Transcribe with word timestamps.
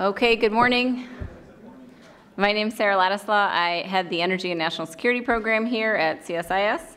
Okay, 0.00 0.36
good 0.36 0.52
morning. 0.52 1.08
My 2.36 2.52
name 2.52 2.68
is 2.68 2.74
Sarah 2.74 2.94
Ladislaw. 2.94 3.48
I 3.50 3.82
head 3.84 4.08
the 4.10 4.22
Energy 4.22 4.52
and 4.52 4.58
National 4.58 4.86
Security 4.86 5.20
Program 5.20 5.66
here 5.66 5.96
at 5.96 6.24
CSIS. 6.24 6.94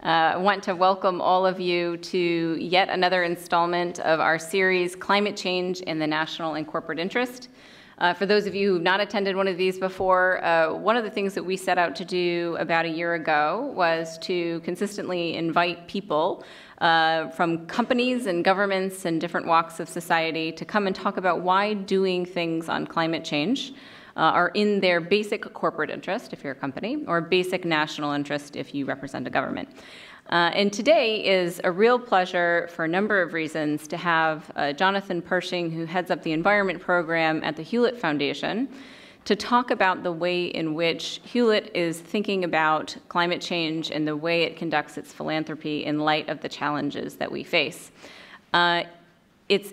Uh, 0.00 0.06
I 0.06 0.36
want 0.36 0.62
to 0.62 0.76
welcome 0.76 1.20
all 1.20 1.44
of 1.44 1.58
you 1.58 1.96
to 1.96 2.56
yet 2.60 2.88
another 2.88 3.24
installment 3.24 3.98
of 3.98 4.20
our 4.20 4.38
series, 4.38 4.94
Climate 4.94 5.36
Change 5.36 5.80
in 5.80 5.98
the 5.98 6.06
National 6.06 6.54
and 6.54 6.64
Corporate 6.68 7.00
Interest. 7.00 7.48
Uh, 7.98 8.14
for 8.14 8.26
those 8.26 8.46
of 8.46 8.54
you 8.54 8.74
who've 8.74 8.82
not 8.82 9.00
attended 9.00 9.34
one 9.34 9.48
of 9.48 9.56
these 9.56 9.80
before, 9.80 10.44
uh, 10.44 10.72
one 10.72 10.96
of 10.96 11.02
the 11.02 11.10
things 11.10 11.34
that 11.34 11.42
we 11.42 11.56
set 11.56 11.78
out 11.78 11.96
to 11.96 12.04
do 12.04 12.56
about 12.60 12.84
a 12.84 12.88
year 12.88 13.14
ago 13.14 13.72
was 13.74 14.18
to 14.18 14.60
consistently 14.60 15.34
invite 15.34 15.88
people 15.88 16.44
uh, 16.78 17.28
from 17.28 17.66
companies 17.66 18.26
and 18.26 18.44
governments 18.44 19.04
and 19.04 19.20
different 19.20 19.46
walks 19.46 19.80
of 19.80 19.88
society 19.88 20.52
to 20.52 20.64
come 20.64 20.86
and 20.86 20.94
talk 20.94 21.16
about 21.16 21.40
why 21.40 21.74
doing 21.74 22.26
things 22.26 22.68
on 22.68 22.86
climate 22.86 23.24
change 23.24 23.72
uh, 24.16 24.20
are 24.20 24.48
in 24.54 24.80
their 24.80 25.00
basic 25.00 25.42
corporate 25.52 25.90
interest, 25.90 26.32
if 26.32 26.42
you're 26.42 26.52
a 26.52 26.56
company, 26.56 27.04
or 27.06 27.20
basic 27.20 27.64
national 27.64 28.12
interest, 28.12 28.56
if 28.56 28.74
you 28.74 28.84
represent 28.84 29.26
a 29.26 29.30
government. 29.30 29.68
Uh, 30.30 30.50
and 30.54 30.72
today 30.72 31.24
is 31.24 31.60
a 31.62 31.70
real 31.70 31.98
pleasure 31.98 32.68
for 32.72 32.84
a 32.84 32.88
number 32.88 33.22
of 33.22 33.32
reasons 33.32 33.86
to 33.86 33.96
have 33.96 34.50
uh, 34.56 34.72
Jonathan 34.72 35.22
Pershing, 35.22 35.70
who 35.70 35.84
heads 35.84 36.10
up 36.10 36.22
the 36.22 36.32
environment 36.32 36.80
program 36.80 37.44
at 37.44 37.56
the 37.56 37.62
Hewlett 37.62 37.98
Foundation, 37.98 38.68
to 39.26 39.34
talk 39.34 39.72
about 39.72 40.04
the 40.04 40.12
way 40.12 40.46
in 40.46 40.74
which 40.74 41.20
Hewlett 41.24 41.72
is 41.74 42.00
thinking 42.00 42.44
about 42.44 42.96
climate 43.08 43.40
change 43.40 43.90
and 43.90 44.06
the 44.06 44.16
way 44.16 44.44
it 44.44 44.56
conducts 44.56 44.96
its 44.96 45.12
philanthropy 45.12 45.84
in 45.84 45.98
light 45.98 46.28
of 46.28 46.40
the 46.40 46.48
challenges 46.48 47.16
that 47.16 47.30
we 47.30 47.42
face. 47.42 47.90
Uh, 48.54 48.84
it's 49.48 49.72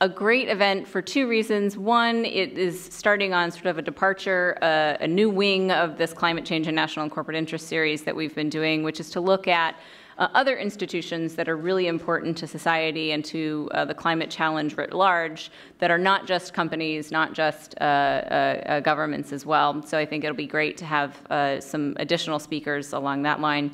a 0.00 0.08
great 0.08 0.48
event 0.48 0.86
for 0.86 1.02
two 1.02 1.26
reasons. 1.26 1.76
One, 1.76 2.24
it 2.24 2.56
is 2.56 2.80
starting 2.80 3.34
on 3.34 3.50
sort 3.50 3.66
of 3.66 3.78
a 3.78 3.82
departure, 3.82 4.56
uh, 4.62 4.96
a 5.00 5.08
new 5.08 5.30
wing 5.30 5.72
of 5.72 5.98
this 5.98 6.12
climate 6.12 6.44
change 6.44 6.68
and 6.68 6.76
national 6.76 7.02
and 7.02 7.10
corporate 7.10 7.36
interest 7.36 7.66
series 7.66 8.02
that 8.04 8.14
we've 8.14 8.34
been 8.36 8.50
doing, 8.50 8.84
which 8.84 9.00
is 9.00 9.10
to 9.10 9.20
look 9.20 9.48
at 9.48 9.74
uh, 10.18 10.28
other 10.34 10.56
institutions 10.56 11.34
that 11.34 11.48
are 11.48 11.56
really 11.56 11.86
important 11.86 12.36
to 12.38 12.46
society 12.46 13.12
and 13.12 13.24
to 13.24 13.68
uh, 13.72 13.84
the 13.84 13.94
climate 13.94 14.30
challenge 14.30 14.76
writ 14.76 14.92
large 14.92 15.50
that 15.78 15.90
are 15.90 15.98
not 15.98 16.26
just 16.26 16.54
companies, 16.54 17.10
not 17.10 17.34
just 17.34 17.74
uh, 17.80 17.84
uh, 17.84 18.62
uh 18.66 18.80
governments 18.80 19.32
as 19.32 19.44
well. 19.44 19.82
So 19.82 19.98
I 19.98 20.06
think 20.06 20.24
it'll 20.24 20.36
be 20.36 20.46
great 20.46 20.76
to 20.78 20.84
have 20.84 21.16
some 21.62 21.96
additional 21.98 22.38
speakers 22.38 22.92
along 22.92 23.22
that 23.22 23.40
line. 23.40 23.72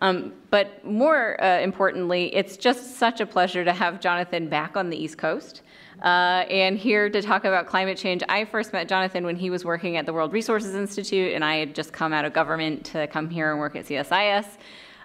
Um, 0.00 0.32
but 0.50 0.84
more 0.84 1.34
importantly, 1.40 2.34
it's 2.34 2.56
just 2.56 2.96
such 2.96 3.20
a 3.20 3.26
pleasure 3.26 3.64
to 3.64 3.72
have 3.72 4.00
Jonathan 4.00 4.48
back 4.48 4.76
on 4.76 4.90
the 4.90 4.96
East 4.96 5.18
Coast. 5.18 5.62
Uh, 6.02 6.44
and 6.50 6.76
here 6.76 7.08
to 7.08 7.22
talk 7.22 7.44
about 7.44 7.66
climate 7.66 7.96
change. 7.96 8.24
I 8.28 8.44
first 8.44 8.72
met 8.72 8.88
Jonathan 8.88 9.24
when 9.24 9.36
he 9.36 9.50
was 9.50 9.64
working 9.64 9.96
at 9.96 10.04
the 10.04 10.12
World 10.12 10.32
Resources 10.32 10.74
Institute, 10.74 11.32
and 11.32 11.44
I 11.44 11.56
had 11.56 11.76
just 11.76 11.92
come 11.92 12.12
out 12.12 12.24
of 12.24 12.32
government 12.32 12.84
to 12.86 13.06
come 13.06 13.30
here 13.30 13.52
and 13.52 13.60
work 13.60 13.76
at 13.76 13.86
CSIS. 13.86 14.46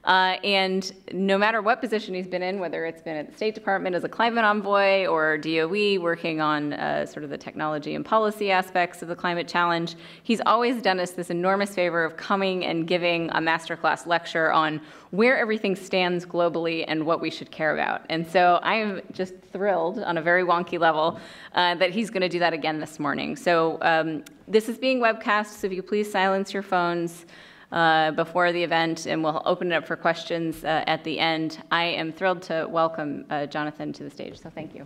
Uh, 0.07 0.37
and 0.45 0.93
no 1.11 1.37
matter 1.37 1.61
what 1.61 1.81
position 1.81 2.15
he's 2.15 2.27
been 2.27 2.41
in, 2.41 2.61
whether 2.61 2.85
it's 2.85 3.01
been 3.01 3.17
at 3.17 3.29
the 3.29 3.35
State 3.35 3.53
Department 3.53 3.93
as 3.93 4.05
a 4.05 4.09
climate 4.09 4.45
envoy 4.45 5.05
or 5.05 5.37
DOE 5.37 5.99
working 5.99 6.39
on 6.39 6.71
uh, 6.71 7.05
sort 7.05 7.25
of 7.25 7.29
the 7.29 7.37
technology 7.37 7.93
and 7.93 8.05
policy 8.05 8.49
aspects 8.49 9.01
of 9.01 9.09
the 9.09 9.15
climate 9.15 9.49
challenge, 9.49 9.95
he's 10.23 10.39
always 10.45 10.81
done 10.81 11.01
us 11.01 11.11
this 11.11 11.29
enormous 11.29 11.75
favor 11.75 12.05
of 12.05 12.15
coming 12.15 12.63
and 12.63 12.87
giving 12.87 13.29
a 13.31 13.39
masterclass 13.39 14.07
lecture 14.07 14.49
on 14.53 14.79
where 15.11 15.37
everything 15.37 15.75
stands 15.75 16.25
globally 16.25 16.85
and 16.87 17.05
what 17.05 17.19
we 17.19 17.29
should 17.29 17.51
care 17.51 17.73
about. 17.73 18.05
And 18.09 18.25
so 18.25 18.61
I'm 18.63 19.01
just 19.11 19.33
thrilled 19.51 19.99
on 19.99 20.17
a 20.17 20.21
very 20.21 20.43
wonky 20.43 20.79
level 20.79 21.19
uh, 21.53 21.75
that 21.75 21.89
he's 21.89 22.09
going 22.09 22.21
to 22.21 22.29
do 22.29 22.39
that 22.39 22.53
again 22.53 22.79
this 22.79 22.97
morning. 22.97 23.35
So 23.35 23.77
um, 23.81 24.23
this 24.47 24.69
is 24.69 24.77
being 24.77 25.01
webcast, 25.01 25.47
so 25.47 25.67
if 25.67 25.73
you 25.73 25.83
please 25.83 26.09
silence 26.09 26.53
your 26.53 26.63
phones 26.63 27.25
uh, 27.71 28.11
before 28.11 28.51
the 28.51 28.63
event, 28.63 29.05
and 29.05 29.23
we'll 29.23 29.41
open 29.45 29.71
it 29.71 29.75
up 29.75 29.85
for 29.85 29.95
questions 29.95 30.63
uh, 30.63 30.83
at 30.87 31.03
the 31.03 31.19
end. 31.19 31.61
I 31.71 31.83
am 31.83 32.13
thrilled 32.13 32.41
to 32.43 32.67
welcome 32.69 33.25
uh, 33.29 33.45
Jonathan 33.45 33.91
to 33.93 34.03
the 34.03 34.09
stage, 34.09 34.39
so 34.39 34.49
thank 34.49 34.73
you. 34.73 34.85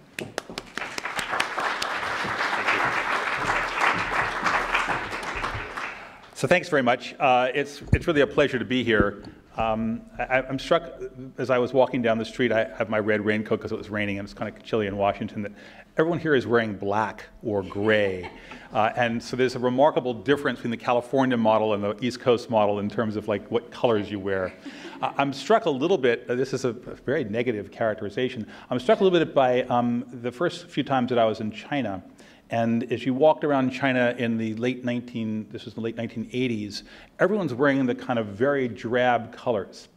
So 6.34 6.48
thanks 6.48 6.70
very 6.70 6.82
much. 6.82 7.14
Uh, 7.20 7.50
it's, 7.54 7.84
it's 7.94 8.08
really 8.08 8.22
a 8.22 8.28
pleasure 8.28 8.58
to 8.58 8.66
be 8.66 8.84
here. 8.84 9.24
Um, 9.58 10.04
I, 10.18 10.44
am 10.48 10.60
struck 10.60 10.94
as 11.38 11.50
I 11.50 11.58
was 11.58 11.74
walking 11.74 12.02
down 12.02 12.18
the 12.18 12.26
street. 12.26 12.52
I 12.52 12.70
have 12.78 12.90
my 12.90 13.00
red 13.00 13.26
raincoat 13.26 13.60
because 13.60 13.72
it 13.72 13.78
was 13.78 13.90
raining 13.90 14.18
and 14.18 14.26
it's 14.26 14.34
kind 14.34 14.54
of 14.54 14.64
chilly 14.64 14.88
in 14.88 14.96
Washington. 14.96 15.42
That 15.42 15.52
everyone 15.98 16.20
here 16.20 16.36
is 16.36 16.48
wearing 16.48 16.76
black 16.76 17.26
or 17.44 17.64
gray. 17.64 18.30
Uh, 18.72 18.90
and 18.96 19.22
so 19.22 19.36
there's 19.36 19.56
a 19.56 19.60
remarkable 19.60 20.14
difference 20.14 20.60
between 20.60 20.72
the 20.72 20.78
California 20.78 21.36
model 21.36 21.74
and 21.74 21.84
the 21.84 21.94
East 22.02 22.22
Coast 22.22 22.50
model 22.50 22.80
in 22.80 22.90
terms 22.90 23.18
of 23.18 23.28
like 23.28 23.46
what 23.52 23.70
colors 23.70 24.10
you 24.10 24.18
wear. 24.18 24.54
Uh, 25.02 25.12
I'm 25.18 25.34
struck 25.34 25.66
a 25.66 25.70
little 25.70 25.98
bit, 25.98 26.28
uh, 26.30 26.36
this 26.36 26.54
is 26.54 26.64
a 26.64 26.74
very 26.74 27.24
negative 27.24 27.72
characterization, 27.72 28.46
I'm 28.70 28.80
struck 28.80 29.00
a 29.00 29.04
little 29.04 29.18
bit 29.18 29.34
by 29.34 29.64
um, 29.64 30.06
the 30.22 30.32
first 30.32 30.68
few 30.68 30.84
times 30.84 31.10
that 31.10 31.18
I 31.18 31.26
was 31.26 31.42
in 31.42 31.52
China. 31.52 32.04
And 32.52 32.92
as 32.92 33.06
you 33.06 33.14
walked 33.14 33.46
around 33.46 33.72
China 33.72 34.14
in 34.18 34.38
the 34.38 34.54
late 34.56 34.84
19, 34.84 35.48
this 35.52 35.64
was 35.64 35.74
the 35.74 35.82
late 35.82 35.96
1980s, 35.96 36.84
everyone's 37.20 37.54
wearing 37.54 37.86
the 37.86 37.96
kind 37.96 38.20
of 38.20 38.28
very 38.28 38.68
drab 38.68 39.34
colors. 39.34 39.88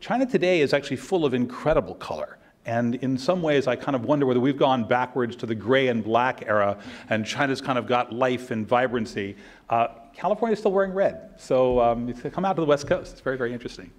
China 0.00 0.26
today 0.26 0.60
is 0.60 0.74
actually 0.74 0.96
full 0.96 1.24
of 1.24 1.34
incredible 1.34 1.94
color. 1.94 2.38
And 2.66 2.96
in 2.96 3.16
some 3.16 3.42
ways, 3.42 3.66
I 3.66 3.76
kind 3.76 3.94
of 3.94 4.04
wonder 4.04 4.26
whether 4.26 4.40
we've 4.40 4.58
gone 4.58 4.86
backwards 4.86 5.36
to 5.36 5.46
the 5.46 5.54
gray 5.54 5.88
and 5.88 6.04
black 6.04 6.44
era, 6.46 6.78
and 7.08 7.24
China's 7.24 7.60
kind 7.60 7.78
of 7.78 7.86
got 7.86 8.12
life 8.12 8.50
and 8.50 8.66
vibrancy. 8.66 9.36
Uh, 9.70 9.88
California's 10.14 10.58
still 10.58 10.72
wearing 10.72 10.92
red. 10.92 11.30
So 11.38 11.80
um, 11.80 12.12
come 12.12 12.44
out 12.44 12.56
to 12.56 12.60
the 12.60 12.66
West 12.66 12.86
Coast. 12.86 13.12
It's 13.12 13.20
very, 13.20 13.38
very 13.38 13.52
interesting. 13.52 13.90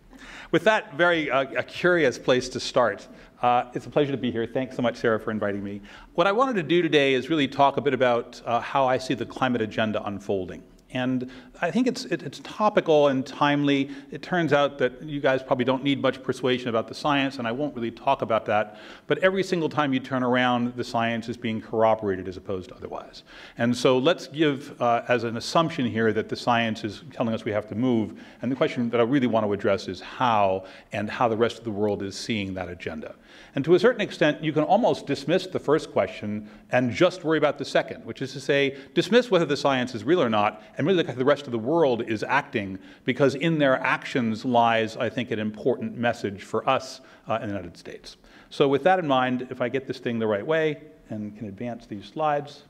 With 0.52 0.64
that 0.66 0.94
very 0.96 1.32
uh, 1.32 1.44
a 1.58 1.64
curious 1.64 2.20
place 2.20 2.50
to 2.50 2.60
start, 2.60 3.08
uh, 3.42 3.66
it's 3.74 3.86
a 3.86 3.90
pleasure 3.90 4.12
to 4.12 4.18
be 4.18 4.32
here. 4.32 4.46
Thanks 4.46 4.76
so 4.76 4.82
much, 4.82 4.98
Sarah, 4.98 5.20
for 5.20 5.32
inviting 5.32 5.64
me. 5.64 5.82
What 6.14 6.28
I 6.28 6.32
wanted 6.32 6.56
to 6.56 6.64
do 6.64 6.82
today 6.82 7.14
is 7.14 7.30
really 7.30 7.48
talk 7.48 7.78
a 7.78 7.82
bit 7.82 7.94
about 7.94 8.42
uh, 8.46 8.60
how 8.60 8.88
I 8.88 8.98
see 8.98 9.14
the 9.14 9.26
climate 9.26 9.62
agenda 9.62 10.06
unfolding. 10.06 10.64
And 10.94 11.32
I 11.62 11.72
think 11.72 11.88
it's, 11.88 12.06
it, 12.06 12.24
it's 12.24 12.42
topical 12.44 13.08
and 13.08 13.26
timely. 13.26 13.90
It 14.12 14.22
turns 14.22 14.52
out 14.52 14.78
that 14.80 15.02
you 15.02 15.22
guys 15.22 15.42
probably 15.42 15.64
don't 15.64 15.84
need 15.84 16.02
much 16.02 16.22
persuasion 16.22 16.68
about 16.68 16.88
the 16.88 16.94
science, 16.94 17.38
and 17.38 17.48
I 17.48 17.52
won't 17.52 17.74
really 17.76 17.92
talk 17.92 18.22
about 18.22 18.46
that. 18.48 18.78
But 19.08 19.20
every 19.20 19.44
single 19.44 19.70
time 19.70 19.94
you 19.94 20.00
turn 20.00 20.24
around, 20.24 20.76
the 20.76 20.84
science 20.84 21.30
is 21.30 21.38
being 21.38 21.62
corroborated 21.62 22.28
as 22.28 22.36
opposed 22.36 22.70
to 22.70 22.76
otherwise. 22.76 23.24
And 23.58 23.76
so 23.76 23.98
let's 23.98 24.28
give 24.28 24.80
uh, 24.82 25.04
as 25.08 25.24
an 25.24 25.38
assumption 25.38 25.86
here 25.86 26.12
that 26.14 26.28
the 26.28 26.36
science 26.36 26.84
is 26.84 27.04
telling 27.12 27.34
us 27.34 27.46
we 27.46 27.52
have 27.52 27.68
to 27.70 27.76
move. 27.76 28.20
And 28.42 28.52
the 28.52 28.56
question 28.56 28.90
that 28.90 29.00
I 29.00 29.04
really 29.04 29.28
want 29.28 29.46
to 29.46 29.54
address 29.54 29.88
is 29.88 30.02
how 30.02 30.66
and 30.92 31.10
how 31.10 31.30
the 31.30 31.38
rest 31.38 31.58
of 31.58 31.64
the 31.64 31.72
world 31.72 32.04
is 32.04 32.18
seeing 32.18 32.54
that 32.56 32.68
agenda. 32.68 33.16
And 33.54 33.66
to 33.66 33.76
a 33.76 33.80
certain 33.80 34.02
extent, 34.02 34.44
you 34.44 34.54
can 34.54 34.64
almost 34.64 35.06
dismiss 35.06 35.46
the 35.48 35.60
first 35.60 35.92
question 35.92 36.50
and 36.72 36.92
just 36.92 37.24
worry 37.24 37.38
about 37.38 37.58
the 37.58 37.66
second, 37.66 38.06
which 38.06 38.22
is 38.22 38.32
to 38.34 38.40
say, 38.40 38.78
dismiss 38.94 39.30
whether 39.30 39.46
the 39.46 39.58
science 39.58 39.94
is 39.94 40.06
real 40.06 40.22
or 40.22 40.30
not, 40.30 40.64
and 40.78 40.88
really 40.88 40.98
look 40.98 41.10
at 41.10 41.16
how 41.16 41.20
the 41.20 41.26
rest 41.26 41.46
of 41.48 41.52
the 41.52 41.60
world 41.60 42.04
is 42.08 42.24
acting, 42.24 42.80
because 43.04 43.36
in 43.36 43.60
their 43.60 43.78
actions 43.80 44.46
lies, 44.46 44.96
I 44.96 45.10
think, 45.10 45.32
an 45.32 45.40
important 45.40 45.98
message 45.98 46.44
for 46.44 46.68
us 46.70 47.02
uh, 47.28 47.36
in 47.36 47.50
the 47.50 47.56
United 47.56 47.76
States. 47.76 48.16
So 48.50 48.68
with 48.68 48.84
that 48.84 49.00
in 49.00 49.08
mind, 49.08 49.48
if 49.50 49.62
I 49.62 49.68
get 49.68 49.86
this 49.86 50.00
thing 50.00 50.18
the 50.18 50.28
right 50.28 50.46
way 50.46 50.82
and 51.10 51.38
can 51.38 51.48
advance 51.48 51.86
these 51.86 52.06
slides, 52.06 52.64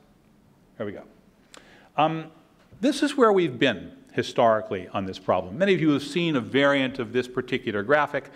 there 0.78 0.86
we 0.86 0.92
go. 0.92 1.04
Um, 1.96 2.26
this 2.80 3.02
is 3.04 3.16
where 3.16 3.32
we've 3.32 3.58
been 3.58 3.92
historically 4.12 4.88
on 4.88 5.06
this 5.06 5.18
problem. 5.18 5.56
Many 5.56 5.74
of 5.74 5.80
you 5.80 5.90
have 5.90 6.02
seen 6.02 6.36
a 6.36 6.40
variant 6.40 6.98
of 6.98 7.12
this 7.12 7.28
particular 7.28 7.82
graphic. 7.82 8.30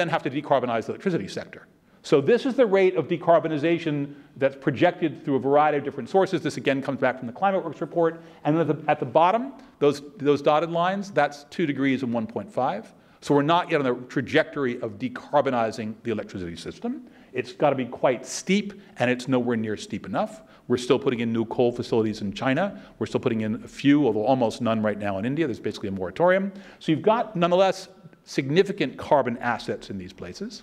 Then 0.00 0.08
have 0.08 0.22
to 0.22 0.30
decarbonize 0.30 0.86
the 0.86 0.92
electricity 0.92 1.28
sector. 1.28 1.66
So 2.02 2.20
this 2.20 2.46
is 2.46 2.54
the 2.54 2.64
rate 2.64 2.96
of 2.96 3.08
decarbonization 3.08 4.14
that's 4.36 4.56
projected 4.56 5.22
through 5.22 5.36
a 5.36 5.38
variety 5.38 5.76
of 5.76 5.84
different 5.84 6.08
sources. 6.08 6.40
This 6.40 6.56
again 6.56 6.80
comes 6.80 6.98
back 6.98 7.18
from 7.18 7.26
the 7.26 7.32
Climate 7.32 7.62
Works 7.62 7.82
report. 7.82 8.22
And 8.44 8.58
at 8.58 8.66
the, 8.66 8.90
at 8.90 9.00
the 9.00 9.06
bottom, 9.06 9.52
those, 9.80 10.00
those 10.16 10.40
dotted 10.40 10.70
lines, 10.70 11.10
that's 11.10 11.44
2 11.50 11.66
degrees 11.66 12.02
and 12.02 12.12
1.5. 12.12 12.86
So 13.20 13.34
we're 13.34 13.42
not 13.42 13.70
yet 13.70 13.82
on 13.82 13.84
the 13.84 14.06
trajectory 14.06 14.80
of 14.80 14.92
decarbonizing 14.92 15.94
the 16.02 16.10
electricity 16.10 16.56
system. 16.56 17.06
It's 17.34 17.52
got 17.52 17.70
to 17.70 17.76
be 17.76 17.84
quite 17.84 18.24
steep, 18.24 18.80
and 18.98 19.10
it's 19.10 19.28
nowhere 19.28 19.58
near 19.58 19.76
steep 19.76 20.06
enough. 20.06 20.42
We're 20.68 20.78
still 20.78 20.98
putting 20.98 21.20
in 21.20 21.32
new 21.32 21.44
coal 21.44 21.70
facilities 21.70 22.22
in 22.22 22.32
China. 22.32 22.82
We're 22.98 23.06
still 23.06 23.20
putting 23.20 23.42
in 23.42 23.62
a 23.62 23.68
few, 23.68 24.06
although 24.06 24.24
almost 24.24 24.62
none 24.62 24.82
right 24.82 24.98
now 24.98 25.18
in 25.18 25.26
India. 25.26 25.46
There's 25.46 25.60
basically 25.60 25.90
a 25.90 25.92
moratorium. 25.92 26.50
So 26.78 26.92
you've 26.92 27.02
got, 27.02 27.36
nonetheless, 27.36 27.88
significant 28.30 28.96
carbon 28.96 29.36
assets 29.38 29.90
in 29.90 29.98
these 29.98 30.12
places. 30.12 30.62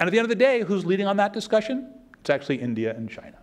And 0.00 0.08
at 0.08 0.10
the 0.10 0.18
end 0.18 0.24
of 0.24 0.28
the 0.28 0.34
day, 0.34 0.62
who's 0.62 0.84
leading 0.84 1.06
on 1.06 1.16
that 1.18 1.32
discussion? 1.32 1.94
It's 2.18 2.30
actually 2.30 2.56
India 2.56 2.92
and 2.96 3.08
China. 3.08 3.38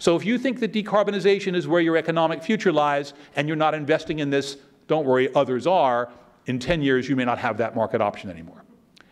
So 0.00 0.16
if 0.16 0.24
you 0.24 0.36
think 0.36 0.58
that 0.58 0.72
decarbonization 0.72 1.54
is 1.54 1.68
where 1.68 1.80
your 1.80 1.96
economic 1.96 2.42
future 2.42 2.72
lies 2.72 3.14
and 3.36 3.46
you're 3.46 3.56
not 3.56 3.74
investing 3.74 4.18
in 4.18 4.30
this, 4.30 4.56
don't 4.88 5.06
worry, 5.06 5.32
others 5.32 5.64
are. 5.64 6.10
In 6.46 6.58
10 6.58 6.82
years, 6.82 7.08
you 7.08 7.14
may 7.14 7.24
not 7.24 7.38
have 7.38 7.56
that 7.58 7.76
market 7.76 8.00
option 8.00 8.28
anymore. 8.28 8.64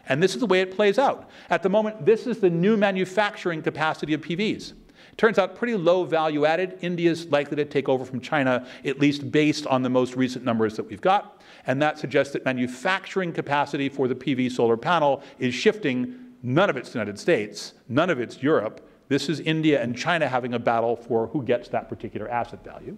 And 0.09 0.21
this 0.21 0.35
is 0.35 0.41
the 0.41 0.47
way 0.47 0.63
it 0.63 0.75
plays 0.75 0.99
out. 0.99 1.31
At 1.49 1.63
the 1.63 1.69
moment, 1.69 2.05
this 2.05 2.27
is 2.27 2.41
the 2.41 2.51
new 2.51 2.77
manufacturing 2.77 3.63
capacity 3.63 4.15
of 4.15 4.21
PVs. 4.21 4.73
Turns 5.21 5.39
out 5.39 5.55
pretty 5.55 5.75
low 5.75 6.05
value 6.05 6.47
added. 6.47 6.79
India 6.81 7.11
is 7.11 7.27
likely 7.27 7.55
to 7.57 7.67
take 7.67 7.91
over 7.91 8.07
from 8.07 8.23
China, 8.23 8.67
at 8.87 8.99
least 8.99 9.31
based 9.31 9.67
on 9.67 9.83
the 9.83 9.91
most 9.91 10.17
recent 10.17 10.47
numbers 10.47 10.77
that 10.77 10.85
we've 10.85 11.03
got. 11.03 11.43
And 11.67 11.83
that 11.83 11.99
suggests 11.99 12.33
that 12.33 12.47
manufacturing 12.47 13.35
capacity 13.35 13.91
for 13.91 14.09
the 14.09 14.15
PV 14.15 14.51
solar 14.51 14.79
panel 14.79 15.23
is 15.39 15.55
shifting 15.55 16.31
None 16.43 16.71
of 16.71 16.79
it's 16.79 16.91
the 16.91 16.99
United 16.99 17.19
States, 17.19 17.75
none 17.87 18.09
of 18.09 18.19
it's 18.19 18.43
Europe. 18.43 18.81
This 19.09 19.29
is 19.29 19.41
India 19.41 19.83
and 19.83 19.95
China 19.95 20.27
having 20.27 20.55
a 20.55 20.59
battle 20.59 20.97
for 20.97 21.27
who 21.27 21.43
gets 21.43 21.69
that 21.69 21.91
particular 21.91 22.27
asset 22.31 22.65
value. 22.65 22.97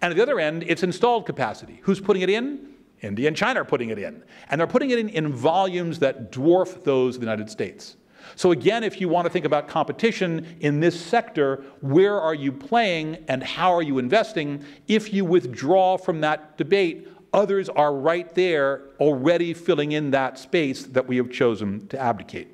And 0.00 0.12
at 0.12 0.16
the 0.16 0.22
other 0.22 0.38
end, 0.38 0.62
it's 0.68 0.84
installed 0.84 1.26
capacity. 1.26 1.80
Who's 1.82 2.00
putting 2.00 2.22
it 2.22 2.30
in? 2.30 2.74
India 3.00 3.26
and 3.26 3.36
China 3.36 3.62
are 3.62 3.64
putting 3.64 3.90
it 3.90 3.98
in. 3.98 4.22
And 4.50 4.60
they're 4.60 4.68
putting 4.68 4.90
it 4.90 5.00
in 5.00 5.08
in 5.08 5.32
volumes 5.32 5.98
that 5.98 6.30
dwarf 6.30 6.84
those 6.84 7.16
of 7.16 7.22
the 7.22 7.26
United 7.26 7.50
States. 7.50 7.96
So 8.36 8.52
again, 8.52 8.84
if 8.84 9.00
you 9.00 9.08
want 9.08 9.24
to 9.24 9.30
think 9.30 9.46
about 9.46 9.66
competition 9.66 10.58
in 10.60 10.78
this 10.78 10.98
sector, 10.98 11.64
where 11.80 12.20
are 12.20 12.34
you 12.34 12.52
playing 12.52 13.24
and 13.28 13.42
how 13.42 13.72
are 13.72 13.82
you 13.82 13.98
investing? 13.98 14.62
If 14.86 15.14
you 15.14 15.24
withdraw 15.24 15.96
from 15.96 16.20
that 16.20 16.58
debate, 16.58 17.08
others 17.32 17.70
are 17.70 17.94
right 17.94 18.32
there 18.34 18.82
already 19.00 19.54
filling 19.54 19.92
in 19.92 20.10
that 20.10 20.38
space 20.38 20.84
that 20.84 21.08
we 21.08 21.16
have 21.16 21.30
chosen 21.30 21.88
to 21.88 21.98
abdicate. 21.98 22.48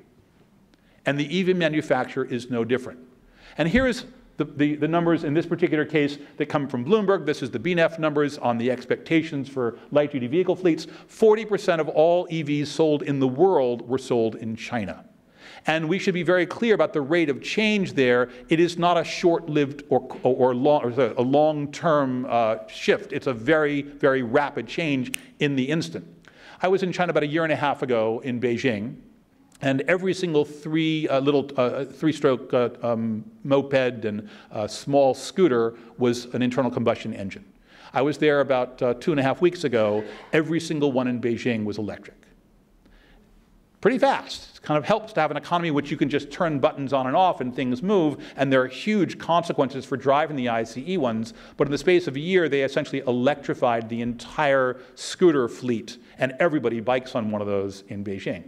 And 1.05 1.19
the 1.19 1.41
EV 1.41 1.55
manufacturer 1.57 2.23
is 2.23 2.49
no 2.49 2.63
different. 2.63 2.99
And 3.57 3.67
here's 3.67 4.05
the, 4.37 4.45
the, 4.45 4.75
the, 4.77 4.87
numbers 4.87 5.25
in 5.25 5.33
this 5.33 5.45
particular 5.45 5.85
case 5.85 6.17
that 6.37 6.47
come 6.47 6.67
from 6.69 6.85
Bloomberg. 6.85 7.25
This 7.25 7.43
is 7.43 7.51
the 7.51 7.59
BNEF 7.59 7.99
numbers 7.99 8.37
on 8.37 8.57
the 8.57 8.71
expectations 8.71 9.49
for 9.49 9.77
light 9.91 10.13
duty 10.13 10.27
vehicle 10.27 10.55
fleets. 10.55 10.87
40% 11.09 11.79
of 11.79 11.89
all 11.89 12.25
EVs 12.29 12.67
sold 12.67 13.03
in 13.03 13.19
the 13.19 13.27
world 13.27 13.87
were 13.87 13.97
sold 13.97 14.35
in 14.35 14.55
China. 14.55 15.05
And 15.65 15.87
we 15.87 15.97
should 15.97 16.13
be 16.13 16.23
very 16.23 16.45
clear 16.45 16.75
about 16.75 16.91
the 16.91 17.01
rate 17.01 17.29
of 17.29 17.41
change 17.41 17.93
there. 17.93 18.29
It 18.49 18.59
is 18.59 18.77
not 18.77 18.97
a 18.97 19.03
short 19.03 19.49
lived 19.49 19.83
or, 19.89 20.01
or, 20.23 20.35
or, 20.49 20.55
long, 20.55 20.83
or 20.83 21.13
a 21.17 21.21
long 21.21 21.71
term 21.71 22.25
uh, 22.29 22.67
shift. 22.67 23.13
It's 23.13 23.27
a 23.27 23.33
very, 23.33 23.81
very 23.81 24.23
rapid 24.23 24.67
change 24.67 25.17
in 25.39 25.55
the 25.55 25.63
instant. 25.63 26.05
I 26.61 26.67
was 26.67 26.83
in 26.83 26.91
China 26.91 27.11
about 27.11 27.23
a 27.23 27.27
year 27.27 27.43
and 27.43 27.53
a 27.53 27.57
half 27.57 27.81
ago 27.81 28.21
in 28.23 28.41
Beijing. 28.41 28.95
And 29.61 29.81
every 29.81 30.13
single 30.13 30.43
three 30.43 31.07
uh, 31.07 31.21
little 31.21 31.49
uh, 31.55 31.85
three-stroke 31.85 32.53
uh, 32.53 32.69
um, 32.81 33.23
moped 33.45 34.03
and 34.03 34.29
uh, 34.51 34.67
small 34.67 35.13
scooter 35.13 35.75
was 35.97 36.25
an 36.33 36.41
internal 36.41 36.69
combustion 36.69 37.13
engine. 37.13 37.45
I 37.93 38.01
was 38.01 38.17
there 38.17 38.41
about 38.41 38.81
uh, 38.81 38.95
two 38.95 39.11
and 39.11 39.19
a 39.21 39.23
half 39.23 39.39
weeks 39.39 39.63
ago. 39.63 40.03
Every 40.33 40.59
single 40.59 40.91
one 40.91 41.07
in 41.07 41.21
Beijing 41.21 41.63
was 41.63 41.77
electric. 41.77 42.17
Pretty 43.79 43.99
fast. 43.99 44.52
Kind 44.63 44.77
of 44.77 44.85
helps 44.85 45.11
to 45.13 45.19
have 45.19 45.29
an 45.29 45.35
economy 45.35 45.71
which 45.71 45.91
you 45.91 45.97
can 45.97 46.07
just 46.07 46.31
turn 46.31 46.59
buttons 46.59 46.93
on 46.93 47.05
and 47.05 47.17
off 47.17 47.41
and 47.41 47.53
things 47.53 47.83
move. 47.83 48.23
And 48.37 48.49
there 48.51 48.61
are 48.61 48.67
huge 48.67 49.19
consequences 49.19 49.83
for 49.83 49.97
driving 49.97 50.37
the 50.37 50.47
ICE 50.47 50.97
ones. 50.97 51.33
But 51.57 51.67
in 51.67 51.71
the 51.71 51.77
space 51.77 52.07
of 52.07 52.15
a 52.15 52.19
year, 52.19 52.47
they 52.47 52.63
essentially 52.63 52.99
electrified 52.99 53.89
the 53.89 54.01
entire 54.01 54.79
scooter 54.95 55.49
fleet, 55.49 55.97
and 56.17 56.33
everybody 56.39 56.79
bikes 56.79 57.13
on 57.13 57.29
one 57.29 57.41
of 57.41 57.47
those 57.47 57.83
in 57.89 58.05
Beijing. 58.05 58.43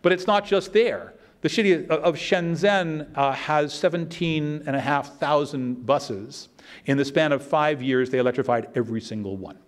But 0.00 0.12
it's 0.12 0.26
not 0.26 0.46
just 0.46 0.72
there. 0.72 1.12
The 1.42 1.50
city 1.50 1.86
of 1.86 2.16
Shenzhen 2.16 3.14
uh, 3.14 3.32
has 3.32 3.74
17,500 3.74 5.86
buses. 5.86 6.48
In 6.86 6.96
the 6.96 7.04
span 7.04 7.32
of 7.32 7.44
five 7.44 7.82
years, 7.82 8.08
they 8.10 8.18
electrified 8.18 8.70
every 8.74 9.02
single 9.02 9.36
one. 9.36 9.58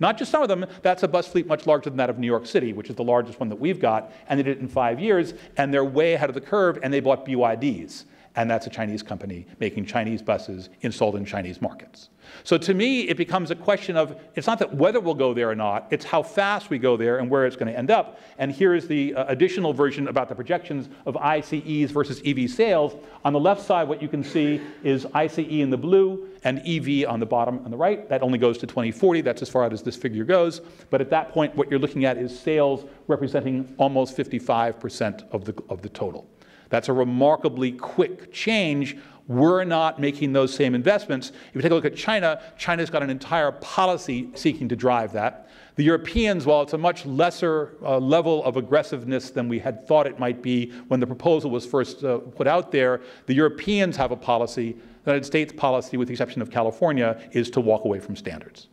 Not 0.00 0.18
just 0.18 0.30
some 0.30 0.42
of 0.42 0.48
them, 0.48 0.66
that's 0.82 1.02
a 1.02 1.08
bus 1.08 1.28
fleet 1.28 1.46
much 1.46 1.66
larger 1.66 1.90
than 1.90 1.96
that 1.98 2.10
of 2.10 2.18
New 2.18 2.26
York 2.26 2.46
City, 2.46 2.72
which 2.72 2.90
is 2.90 2.96
the 2.96 3.04
largest 3.04 3.40
one 3.40 3.48
that 3.48 3.60
we've 3.60 3.80
got, 3.80 4.12
and 4.28 4.38
they 4.38 4.42
did 4.42 4.58
it 4.58 4.60
in 4.60 4.68
five 4.68 4.98
years, 4.98 5.34
and 5.56 5.72
they're 5.72 5.84
way 5.84 6.14
ahead 6.14 6.28
of 6.28 6.34
the 6.34 6.40
curve, 6.40 6.78
and 6.82 6.92
they 6.92 7.00
bought 7.00 7.24
BYDs 7.26 8.04
and 8.36 8.50
that's 8.50 8.66
a 8.66 8.70
Chinese 8.70 9.02
company 9.02 9.46
making 9.60 9.86
Chinese 9.86 10.22
buses 10.22 10.68
installed 10.80 11.16
in 11.16 11.24
Chinese 11.24 11.62
markets. 11.62 12.10
So 12.42 12.58
to 12.58 12.74
me, 12.74 13.02
it 13.02 13.16
becomes 13.16 13.50
a 13.50 13.54
question 13.54 13.96
of 13.96 14.18
it's 14.34 14.46
not 14.46 14.58
that 14.58 14.74
whether 14.74 14.98
we'll 14.98 15.14
go 15.14 15.34
there 15.34 15.50
or 15.50 15.54
not, 15.54 15.86
it's 15.90 16.04
how 16.04 16.22
fast 16.22 16.70
we 16.70 16.78
go 16.78 16.96
there 16.96 17.18
and 17.18 17.30
where 17.30 17.46
it's 17.46 17.56
going 17.56 17.70
to 17.70 17.78
end 17.78 17.90
up. 17.90 18.18
And 18.38 18.50
here 18.50 18.74
is 18.74 18.88
the 18.88 19.14
uh, 19.14 19.26
additional 19.28 19.72
version 19.72 20.08
about 20.08 20.28
the 20.28 20.34
projections 20.34 20.88
of 21.06 21.16
ICEs 21.16 21.90
versus 21.90 22.20
EV 22.24 22.50
sales. 22.50 22.94
On 23.24 23.32
the 23.32 23.40
left 23.40 23.62
side, 23.62 23.88
what 23.88 24.02
you 24.02 24.08
can 24.08 24.24
see 24.24 24.60
is 24.82 25.06
ICE 25.14 25.38
in 25.38 25.70
the 25.70 25.76
blue 25.76 26.28
and 26.44 26.60
EV 26.66 27.08
on 27.08 27.20
the 27.20 27.26
bottom 27.26 27.60
on 27.64 27.70
the 27.70 27.76
right. 27.76 28.08
That 28.08 28.22
only 28.22 28.38
goes 28.38 28.58
to 28.58 28.66
2040. 28.66 29.20
That's 29.20 29.42
as 29.42 29.48
far 29.48 29.64
out 29.64 29.72
as 29.72 29.82
this 29.82 29.96
figure 29.96 30.24
goes. 30.24 30.60
But 30.90 31.00
at 31.00 31.10
that 31.10 31.30
point, 31.30 31.54
what 31.54 31.70
you're 31.70 31.80
looking 31.80 32.04
at 32.04 32.16
is 32.16 32.38
sales 32.38 32.84
representing 33.06 33.74
almost 33.78 34.16
55% 34.16 35.30
of 35.30 35.44
the, 35.44 35.54
of 35.68 35.82
the 35.82 35.88
total. 35.88 36.28
That's 36.68 36.88
a 36.88 36.92
remarkably 36.92 37.72
quick 37.72 38.32
change. 38.32 38.96
We're 39.26 39.64
not 39.64 39.98
making 39.98 40.34
those 40.34 40.54
same 40.54 40.74
investments. 40.74 41.30
If 41.30 41.54
you 41.54 41.62
take 41.62 41.70
a 41.70 41.74
look 41.74 41.86
at 41.86 41.96
China, 41.96 42.42
China's 42.58 42.90
got 42.90 43.02
an 43.02 43.10
entire 43.10 43.52
policy 43.52 44.28
seeking 44.34 44.68
to 44.68 44.76
drive 44.76 45.12
that. 45.14 45.48
The 45.76 45.82
Europeans, 45.82 46.46
while 46.46 46.62
it's 46.62 46.74
a 46.74 46.78
much 46.78 47.04
lesser 47.06 47.76
uh, 47.82 47.98
level 47.98 48.44
of 48.44 48.56
aggressiveness 48.56 49.30
than 49.30 49.48
we 49.48 49.58
had 49.58 49.88
thought 49.88 50.06
it 50.06 50.18
might 50.18 50.42
be 50.42 50.70
when 50.88 51.00
the 51.00 51.06
proposal 51.06 51.50
was 51.50 51.66
first 51.66 52.04
uh, 52.04 52.18
put 52.18 52.46
out 52.46 52.70
there, 52.70 53.00
the 53.26 53.34
Europeans 53.34 53.96
have 53.96 54.10
a 54.12 54.16
policy. 54.16 54.72
The 55.04 55.10
United 55.10 55.26
States 55.26 55.52
policy, 55.52 55.96
with 55.96 56.08
the 56.08 56.14
exception 56.14 56.42
of 56.42 56.50
California, 56.50 57.20
is 57.32 57.50
to 57.50 57.60
walk 57.60 57.84
away 57.84 57.98
from 58.00 58.16
standards. 58.16 58.68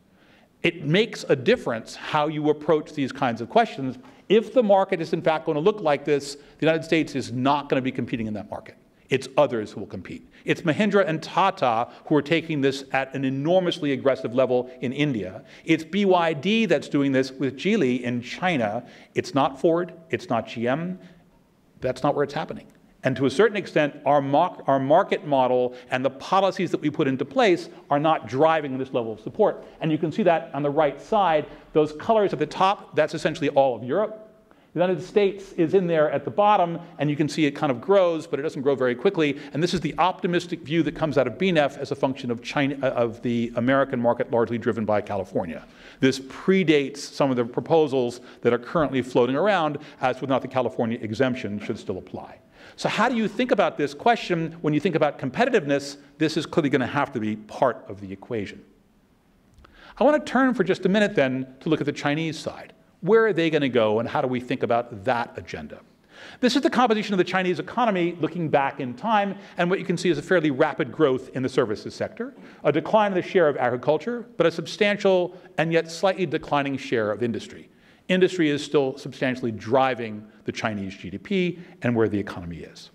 It 0.64 0.86
makes 0.86 1.26
a 1.28 1.36
difference 1.36 1.96
how 1.96 2.28
you 2.28 2.50
approach 2.50 2.94
these 2.94 3.12
kinds 3.12 3.42
of 3.42 3.50
questions 3.50 3.98
if 4.32 4.54
the 4.54 4.64
market 4.64 5.02
is 5.02 5.12
in 5.12 5.22
fact 5.22 5.46
going 5.46 5.56
to 5.56 5.62
look 5.62 5.82
like 5.82 6.06
this, 6.06 6.36
the 6.36 6.66
United 6.66 6.84
States 6.84 7.16
is 7.16 7.32
not 7.32 7.68
going 7.68 7.78
to 7.78 7.84
be 7.84 7.92
competing 7.92 8.28
in 8.28 8.34
that 8.34 8.50
market. 8.50 8.78
It's 9.10 9.28
others 9.38 9.74
who 9.74 9.82
will 9.82 9.88
compete. 9.88 10.30
It's 10.46 10.62
Mahindra 10.62 11.06
and 11.06 11.22
Tata 11.22 11.90
who 12.06 12.16
are 12.16 12.22
taking 12.22 12.62
this 12.62 12.86
at 12.94 13.14
an 13.14 13.26
enormously 13.26 13.92
aggressive 13.92 14.34
level 14.34 14.72
in 14.80 14.94
India. 14.94 15.44
It's 15.66 15.84
BYD 15.84 16.70
that's 16.70 16.88
doing 16.88 17.12
this 17.12 17.30
with 17.34 17.58
Geely 17.58 18.02
in 18.02 18.22
China. 18.22 18.86
It's 19.16 19.36
not 19.36 19.60
Ford, 19.60 19.94
it's 20.12 20.30
not 20.30 20.48
GM. 20.48 20.98
That's 21.82 22.02
not 22.02 22.16
where 22.16 22.24
it's 22.24 22.34
happening. 22.34 22.68
And 23.04 23.16
to 23.18 23.26
a 23.26 23.30
certain 23.30 23.58
extent, 23.58 23.96
our, 24.06 24.22
mar 24.22 24.62
our, 24.68 24.80
market 24.80 25.26
model 25.26 25.76
and 25.90 26.06
the 26.06 26.10
policies 26.10 26.70
that 26.72 26.82
we 26.82 26.90
put 26.90 27.08
into 27.08 27.26
place 27.26 27.70
are 27.90 28.00
not 28.00 28.28
driving 28.28 28.78
this 28.78 28.94
level 28.94 29.14
of 29.14 29.20
support. 29.20 29.66
And 29.80 29.92
you 29.92 29.98
can 29.98 30.12
see 30.12 30.24
that 30.24 30.52
on 30.54 30.62
the 30.62 30.70
right 30.70 31.02
side. 31.02 31.48
Those 31.74 31.94
colors 31.94 32.32
at 32.32 32.40
the 32.40 32.46
top, 32.46 32.96
that's 32.96 33.16
essentially 33.16 33.50
all 33.50 33.76
of 33.76 33.84
Europe. 33.84 34.28
The 34.74 34.80
United 34.80 35.04
States 35.04 35.52
is 35.54 35.74
in 35.74 35.86
there 35.86 36.10
at 36.12 36.24
the 36.24 36.32
bottom, 36.32 36.80
and 36.98 37.10
you 37.10 37.18
can 37.18 37.28
see 37.28 37.46
it 37.46 37.52
kind 37.52 37.74
of 37.74 37.82
grows, 37.82 38.26
but 38.26 38.40
it 38.40 38.44
doesn't 38.44 38.62
grow 38.62 38.74
very 38.74 38.96
quickly. 38.96 39.38
And 39.52 39.62
this 39.62 39.74
is 39.74 39.82
the 39.82 39.94
optimistic 39.98 40.62
view 40.62 40.82
that 40.84 40.96
comes 40.96 41.18
out 41.18 41.28
of 41.28 41.34
BNEF 41.34 41.78
as 41.78 41.92
a 41.92 41.96
function 41.96 42.32
of, 42.32 42.42
China, 42.42 42.78
uh, 42.82 42.92
of 42.92 43.22
the 43.22 43.52
American 43.58 44.00
market, 44.00 44.32
largely 44.32 44.58
driven 44.58 44.86
by 44.86 45.02
California. 45.02 45.66
This 46.00 46.22
predates 46.22 47.00
some 47.00 47.30
of 47.30 47.36
the 47.36 47.44
proposals 47.44 48.22
that 48.44 48.54
are 48.54 48.58
currently 48.58 49.02
floating 49.02 49.36
around, 49.36 49.78
as 50.00 50.16
to 50.16 50.22
whether 50.22 50.32
or 50.32 50.36
not 50.36 50.42
the 50.42 50.48
California 50.48 50.98
exemption 51.02 51.60
should 51.60 51.78
still 51.78 51.98
apply. 51.98 52.38
So 52.82 52.90
how 52.90 53.10
do 53.10 53.16
you 53.16 53.28
think 53.28 53.52
about 53.52 53.78
this 53.78 53.94
question 53.94 54.54
when 54.62 54.74
you 54.74 54.80
think 54.80 54.96
about 54.96 55.20
competitiveness? 55.20 55.98
This 56.18 56.36
is 56.36 56.48
clearly 56.48 56.72
going 56.72 56.82
to 56.82 56.88
have 56.88 57.12
to 57.12 57.20
be 57.20 57.36
part 57.36 57.86
of 57.88 58.02
the 58.02 58.12
equation. 58.12 58.60
I 60.00 60.04
want 60.04 60.26
to 60.26 60.32
turn 60.32 60.56
for 60.56 60.64
just 60.64 60.84
a 60.88 60.90
minute 60.90 61.14
then 61.14 61.46
to 61.60 61.70
look 61.70 61.80
at 61.80 61.86
the 61.86 61.92
Chinese 61.92 62.40
side. 62.40 62.74
Where 63.02 63.28
are 63.28 63.34
they 63.34 63.52
going 63.52 63.62
to 63.62 63.70
go 63.70 64.00
and 64.00 64.10
how 64.10 64.20
do 64.20 64.28
we 64.28 64.40
think 64.40 64.64
about 64.64 65.06
that 65.06 65.32
agenda? 65.36 65.82
This 66.40 66.56
is 66.56 66.64
the 66.64 66.72
composition 66.72 67.14
of 67.14 67.20
the 67.20 67.24
Chinese 67.24 67.60
economy 67.60 68.18
looking 68.20 68.50
back 68.50 68.80
in 68.80 68.96
time, 68.96 69.38
and 69.60 69.70
what 69.70 69.78
you 69.78 69.86
can 69.86 69.96
see 69.96 70.10
is 70.10 70.18
a 70.18 70.24
fairly 70.24 70.50
rapid 70.50 70.92
growth 70.92 71.30
in 71.36 71.44
the 71.44 71.50
services 71.50 71.94
sector, 71.94 72.34
a 72.64 72.72
decline 72.72 73.12
in 73.12 73.16
the 73.16 73.22
share 73.22 73.48
of 73.48 73.58
agriculture, 73.58 74.26
but 74.38 74.48
a 74.48 74.52
substantial 74.52 75.38
and 75.60 75.72
yet 75.72 75.92
slightly 75.92 76.26
declining 76.26 76.78
share 76.78 77.12
of 77.12 77.22
industry. 77.22 77.70
Industry 78.12 78.50
is 78.50 78.62
still 78.62 78.98
substantially 78.98 79.54
driving 79.54 80.28
the 80.44 80.52
Chinese 80.52 80.94
GDP 80.94 81.60
and 81.82 81.96
where 81.96 82.10
the 82.10 82.20
economy 82.20 82.58
is. 82.58 82.92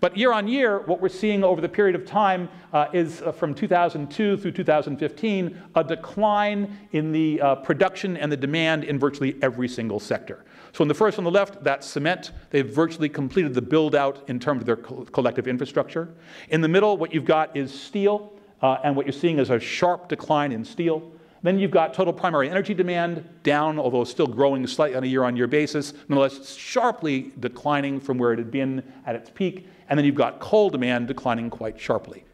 But 0.00 0.16
year 0.16 0.32
on 0.32 0.46
year, 0.46 0.78
what 0.86 1.00
we're 1.00 1.08
seeing 1.08 1.42
over 1.42 1.60
the 1.60 1.68
period 1.68 1.96
of 1.96 2.06
time 2.06 2.48
uh, 2.72 2.86
is 2.92 3.20
uh, 3.20 3.32
from 3.32 3.52
2002 3.52 4.36
through 4.36 4.52
2015, 4.52 5.62
a 5.74 5.84
decline 5.84 6.78
in 6.92 7.10
the 7.10 7.40
uh, 7.40 7.56
production 7.56 8.16
and 8.16 8.30
the 8.30 8.36
demand 8.36 8.84
in 8.84 8.96
virtually 8.96 9.36
every 9.42 9.68
single 9.68 9.98
sector. 9.98 10.44
So 10.72 10.82
in 10.82 10.88
the 10.88 10.94
first 10.94 11.18
on 11.18 11.24
the 11.24 11.30
left, 11.30 11.62
that's 11.64 11.86
cement. 11.86 12.30
They've 12.50 12.64
virtually 12.64 13.08
completed 13.08 13.54
the 13.54 13.62
build 13.62 13.96
out 13.96 14.22
in 14.28 14.38
terms 14.38 14.60
of 14.60 14.66
their 14.66 14.76
co 14.76 15.04
collective 15.06 15.48
infrastructure. 15.48 16.14
In 16.48 16.60
the 16.60 16.68
middle, 16.68 16.96
what 16.96 17.12
you've 17.12 17.24
got 17.24 17.56
is 17.56 17.74
steel, 17.74 18.32
uh, 18.62 18.78
and 18.84 18.94
what 18.94 19.04
you're 19.04 19.12
seeing 19.12 19.40
is 19.40 19.50
a 19.50 19.58
sharp 19.58 20.08
decline 20.08 20.52
in 20.52 20.64
steel. 20.64 21.12
Then 21.42 21.58
you've 21.58 21.72
got 21.72 21.92
total 21.92 22.12
primary 22.12 22.48
energy 22.48 22.72
demand 22.72 23.28
down, 23.42 23.78
although 23.78 24.04
still 24.04 24.28
growing 24.28 24.66
slightly 24.66 24.96
on 24.96 25.02
a 25.02 25.06
year 25.06 25.24
on 25.24 25.36
year 25.36 25.48
basis, 25.48 25.92
nonetheless 26.08 26.54
sharply 26.54 27.32
declining 27.40 27.98
from 27.98 28.16
where 28.16 28.32
it 28.32 28.38
had 28.38 28.50
been 28.50 28.82
at 29.06 29.16
its 29.16 29.30
peak. 29.30 29.66
And 29.88 29.98
then 29.98 30.06
you've 30.06 30.14
got 30.14 30.38
coal 30.38 30.70
demand 30.70 31.08
declining 31.08 31.50
quite 31.50 31.80
sharply. 31.80 32.24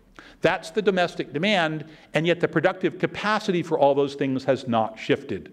That's 0.41 0.71
the 0.71 0.83
domestic 0.83 1.33
demand, 1.33 1.85
and 2.15 2.27
yet 2.27 2.41
the 2.41 2.49
productive 2.49 2.99
capacity 2.99 3.63
for 3.63 3.79
all 3.79 3.95
those 3.95 4.15
things 4.15 4.45
has 4.45 4.69
not 4.69 4.99
shifted. 4.99 5.53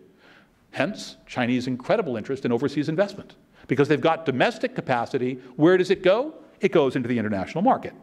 Hence, 0.72 1.15
Chinese 1.26 1.68
incredible 1.68 2.18
interest 2.18 2.46
in 2.46 2.52
overseas 2.52 2.89
investment. 2.89 3.36
Because 3.68 3.88
they've 3.88 4.02
got 4.02 4.26
domestic 4.26 4.76
capacity, 4.76 5.39
where 5.56 5.78
does 5.78 5.89
it 5.89 6.04
go? 6.04 6.36
It 6.60 6.72
goes 6.72 6.96
into 6.96 7.08
the 7.08 7.18
international 7.18 7.63
market. 7.63 7.94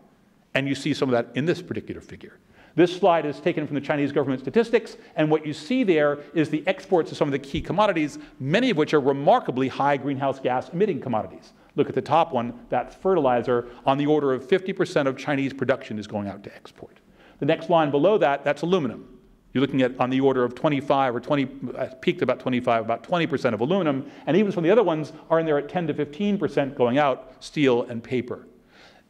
And 0.55 0.67
you 0.67 0.75
see 0.75 0.93
some 0.95 1.09
of 1.09 1.13
that 1.13 1.37
in 1.37 1.45
this 1.45 1.63
particular 1.63 2.01
figure. 2.01 2.39
This 2.75 2.97
slide 2.97 3.27
is 3.27 3.39
taken 3.39 3.67
from 3.67 3.75
the 3.75 3.81
Chinese 3.81 4.13
government 4.13 4.41
statistics, 4.41 4.97
and 5.17 5.31
what 5.31 5.45
you 5.45 5.53
see 5.53 5.85
there 5.85 6.21
is 6.35 6.49
the 6.49 6.67
exports 6.67 7.11
of 7.11 7.19
some 7.19 7.29
of 7.29 7.33
the 7.33 7.39
key 7.39 7.61
commodities, 7.61 8.19
many 8.41 8.71
of 8.71 8.77
which 8.77 8.95
are 8.95 9.01
remarkably 9.01 9.69
high 9.69 9.97
greenhouse 9.97 10.41
gas 10.41 10.71
emitting 10.71 11.01
commodities. 11.01 11.53
Look 11.77 11.89
at 11.89 11.95
the 11.95 12.03
top 12.03 12.33
one, 12.33 12.55
that's 12.69 12.95
fertilizer. 12.95 13.69
On 13.87 13.99
the 13.99 14.07
order 14.07 14.33
of 14.33 14.47
50% 14.47 15.07
of 15.07 15.17
Chinese 15.17 15.53
production 15.53 15.99
is 15.99 16.07
going 16.07 16.29
out 16.29 16.43
to 16.45 16.55
export. 16.55 16.99
The 17.41 17.47
next 17.47 17.71
line 17.71 17.91
below 17.91 18.19
that, 18.19 18.45
that's 18.45 18.63
aluminum. 18.63 19.19
You're 19.53 19.61
looking 19.61 19.83
at 19.83 19.99
on 20.01 20.09
the 20.09 20.21
order 20.21 20.45
of 20.45 20.55
25 20.55 21.17
or 21.17 21.21
20, 21.21 21.49
uh, 21.77 21.87
peaked 22.01 22.23
about 22.23 22.41
25, 22.41 22.85
about 22.85 23.03
20% 23.03 23.53
of 23.53 23.61
aluminum, 23.61 24.11
and 24.27 24.37
even 24.37 24.51
some 24.51 24.65
of 24.65 24.65
the 24.65 24.71
other 24.71 24.83
ones 24.83 25.13
are 25.29 25.41
in 25.41 25.47
there 25.47 25.59
at 25.59 25.69
10 25.69 25.89
to 25.89 25.95
15% 25.95 26.75
going 26.75 26.97
out, 26.97 27.33
steel 27.41 27.83
and 27.83 28.03
paper. 28.03 28.47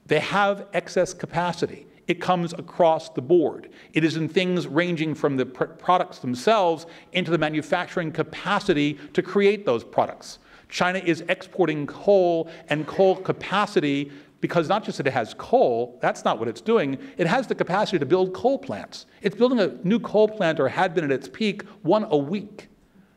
They 0.07 0.18
have 0.18 0.66
excess 0.72 1.14
capacity. 1.14 1.87
It 2.12 2.20
comes 2.20 2.53
across 2.53 3.09
the 3.09 3.22
board. 3.22 3.70
It 3.94 4.05
is 4.05 4.18
in 4.18 4.29
things 4.29 4.66
ranging 4.66 5.14
from 5.14 5.38
the 5.38 5.46
pr 5.46 5.64
products 5.64 6.18
themselves 6.18 6.85
into 7.14 7.31
the 7.31 7.38
manufacturing 7.38 8.12
capacity 8.12 8.98
to 9.14 9.22
create 9.22 9.64
those 9.64 9.83
products. 9.83 10.38
China 10.68 10.98
is 10.98 11.25
exporting 11.31 11.87
coal 11.87 12.51
and 12.68 12.87
coal 12.87 13.16
capacity 13.16 14.12
because 14.42 14.68
not 14.68 14.85
just 14.85 14.98
that 14.98 15.07
it 15.07 15.14
has 15.14 15.33
coal, 15.33 15.98
that's 16.03 16.22
not 16.22 16.38
what 16.38 16.48
it's 16.48 16.61
doing, 16.61 16.98
it 17.16 17.27
has 17.27 17.46
the 17.46 17.55
capacity 17.55 17.98
to 17.98 18.05
build 18.05 18.35
coal 18.35 18.59
plants. 18.59 19.07
It's 19.22 19.35
building 19.35 19.59
a 19.59 19.68
new 19.83 19.98
coal 19.98 20.29
plant, 20.29 20.61
or 20.61 20.68
had 20.68 20.94
been 20.94 21.05
at 21.05 21.12
its 21.12 21.31
peak, 21.31 21.62
one 21.81 22.05
a 22.11 22.18
week. 22.18 22.68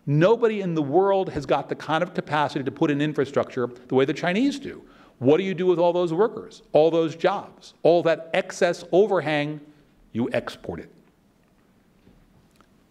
Nobody 0.06 0.62
in 0.62 0.74
the 0.74 0.82
world 0.82 1.28
has 1.32 1.46
got 1.46 1.68
the 1.68 1.76
kind 1.76 2.02
of 2.02 2.14
capacity 2.14 2.64
to 2.64 2.72
put 2.72 2.92
in 2.92 3.02
infrastructure 3.02 3.68
the 3.90 3.96
way 3.96 4.06
the 4.06 4.14
Chinese 4.14 4.58
do. 4.58 4.86
What 5.20 5.38
do 5.38 5.44
you 5.44 5.54
do 5.54 5.66
with 5.66 5.80
all 5.80 5.94
those 5.94 6.14
workers, 6.14 6.62
all 6.74 6.92
those 6.92 7.16
jobs, 7.16 7.74
all 7.84 8.04
that 8.04 8.30
excess 8.34 8.84
overhang? 8.92 9.62
You 10.12 10.30
export 10.32 10.80
it. 10.80 10.92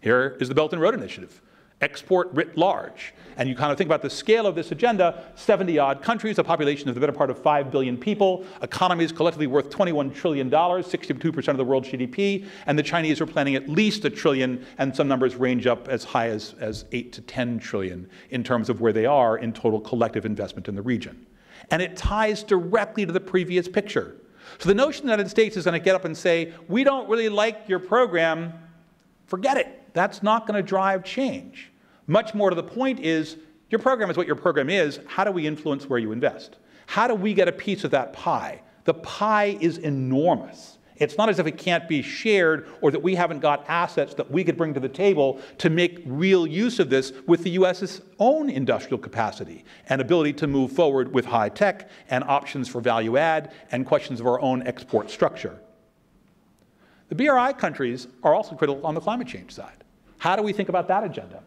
Here 0.01 0.37
is 0.39 0.49
the 0.49 0.55
Belt 0.55 0.73
and 0.73 0.81
Road 0.81 0.93
Initiative 0.93 1.41
export 1.81 2.33
writ 2.33 2.57
large. 2.57 3.13
And 3.37 3.49
you 3.49 3.55
kind 3.55 3.71
of 3.71 3.77
think 3.77 3.89
about 3.89 4.01
the 4.01 4.09
scale 4.09 4.47
of 4.47 4.55
this 4.55 4.71
agenda 4.71 5.25
70 5.35 5.77
odd 5.77 6.01
countries, 6.01 6.39
a 6.39 6.43
population 6.43 6.87
of 6.87 6.95
the 6.95 7.01
better 7.01 7.13
part 7.13 7.29
of 7.29 7.37
5 7.37 7.69
billion 7.69 7.97
people, 7.97 8.45
economies 8.61 9.11
collectively 9.11 9.47
worth 9.47 9.69
$21 9.69 10.13
trillion, 10.13 10.49
62% 10.49 11.47
of 11.49 11.57
the 11.57 11.65
world's 11.65 11.89
GDP, 11.89 12.45
and 12.65 12.79
the 12.79 12.83
Chinese 12.83 13.19
are 13.19 13.25
planning 13.25 13.55
at 13.55 13.67
least 13.67 14.05
a 14.05 14.09
trillion, 14.09 14.65
and 14.77 14.95
some 14.95 15.07
numbers 15.07 15.35
range 15.35 15.67
up 15.67 15.87
as 15.89 16.03
high 16.03 16.29
as, 16.29 16.55
as 16.59 16.85
8 16.91 17.11
to 17.13 17.21
10 17.21 17.59
trillion 17.59 18.09
in 18.29 18.43
terms 18.43 18.69
of 18.69 18.79
where 18.79 18.93
they 18.93 19.05
are 19.05 19.37
in 19.37 19.51
total 19.51 19.81
collective 19.81 20.25
investment 20.25 20.67
in 20.67 20.75
the 20.75 20.81
region 20.81 21.25
and 21.71 21.81
it 21.81 21.95
ties 21.95 22.43
directly 22.43 23.05
to 23.05 23.11
the 23.11 23.19
previous 23.19 23.67
picture. 23.67 24.15
So 24.59 24.69
the 24.69 24.75
notion 24.75 25.05
the 25.05 25.11
United 25.11 25.29
States 25.29 25.57
is 25.57 25.65
going 25.65 25.79
to 25.79 25.83
get 25.83 25.95
up 25.95 26.05
and 26.05 26.15
say, 26.15 26.53
we 26.67 26.83
don't 26.83 27.09
really 27.09 27.29
like 27.29 27.67
your 27.67 27.79
program, 27.79 28.53
forget 29.25 29.57
it. 29.57 29.93
That's 29.93 30.21
not 30.21 30.47
going 30.47 30.55
to 30.55 30.67
drive 30.67 31.03
change. 31.03 31.71
Much 32.07 32.33
more 32.33 32.49
to 32.49 32.55
the 32.55 32.63
point 32.63 32.99
is, 32.99 33.37
your 33.69 33.79
program 33.79 34.11
is 34.11 34.17
what 34.17 34.27
your 34.27 34.35
program 34.35 34.69
is. 34.69 34.99
How 35.07 35.23
do 35.23 35.31
we 35.31 35.47
influence 35.47 35.89
where 35.89 35.99
you 35.99 36.11
invest? 36.11 36.57
How 36.85 37.07
do 37.07 37.15
we 37.15 37.33
get 37.33 37.47
a 37.47 37.51
piece 37.51 37.83
of 37.83 37.91
that 37.91 38.13
pie? 38.13 38.61
The 38.83 38.93
pie 38.93 39.57
is 39.59 39.79
enormous. 39.79 40.77
It's 40.97 41.17
not 41.17 41.27
as 41.27 41.39
if 41.39 41.47
it 41.47 41.57
can't 41.57 41.87
be 41.89 42.01
shared 42.01 42.67
or 42.81 42.89
that 42.91 43.01
we 43.01 43.15
haven't 43.15 43.39
got 43.39 43.65
assets 43.67 44.13
that 44.13 44.31
we 44.31 44.43
could 44.43 44.55
bring 44.55 44.73
to 44.73 44.79
the 44.79 44.89
table 44.89 45.39
to 45.57 45.69
make 45.69 46.01
real 46.05 46.47
use 46.47 46.79
of 46.79 46.89
this 46.89 47.11
with 47.27 47.43
the 47.43 47.51
US's 47.51 48.01
own 48.19 48.49
industrial 48.49 48.97
capacity 48.97 49.65
and 49.89 49.99
ability 49.99 50.33
to 50.33 50.47
move 50.47 50.71
forward 50.71 51.13
with 51.13 51.25
high 51.25 51.49
tech 51.49 51.89
and 52.09 52.23
options 52.23 52.69
for 52.69 52.79
value 52.79 53.17
add 53.17 53.51
and 53.71 53.85
questions 53.85 54.21
of 54.21 54.27
our 54.27 54.39
own 54.39 54.65
export 54.65 55.09
structure. 55.09 55.59
The 57.09 57.15
BRI 57.15 57.53
countries 57.53 58.07
are 58.23 58.33
also 58.33 58.55
critical 58.55 58.85
on 58.85 58.95
the 58.95 59.01
climate 59.01 59.27
change 59.27 59.51
side. 59.51 59.83
How 60.17 60.35
do 60.35 60.41
we 60.41 60.53
think 60.53 60.69
about 60.69 60.87
that 60.87 61.03
agenda? 61.03 61.43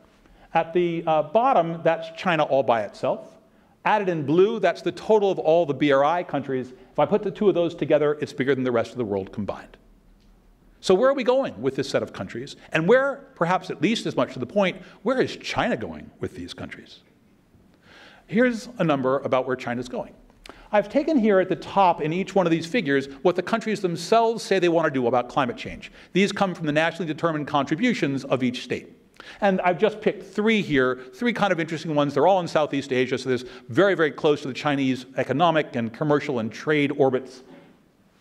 At 0.54 0.72
the 0.72 1.02
uh, 1.06 1.22
bottom, 1.22 1.80
that's 1.82 2.10
China 2.20 2.44
all 2.44 2.62
by 2.62 2.82
itself. 2.82 3.37
Added 3.84 4.08
in 4.08 4.26
blue, 4.26 4.60
that's 4.60 4.82
the 4.82 4.92
total 4.92 5.30
of 5.30 5.38
all 5.38 5.64
the 5.64 5.74
BRI 5.74 6.24
countries. 6.24 6.72
If 6.92 6.98
I 6.98 7.06
put 7.06 7.22
the 7.22 7.30
two 7.30 7.48
of 7.48 7.54
those 7.54 7.74
together, 7.74 8.18
it's 8.20 8.32
bigger 8.32 8.54
than 8.54 8.64
the 8.64 8.72
rest 8.72 8.90
of 8.90 8.98
the 8.98 9.04
world 9.04 9.32
combined. 9.32 9.76
So, 10.80 10.94
where 10.94 11.10
are 11.10 11.14
we 11.14 11.24
going 11.24 11.60
with 11.60 11.74
this 11.76 11.88
set 11.88 12.02
of 12.02 12.12
countries? 12.12 12.56
And 12.72 12.86
where, 12.86 13.28
perhaps 13.34 13.70
at 13.70 13.82
least 13.82 14.06
as 14.06 14.14
much 14.14 14.32
to 14.34 14.38
the 14.38 14.46
point, 14.46 14.80
where 15.02 15.20
is 15.20 15.36
China 15.36 15.76
going 15.76 16.10
with 16.20 16.34
these 16.34 16.54
countries? 16.54 17.00
Here's 18.26 18.68
a 18.78 18.84
number 18.84 19.18
about 19.20 19.46
where 19.46 19.56
China's 19.56 19.88
going. 19.88 20.14
I've 20.70 20.88
taken 20.88 21.18
here 21.18 21.40
at 21.40 21.48
the 21.48 21.56
top 21.56 22.02
in 22.02 22.12
each 22.12 22.34
one 22.34 22.46
of 22.46 22.50
these 22.50 22.66
figures 22.66 23.06
what 23.22 23.36
the 23.36 23.42
countries 23.42 23.80
themselves 23.80 24.44
say 24.44 24.58
they 24.58 24.68
want 24.68 24.84
to 24.84 24.90
do 24.90 25.06
about 25.06 25.30
climate 25.30 25.56
change. 25.56 25.90
These 26.12 26.30
come 26.30 26.54
from 26.54 26.66
the 26.66 26.72
nationally 26.72 27.06
determined 27.06 27.46
contributions 27.46 28.24
of 28.26 28.42
each 28.42 28.64
state. 28.64 28.97
And 29.40 29.60
I've 29.60 29.78
just 29.78 30.00
picked 30.00 30.22
three 30.34 30.62
here, 30.62 31.00
three 31.14 31.32
kind 31.32 31.52
of 31.52 31.60
interesting 31.60 31.94
ones. 31.94 32.14
They're 32.14 32.26
all 32.26 32.40
in 32.40 32.48
Southeast 32.48 32.92
Asia, 32.92 33.18
so 33.18 33.28
they're 33.28 33.48
very, 33.68 33.94
very 33.94 34.10
close 34.10 34.42
to 34.42 34.48
the 34.48 34.54
Chinese 34.54 35.06
economic 35.16 35.76
and 35.76 35.92
commercial 35.92 36.38
and 36.38 36.52
trade 36.52 36.92
orbits. 36.92 37.42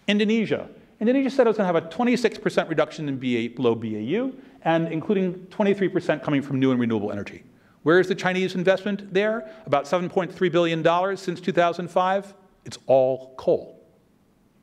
Indonesia. 0.07 0.69
Indonesia 0.99 1.29
said 1.29 1.45
it 1.45 1.49
was 1.49 1.57
going 1.57 1.71
to 1.71 1.73
have 1.73 1.83
a 1.83 1.95
26% 1.95 2.69
reduction 2.69 3.07
in 3.07 3.17
BA, 3.17 3.53
below 3.55 3.75
BAU, 3.75 4.31
and 4.63 4.87
including 4.87 5.35
23% 5.51 6.23
coming 6.23 6.41
from 6.41 6.59
new 6.59 6.71
and 6.71 6.79
renewable 6.79 7.11
energy. 7.11 7.43
Where 7.83 7.99
is 7.99 8.07
the 8.07 8.15
Chinese 8.15 8.55
investment 8.55 9.13
there? 9.13 9.49
About 9.65 9.85
$7.3 9.85 10.51
billion 10.51 11.17
since 11.17 11.39
2005. 11.39 12.33
It's 12.65 12.77
all 12.87 13.33
coal. 13.37 13.77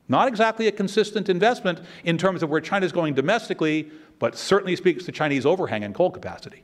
Not 0.07 0.27
exactly 0.27 0.67
a 0.67 0.71
consistent 0.71 1.29
investment 1.29 1.79
in 2.03 2.17
terms 2.17 2.43
of 2.43 2.49
where 2.49 2.61
China 2.61 2.85
is 2.85 2.91
going 2.91 3.15
domestically, 3.15 3.89
but 4.19 4.37
certainly 4.37 4.75
speaks 4.75 5.05
to 5.05 5.11
Chinese 5.11 5.45
overhang 5.45 5.83
in 5.83 5.93
coal 5.93 6.11
capacity. 6.11 6.63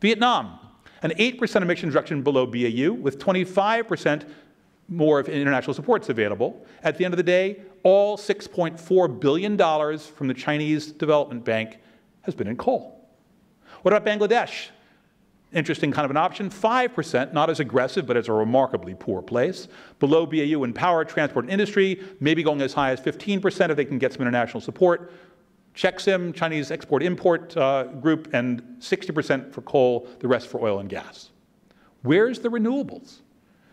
Vietnam, 0.00 0.58
an 1.02 1.10
8% 1.10 1.62
emissions 1.62 1.94
reduction 1.94 2.22
below 2.22 2.46
BAU 2.46 2.92
with 2.92 3.18
25% 3.18 4.28
more 4.88 5.20
of 5.20 5.28
international 5.28 5.74
supports 5.74 6.08
available. 6.08 6.64
At 6.82 6.96
the 6.96 7.04
end 7.04 7.14
of 7.14 7.18
the 7.18 7.22
day, 7.22 7.60
all 7.82 8.16
$6.4 8.16 9.20
billion 9.20 9.98
from 9.98 10.28
the 10.28 10.34
Chinese 10.34 10.92
Development 10.92 11.44
Bank 11.44 11.78
has 12.22 12.34
been 12.34 12.48
in 12.48 12.56
coal. 12.56 13.06
What 13.82 13.94
about 13.94 14.06
Bangladesh? 14.06 14.68
Interesting 15.52 15.92
kind 15.92 16.04
of 16.04 16.10
an 16.10 16.16
option. 16.16 16.50
5%, 16.50 17.32
not 17.32 17.48
as 17.48 17.60
aggressive, 17.60 18.06
but 18.06 18.16
it's 18.16 18.28
a 18.28 18.32
remarkably 18.32 18.94
poor 18.94 19.22
place. 19.22 19.68
Below 19.98 20.26
BAU 20.26 20.64
in 20.64 20.74
power, 20.74 21.04
transport, 21.04 21.46
and 21.46 21.52
industry, 21.52 22.02
maybe 22.20 22.42
going 22.42 22.60
as 22.60 22.74
high 22.74 22.90
as 22.90 23.00
15% 23.00 23.70
if 23.70 23.76
they 23.76 23.84
can 23.84 23.98
get 23.98 24.12
some 24.12 24.22
international 24.22 24.60
support. 24.60 25.12
Chexim, 25.78 26.34
Chinese 26.34 26.72
export-import 26.72 27.56
uh, 27.56 27.84
group, 27.84 28.34
and 28.34 28.60
60% 28.80 29.52
for 29.52 29.62
coal, 29.62 30.08
the 30.18 30.26
rest 30.26 30.48
for 30.48 30.60
oil 30.60 30.80
and 30.80 30.88
gas. 30.88 31.30
Where's 32.02 32.40
the 32.40 32.48
renewables? 32.48 33.20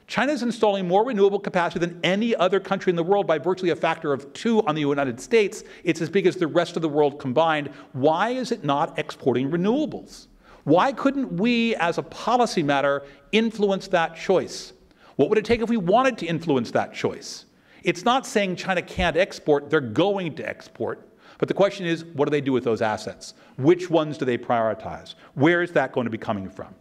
China 0.06 0.32
is 0.32 0.44
installing 0.44 0.88
more 0.88 1.04
renewable 1.04 1.40
capacity 1.40 1.80
than 1.80 2.00
any 2.04 2.36
other 2.36 2.60
country 2.60 2.92
in 2.92 2.96
the 2.96 3.04
world 3.04 3.26
by 3.26 3.40
virtually 3.40 3.72
a 3.72 3.76
factor 3.76 4.14
of 4.14 4.32
two 4.34 4.64
on 4.68 4.76
the 4.76 4.82
United 4.82 5.20
States. 5.20 5.64
It's 5.84 6.00
as 6.00 6.08
big 6.08 6.28
as 6.28 6.36
the 6.36 6.46
rest 6.46 6.76
of 6.76 6.84
the 6.84 6.90
world 6.90 7.18
combined. 7.18 7.72
Why 7.94 8.30
is 8.30 8.52
it 8.52 8.64
not 8.64 9.00
exporting 9.00 9.50
renewables? 9.50 10.28
Why 10.64 10.92
couldn't 10.92 11.36
we, 11.38 11.76
as 11.78 11.98
a 11.98 12.04
policy 12.04 12.62
matter, 12.62 13.02
influence 13.32 13.88
that 13.88 14.16
choice? 14.16 14.74
What 15.16 15.30
would 15.30 15.40
it 15.40 15.46
take 15.46 15.62
if 15.62 15.70
we 15.70 15.78
wanted 15.78 16.20
to 16.20 16.28
influence 16.28 16.70
that 16.70 16.94
choice? 16.94 17.46
It's 17.82 18.06
not 18.06 18.28
saying 18.28 18.58
China 18.58 18.84
can't 18.84 19.18
export, 19.18 19.72
they're 19.72 19.82
going 19.82 20.36
to 20.36 20.48
export. 20.48 21.10
But 21.38 21.48
the 21.48 21.54
question 21.54 21.86
is, 21.86 22.06
what 22.06 22.26
do 22.26 22.32
they 22.32 22.42
do 22.42 22.54
with 22.54 22.64
those 22.64 22.82
assets? 22.82 23.34
Which 23.58 23.90
ones 23.90 24.18
do 24.18 24.26
they 24.26 24.38
prioritize? 24.38 25.16
Where 25.34 25.62
is 25.62 25.72
that 25.72 25.92
going 25.92 26.06
to 26.06 26.12
be 26.12 26.18
coming 26.18 26.50
from? 26.50 26.74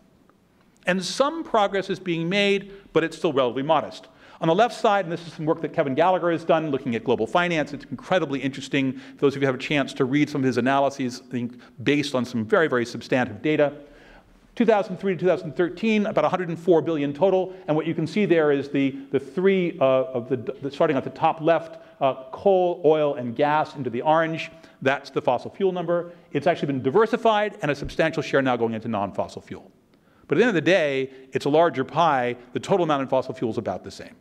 And 0.87 1.03
some 1.05 1.45
progress 1.45 1.91
is 1.91 1.99
being 1.99 2.29
made, 2.29 2.73
but 2.93 3.03
it's 3.05 3.17
still 3.17 3.33
relatively 3.33 3.63
modest. 3.63 4.09
On 4.41 4.49
the 4.49 4.55
left 4.55 4.79
side, 4.79 5.07
and 5.07 5.13
this 5.13 5.27
is 5.27 5.33
some 5.33 5.47
work 5.47 5.63
that 5.63 5.73
Kevin 5.73 5.95
Gallagher 5.95 6.31
has 6.31 6.45
done 6.45 6.71
looking 6.71 6.95
at 6.95 7.05
global 7.05 7.27
finance, 7.27 7.73
it's 7.73 7.87
incredibly 7.91 8.41
interesting. 8.41 8.93
For 8.93 9.17
those 9.21 9.37
of 9.37 9.43
you 9.43 9.47
who 9.47 9.53
have 9.53 9.55
a 9.55 9.65
chance 9.65 9.93
to 9.95 10.05
read 10.05 10.29
some 10.29 10.43
of 10.43 10.45
his 10.45 10.59
analyses, 10.59 11.23
based 11.83 12.15
on 12.15 12.25
some 12.25 12.45
very, 12.45 12.69
very 12.69 12.85
substantive 12.85 13.41
data. 13.41 13.73
2003 14.57 15.15
to 15.15 15.21
2013, 15.21 16.07
about 16.07 16.25
104 16.25 16.83
billion 16.83 17.13
total. 17.13 17.55
And 17.67 17.77
what 17.77 17.87
you 17.87 17.95
can 17.95 18.07
see 18.07 18.25
there 18.25 18.53
is 18.53 18.69
the, 18.69 18.97
the 19.11 19.19
three 19.19 19.79
uh, 19.81 19.85
of 19.85 20.29
the, 20.29 20.37
the, 20.37 20.71
starting 20.71 20.97
at 20.97 21.05
the 21.05 21.11
top 21.11 21.41
left, 21.41 21.84
uh, 22.01 22.25
coal, 22.33 22.81
oil, 22.85 23.15
and 23.15 23.35
gas 23.35 23.75
into 23.77 23.91
the 23.91 24.03
orange. 24.03 24.51
That's 24.83 25.11
the 25.11 25.23
fossil 25.23 25.51
fuel 25.51 25.73
number. 25.73 26.13
It's 26.33 26.47
actually 26.47 26.67
been 26.67 26.83
diversified 26.83 27.59
and 27.63 27.71
a 27.71 27.75
substantial 27.75 28.23
share 28.23 28.43
now 28.43 28.57
going 28.57 28.75
into 28.75 28.89
non-fossil 28.89 29.43
fuel. 29.43 29.71
But 30.27 30.37
at 30.37 30.39
the 30.39 30.45
end 30.45 30.49
of 30.51 30.55
the 30.55 30.71
day, 30.71 31.11
it's 31.33 31.45
a 31.45 31.51
larger 31.51 31.85
pie. 31.85 32.37
The 32.53 32.61
total 32.61 32.85
amount 32.85 33.03
in 33.03 33.09
fossil 33.09 33.35
fuel 33.35 33.51
is 33.51 33.59
about 33.59 33.85
the 33.85 33.91
same. 33.91 34.17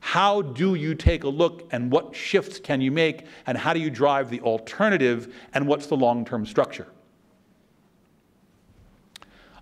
How 0.00 0.42
do 0.42 0.74
you 0.74 0.94
take 0.94 1.24
a 1.24 1.28
look 1.28 1.66
and 1.72 1.90
what 1.90 2.14
shifts 2.14 2.58
can 2.58 2.80
you 2.80 2.90
make 2.90 3.24
and 3.46 3.56
how 3.56 3.72
do 3.72 3.80
you 3.80 3.88
drive 3.88 4.28
the 4.28 4.40
alternative 4.42 5.34
and 5.54 5.66
what's 5.66 5.86
the 5.86 5.96
long-term 5.96 6.44
structure? 6.44 6.88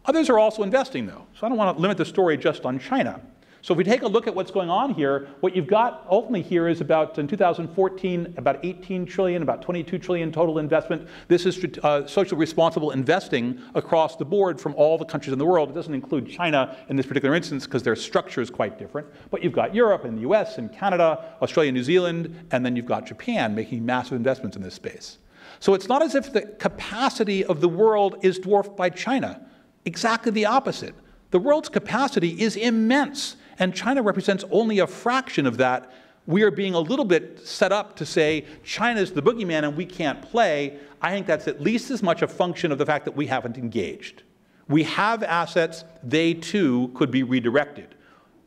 Others 0.04 0.28
are 0.30 0.38
also 0.38 0.64
investing, 0.64 1.06
though. 1.06 1.26
So 1.38 1.46
I 1.46 1.48
don't 1.48 1.58
want 1.58 1.76
to 1.76 1.80
limit 1.80 1.96
the 1.96 2.04
story 2.04 2.36
just 2.36 2.64
on 2.64 2.78
China. 2.78 3.20
So 3.62 3.72
if 3.74 3.78
we 3.78 3.84
take 3.84 4.02
a 4.02 4.08
look 4.08 4.26
at 4.26 4.34
what's 4.34 4.50
going 4.50 4.70
on 4.70 4.92
here, 4.92 5.28
what 5.38 5.54
you've 5.54 5.68
got 5.68 6.04
ultimately 6.10 6.42
here 6.42 6.66
is 6.66 6.80
about, 6.80 7.16
in 7.16 7.28
2014, 7.28 8.34
about 8.36 8.58
18 8.64 9.06
trillion, 9.06 9.40
about 9.40 9.62
22 9.62 10.00
trillion 10.00 10.32
total 10.32 10.58
investment. 10.58 11.06
This 11.28 11.46
is 11.46 11.64
uh, 11.84 12.04
social 12.08 12.36
responsible 12.36 12.90
investing 12.90 13.60
across 13.76 14.16
the 14.16 14.24
board 14.24 14.60
from 14.60 14.74
all 14.74 14.98
the 14.98 15.04
countries 15.04 15.32
in 15.32 15.38
the 15.38 15.46
world. 15.46 15.70
It 15.70 15.74
doesn't 15.74 15.94
include 15.94 16.28
China 16.28 16.76
in 16.88 16.96
this 16.96 17.06
particular 17.06 17.36
instance 17.36 17.64
because 17.64 17.84
their 17.84 17.94
structure 17.94 18.40
is 18.40 18.50
quite 18.50 18.80
different. 18.80 19.06
But 19.30 19.44
you've 19.44 19.52
got 19.52 19.72
Europe 19.72 20.04
and 20.04 20.18
the 20.18 20.22
US 20.22 20.58
and 20.58 20.72
Canada, 20.72 21.36
Australia, 21.40 21.70
New 21.70 21.84
Zealand, 21.84 22.48
and 22.50 22.66
then 22.66 22.74
you've 22.74 22.86
got 22.86 23.06
Japan 23.06 23.54
making 23.54 23.86
massive 23.86 24.14
investments 24.14 24.56
in 24.56 24.62
this 24.64 24.74
space. 24.74 25.18
So 25.60 25.74
it's 25.74 25.86
not 25.86 26.02
as 26.02 26.16
if 26.16 26.32
the 26.32 26.42
capacity 26.42 27.44
of 27.44 27.60
the 27.60 27.68
world 27.68 28.16
is 28.22 28.40
dwarfed 28.40 28.76
by 28.76 28.90
China. 28.90 29.46
Exactly 29.84 30.32
the 30.32 30.46
opposite. 30.46 30.96
The 31.30 31.38
world's 31.38 31.68
capacity 31.68 32.42
is 32.42 32.56
immense, 32.56 33.36
and 33.58 33.74
China 33.74 34.02
represents 34.02 34.44
only 34.50 34.78
a 34.78 34.86
fraction 34.86 35.46
of 35.46 35.56
that. 35.58 35.92
We 36.26 36.42
are 36.42 36.50
being 36.50 36.74
a 36.74 36.80
little 36.80 37.04
bit 37.04 37.40
set 37.46 37.72
up 37.72 37.96
to 37.96 38.06
say 38.06 38.46
China's 38.62 39.12
the 39.12 39.22
boogeyman 39.22 39.64
and 39.64 39.76
we 39.76 39.86
can't 39.86 40.22
play. 40.22 40.78
I 41.00 41.10
think 41.10 41.26
that's 41.26 41.48
at 41.48 41.60
least 41.60 41.90
as 41.90 42.02
much 42.02 42.22
a 42.22 42.28
function 42.28 42.70
of 42.70 42.78
the 42.78 42.86
fact 42.86 43.04
that 43.06 43.16
we 43.16 43.26
haven't 43.26 43.58
engaged. 43.58 44.22
We 44.68 44.84
have 44.84 45.22
assets, 45.22 45.84
they 46.02 46.34
too 46.34 46.92
could 46.94 47.10
be 47.10 47.24
redirected. 47.24 47.96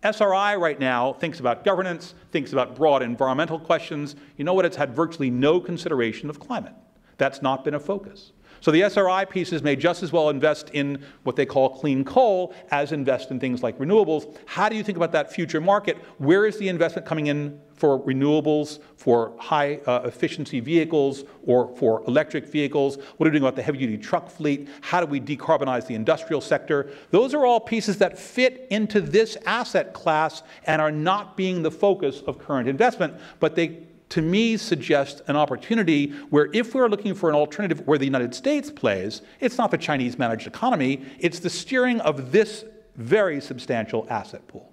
SRI 0.04 0.56
right 0.56 0.80
now 0.80 1.14
thinks 1.14 1.40
about 1.40 1.66
governance, 1.66 2.14
thinks 2.32 2.54
about 2.54 2.76
broad 2.76 3.02
environmental 3.02 3.60
questions. 3.60 4.16
You 4.38 4.46
know 4.46 4.54
what? 4.54 4.66
It's 4.66 4.78
had 4.78 4.96
virtually 4.96 5.30
no 5.30 5.60
consideration 5.60 6.30
of 6.30 6.40
climate. 6.40 6.74
That's 7.18 7.42
not 7.42 7.64
been 7.64 7.74
a 7.74 7.80
focus. 7.80 8.32
So 8.66 8.72
the 8.72 8.82
SRI 8.82 9.26
pieces 9.26 9.62
may 9.62 9.76
just 9.76 10.02
as 10.02 10.12
well 10.12 10.30
invest 10.30 10.72
in 10.72 11.06
what 11.22 11.36
they 11.36 11.46
call 11.46 11.70
clean 11.70 12.04
coal 12.04 12.52
as 12.72 12.94
invest 12.94 13.30
in 13.30 13.40
things 13.40 13.62
like 13.62 13.78
renewables. 13.78 14.36
How 14.48 14.70
do 14.70 14.76
you 14.76 14.84
think 14.84 14.98
about 14.98 15.12
that 15.12 15.32
future 15.32 15.62
market? 15.62 15.98
Where 16.18 16.48
is 16.48 16.58
the 16.58 16.68
investment 16.68 17.06
coming 17.06 17.28
in 17.28 17.62
for 17.76 18.00
renewables, 18.00 18.80
for 18.96 19.36
high 19.38 19.76
uh, 19.86 20.02
efficiency 20.06 20.62
vehicles, 20.62 21.26
or 21.46 21.76
for 21.78 22.04
electric 22.08 22.48
vehicles? 22.48 22.98
What 23.18 23.28
are 23.28 23.30
we 23.30 23.38
doing 23.38 23.44
about 23.44 23.56
the 23.56 23.62
heavy 23.62 23.78
duty 23.78 24.00
truck 24.00 24.32
fleet? 24.32 24.68
How 24.82 25.00
do 25.00 25.06
we 25.06 25.22
decarbonize 25.22 25.86
the 25.86 25.94
industrial 25.94 26.42
sector? 26.42 26.90
Those 27.12 27.36
are 27.36 27.46
all 27.46 27.60
pieces 27.60 28.00
that 28.00 28.18
fit 28.18 28.66
into 28.72 29.00
this 29.00 29.38
asset 29.46 29.94
class 29.94 30.42
and 30.64 30.82
are 30.82 30.92
not 30.92 31.38
being 31.38 31.62
the 31.62 31.70
focus 31.70 32.24
of 32.26 32.40
current 32.40 32.68
investment, 32.68 33.14
but 33.40 33.54
they 33.54 33.84
to 34.16 34.22
me 34.22 34.56
suggests 34.56 35.22
an 35.28 35.36
opportunity 35.36 36.10
where 36.30 36.48
if 36.54 36.74
we're 36.74 36.88
looking 36.88 37.14
for 37.14 37.28
an 37.28 37.36
alternative 37.36 37.86
where 37.86 37.98
the 37.98 38.06
United 38.06 38.34
States 38.34 38.72
plays, 38.72 39.22
it's 39.42 39.58
not 39.58 39.72
the 39.72 39.78
Chinese 39.78 40.18
managed 40.18 40.48
economy, 40.48 41.06
it's 41.20 41.40
the 41.40 41.50
steering 41.50 42.00
of 42.00 42.32
this 42.32 42.64
very 42.96 43.42
substantial 43.42 44.08
asset 44.10 44.48
pool. 44.48 44.72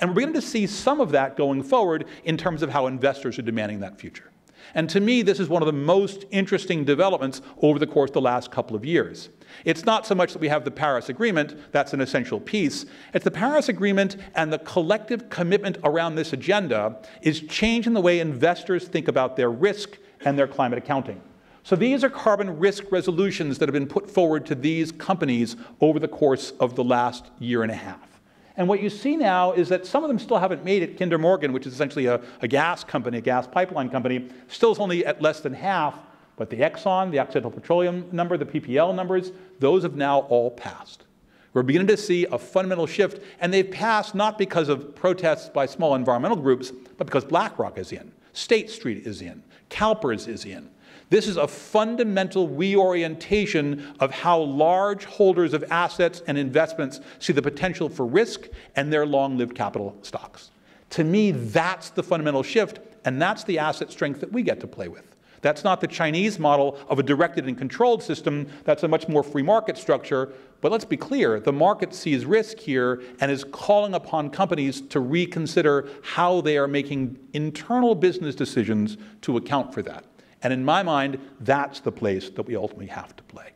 And 0.00 0.08
we're 0.08 0.14
beginning 0.14 0.36
to 0.36 0.40
see 0.40 0.66
some 0.66 1.02
of 1.02 1.10
that 1.10 1.36
going 1.36 1.62
forward 1.62 2.06
in 2.24 2.38
terms 2.38 2.62
of 2.62 2.70
how 2.70 2.86
investors 2.86 3.38
are 3.38 3.42
demanding 3.42 3.80
that 3.80 4.00
future. 4.00 4.30
And 4.74 4.88
to 4.88 5.00
me, 5.00 5.20
this 5.20 5.38
is 5.38 5.50
one 5.50 5.60
of 5.60 5.66
the 5.66 5.74
most 5.74 6.24
interesting 6.30 6.82
developments 6.82 7.42
over 7.60 7.78
the 7.78 7.86
course 7.86 8.08
of 8.08 8.14
the 8.14 8.22
last 8.22 8.50
couple 8.50 8.74
of 8.74 8.86
years. 8.86 9.28
It's 9.64 9.84
not 9.84 10.06
so 10.06 10.14
much 10.14 10.32
that 10.32 10.38
we 10.40 10.48
have 10.48 10.64
the 10.64 10.70
Paris 10.70 11.08
Agreement, 11.08 11.72
that's 11.72 11.92
an 11.92 12.00
essential 12.00 12.40
piece. 12.40 12.86
It's 13.14 13.24
the 13.24 13.30
Paris 13.30 13.68
Agreement 13.68 14.16
and 14.34 14.52
the 14.52 14.58
collective 14.58 15.28
commitment 15.30 15.78
around 15.84 16.14
this 16.14 16.32
agenda 16.32 16.98
is 17.22 17.40
changing 17.40 17.92
the 17.92 18.00
way 18.00 18.20
investors 18.20 18.88
think 18.88 19.08
about 19.08 19.36
their 19.36 19.50
risk 19.50 19.98
and 20.24 20.38
their 20.38 20.48
climate 20.48 20.78
accounting. 20.78 21.20
So 21.64 21.76
these 21.76 22.02
are 22.02 22.10
carbon 22.10 22.58
risk 22.58 22.90
resolutions 22.90 23.58
that 23.58 23.68
have 23.68 23.74
been 23.74 23.86
put 23.86 24.10
forward 24.10 24.46
to 24.46 24.54
these 24.54 24.90
companies 24.90 25.56
over 25.80 26.00
the 26.00 26.08
course 26.08 26.52
of 26.58 26.74
the 26.74 26.82
last 26.82 27.30
year 27.38 27.62
and 27.62 27.70
a 27.70 27.76
half. 27.76 28.12
And 28.56 28.68
what 28.68 28.82
you 28.82 28.90
see 28.90 29.16
now 29.16 29.52
is 29.52 29.68
that 29.68 29.86
some 29.86 30.04
of 30.04 30.08
them 30.08 30.18
still 30.18 30.38
haven't 30.38 30.64
made 30.64 30.82
it. 30.82 30.98
Kinder 30.98 31.18
Morgan, 31.18 31.52
which 31.52 31.66
is 31.66 31.72
essentially 31.72 32.06
a, 32.06 32.20
a 32.42 32.48
gas 32.48 32.84
company, 32.84 33.18
a 33.18 33.20
gas 33.20 33.46
pipeline 33.46 33.88
company, 33.88 34.28
still 34.48 34.72
is 34.72 34.78
only 34.78 35.06
at 35.06 35.22
less 35.22 35.40
than 35.40 35.54
half. 35.54 35.98
But 36.36 36.50
the 36.50 36.56
Exxon, 36.56 37.10
the 37.10 37.18
Occidental 37.18 37.50
Petroleum 37.50 38.08
number, 38.12 38.36
the 38.36 38.46
PPL 38.46 38.94
numbers, 38.94 39.32
those 39.58 39.82
have 39.82 39.96
now 39.96 40.20
all 40.20 40.50
passed. 40.50 41.04
We're 41.52 41.62
beginning 41.62 41.88
to 41.88 41.96
see 41.96 42.24
a 42.26 42.38
fundamental 42.38 42.86
shift, 42.86 43.22
and 43.40 43.52
they've 43.52 43.70
passed 43.70 44.14
not 44.14 44.38
because 44.38 44.68
of 44.70 44.94
protests 44.94 45.50
by 45.50 45.66
small 45.66 45.94
environmental 45.94 46.38
groups, 46.38 46.72
but 46.96 47.06
because 47.06 47.24
BlackRock 47.24 47.78
is 47.78 47.92
in, 47.92 48.10
State 48.32 48.70
Street 48.70 49.06
is 49.06 49.20
in, 49.20 49.42
CalPERS 49.68 50.28
is 50.28 50.46
in. 50.46 50.70
This 51.10 51.28
is 51.28 51.36
a 51.36 51.46
fundamental 51.46 52.48
reorientation 52.48 53.94
of 54.00 54.10
how 54.10 54.40
large 54.40 55.04
holders 55.04 55.52
of 55.52 55.62
assets 55.70 56.22
and 56.26 56.38
investments 56.38 57.00
see 57.18 57.34
the 57.34 57.42
potential 57.42 57.90
for 57.90 58.06
risk 58.06 58.48
and 58.76 58.90
their 58.90 59.04
long-lived 59.04 59.54
capital 59.54 59.94
stocks. 60.00 60.52
To 60.90 61.04
me, 61.04 61.32
that's 61.32 61.90
the 61.90 62.02
fundamental 62.02 62.42
shift, 62.42 62.78
and 63.04 63.20
that's 63.20 63.44
the 63.44 63.58
asset 63.58 63.92
strength 63.92 64.20
that 64.20 64.32
we 64.32 64.42
get 64.42 64.58
to 64.60 64.66
play 64.66 64.88
with. 64.88 65.11
That's 65.42 65.64
not 65.64 65.80
the 65.80 65.88
Chinese 65.88 66.38
model 66.38 66.78
of 66.88 66.98
a 66.98 67.02
directed 67.02 67.46
and 67.46 67.58
controlled 67.58 68.02
system. 68.02 68.48
That's 68.64 68.84
a 68.84 68.88
much 68.88 69.08
more 69.08 69.22
free 69.22 69.42
market 69.42 69.76
structure. 69.76 70.32
But 70.60 70.70
let's 70.70 70.84
be 70.84 70.96
clear, 70.96 71.40
the 71.40 71.52
market 71.52 71.92
sees 71.92 72.24
risk 72.24 72.58
here 72.58 73.02
and 73.20 73.30
is 73.30 73.44
calling 73.44 73.94
upon 73.94 74.30
companies 74.30 74.80
to 74.80 75.00
reconsider 75.00 75.88
how 76.02 76.40
they 76.40 76.56
are 76.56 76.68
making 76.68 77.18
internal 77.32 77.96
business 77.96 78.36
decisions 78.36 78.96
to 79.22 79.36
account 79.36 79.74
for 79.74 79.82
that. 79.82 80.04
And 80.44 80.52
in 80.52 80.64
my 80.64 80.82
mind, 80.84 81.18
that's 81.40 81.80
the 81.80 81.92
place 81.92 82.30
that 82.30 82.42
we 82.42 82.56
ultimately 82.56 82.86
have 82.86 83.14
to 83.16 83.22
play. 83.24 83.50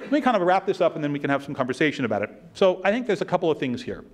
Let 0.00 0.12
me 0.12 0.20
kind 0.22 0.36
of 0.36 0.42
wrap 0.42 0.66
this 0.66 0.80
up 0.80 0.94
and 0.94 1.04
then 1.04 1.12
we 1.12 1.18
can 1.18 1.30
have 1.30 1.44
some 1.44 1.54
conversation 1.54 2.06
about 2.06 2.22
it. 2.22 2.30
So 2.54 2.80
I 2.84 2.90
think 2.90 3.06
there's 3.06 3.20
a 3.20 3.26
couple 3.26 3.50
of 3.50 3.58
things 3.58 3.82
here. 3.82 4.04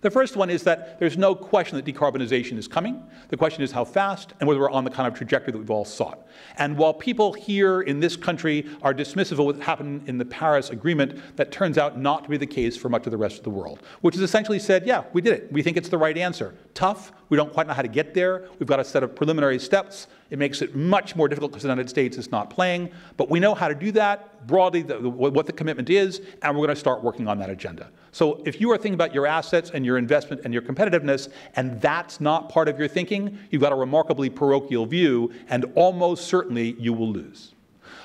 The 0.00 0.10
first 0.10 0.36
one 0.36 0.50
is 0.50 0.62
that 0.64 0.98
there's 0.98 1.16
no 1.16 1.34
question 1.34 1.76
that 1.76 1.84
decarbonization 1.84 2.58
is 2.58 2.68
coming. 2.68 3.02
The 3.28 3.36
question 3.36 3.62
is 3.62 3.72
how 3.72 3.84
fast 3.84 4.34
and 4.40 4.46
whether 4.48 4.60
we're 4.60 4.70
on 4.70 4.84
the 4.84 4.90
kind 4.90 5.08
of 5.08 5.14
trajectory 5.14 5.52
that 5.52 5.58
we've 5.58 5.70
all 5.70 5.84
sought. 5.84 6.26
And 6.58 6.76
while 6.76 6.94
people 6.94 7.32
here 7.32 7.82
in 7.82 8.00
this 8.00 8.16
country 8.16 8.66
are 8.82 8.92
dismissive 8.92 9.32
of 9.32 9.38
what 9.40 9.60
happened 9.60 10.08
in 10.08 10.18
the 10.18 10.24
Paris 10.24 10.70
Agreement, 10.70 11.36
that 11.36 11.50
turns 11.50 11.78
out 11.78 11.98
not 11.98 12.24
to 12.24 12.30
be 12.30 12.36
the 12.36 12.46
case 12.46 12.76
for 12.76 12.88
much 12.88 13.06
of 13.06 13.10
the 13.10 13.16
rest 13.16 13.38
of 13.38 13.44
the 13.44 13.50
world, 13.50 13.82
which 14.02 14.14
has 14.14 14.22
essentially 14.22 14.58
said, 14.58 14.86
yeah, 14.86 15.04
we 15.12 15.20
did 15.20 15.32
it. 15.32 15.52
We 15.52 15.62
think 15.62 15.76
it's 15.76 15.88
the 15.88 15.98
right 15.98 16.16
answer. 16.16 16.54
Tough. 16.74 17.12
We 17.28 17.36
don't 17.36 17.52
quite 17.52 17.66
know 17.66 17.74
how 17.74 17.82
to 17.82 17.88
get 17.88 18.14
there. 18.14 18.48
We've 18.58 18.68
got 18.68 18.78
a 18.78 18.84
set 18.84 19.02
of 19.02 19.14
preliminary 19.14 19.58
steps. 19.58 20.06
It 20.30 20.38
makes 20.38 20.62
it 20.62 20.74
much 20.76 21.16
more 21.16 21.28
difficult 21.28 21.52
because 21.52 21.62
the 21.62 21.68
United 21.68 21.88
States 21.88 22.16
is 22.18 22.30
not 22.30 22.50
playing. 22.50 22.90
But 23.16 23.30
we 23.30 23.40
know 23.40 23.54
how 23.54 23.68
to 23.68 23.74
do 23.74 23.90
that, 23.92 24.46
broadly, 24.46 24.82
the, 24.82 24.98
the, 24.98 25.08
what 25.08 25.46
the 25.46 25.52
commitment 25.52 25.90
is, 25.90 26.20
and 26.42 26.56
we're 26.56 26.66
going 26.66 26.74
to 26.74 26.80
start 26.80 27.02
working 27.02 27.26
on 27.26 27.38
that 27.38 27.50
agenda. 27.50 27.90
So 28.12 28.42
if 28.46 28.60
you 28.60 28.70
are 28.72 28.76
thinking 28.76 28.94
about 28.94 29.12
your 29.12 29.26
assets 29.26 29.70
and 29.74 29.84
your 29.84 29.98
investment 29.98 30.42
and 30.44 30.54
your 30.54 30.62
competitiveness, 30.62 31.28
and 31.56 31.80
that's 31.80 32.20
not 32.20 32.48
part 32.48 32.68
of 32.68 32.78
your 32.78 32.88
thinking, 32.88 33.38
you've 33.50 33.62
got 33.62 33.72
a 33.72 33.76
remarkably 33.76 34.30
parochial 34.30 34.86
view, 34.86 35.32
and 35.48 35.66
almost 35.74 36.26
certainly 36.26 36.76
you 36.78 36.92
will 36.92 37.10
lose. 37.10 37.54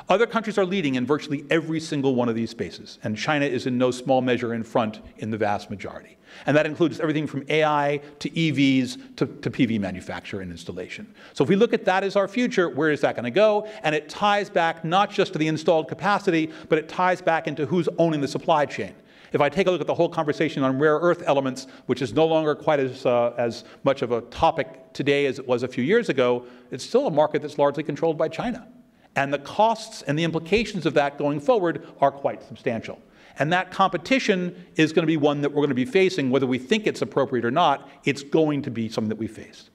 Other 0.09 0.25
countries 0.25 0.57
are 0.57 0.65
leading 0.65 0.95
in 0.95 1.05
virtually 1.05 1.45
every 1.49 1.79
single 1.79 2.15
one 2.15 2.27
of 2.27 2.35
these 2.35 2.49
spaces, 2.49 2.99
and 3.03 3.17
China 3.17 3.45
is 3.45 3.67
in 3.67 3.77
no 3.77 3.91
small 3.91 4.21
measure 4.21 4.53
in 4.53 4.63
front 4.63 4.99
in 5.17 5.31
the 5.31 5.37
vast 5.37 5.69
majority. 5.69 6.17
And 6.45 6.55
that 6.57 6.65
includes 6.65 6.99
everything 6.99 7.27
from 7.27 7.43
AI 7.49 8.01
to 8.19 8.29
EVs 8.29 9.15
to, 9.17 9.25
to, 9.25 9.51
PV 9.51 9.79
manufacture 9.79 10.41
and 10.41 10.51
installation. 10.51 11.13
So 11.33 11.43
if 11.43 11.49
we 11.49 11.55
look 11.55 11.73
at 11.73 11.85
that 11.85 12.03
as 12.03 12.15
our 12.15 12.27
future, 12.27 12.69
where 12.69 12.91
is 12.91 13.01
that 13.01 13.15
going 13.15 13.25
to 13.25 13.31
go? 13.31 13.67
And 13.83 13.93
it 13.93 14.09
ties 14.09 14.49
back 14.49 14.83
not 14.83 15.11
just 15.11 15.33
to 15.33 15.39
the 15.39 15.47
installed 15.47 15.87
capacity, 15.87 16.51
but 16.69 16.77
it 16.77 16.89
ties 16.89 17.21
back 17.21 17.47
into 17.47 17.65
who's 17.65 17.87
owning 17.97 18.21
the 18.21 18.27
supply 18.27 18.65
chain. 18.65 18.95
If 19.33 19.39
I 19.39 19.49
take 19.49 19.67
a 19.67 19.71
look 19.71 19.81
at 19.81 19.87
the 19.87 19.93
whole 19.93 20.09
conversation 20.09 20.63
on 20.63 20.77
rare 20.77 20.97
earth 20.97 21.23
elements, 21.25 21.67
which 21.85 22.01
is 22.01 22.13
no 22.13 22.25
longer 22.25 22.53
quite 22.53 22.79
as, 22.79 23.05
uh, 23.05 23.33
as 23.37 23.63
much 23.83 24.01
of 24.01 24.11
a 24.11 24.21
topic 24.21 24.91
today 24.93 25.25
as 25.25 25.39
it 25.39 25.47
was 25.47 25.63
a 25.63 25.67
few 25.67 25.83
years 25.83 26.09
ago, 26.09 26.45
it's 26.69 26.83
still 26.83 27.07
a 27.07 27.11
market 27.11 27.41
that's 27.41 27.57
largely 27.57 27.83
controlled 27.83 28.17
by 28.17 28.27
China. 28.27 28.67
And 29.15 29.33
the 29.33 29.39
costs 29.39 30.01
and 30.03 30.17
the 30.17 30.23
implications 30.23 30.85
of 30.85 30.93
that 30.95 31.17
going 31.17 31.39
forward 31.39 31.87
are 31.99 32.11
quite 32.11 32.43
substantial. 32.43 32.99
And 33.39 33.51
that 33.53 33.71
competition 33.71 34.65
is 34.75 34.93
going 34.93 35.03
to 35.03 35.07
be 35.07 35.17
one 35.17 35.41
that 35.41 35.49
we're 35.49 35.61
going 35.61 35.69
to 35.69 35.75
be 35.75 35.85
facing, 35.85 36.29
whether 36.29 36.47
we 36.47 36.57
think 36.57 36.87
it's 36.87 37.01
appropriate 37.01 37.45
or 37.45 37.51
not, 37.51 37.89
it's 38.03 38.23
going 38.23 38.61
to 38.63 38.71
be 38.71 38.89
something 38.89 39.09
that 39.09 39.17
we 39.17 39.27
face. 39.27 39.69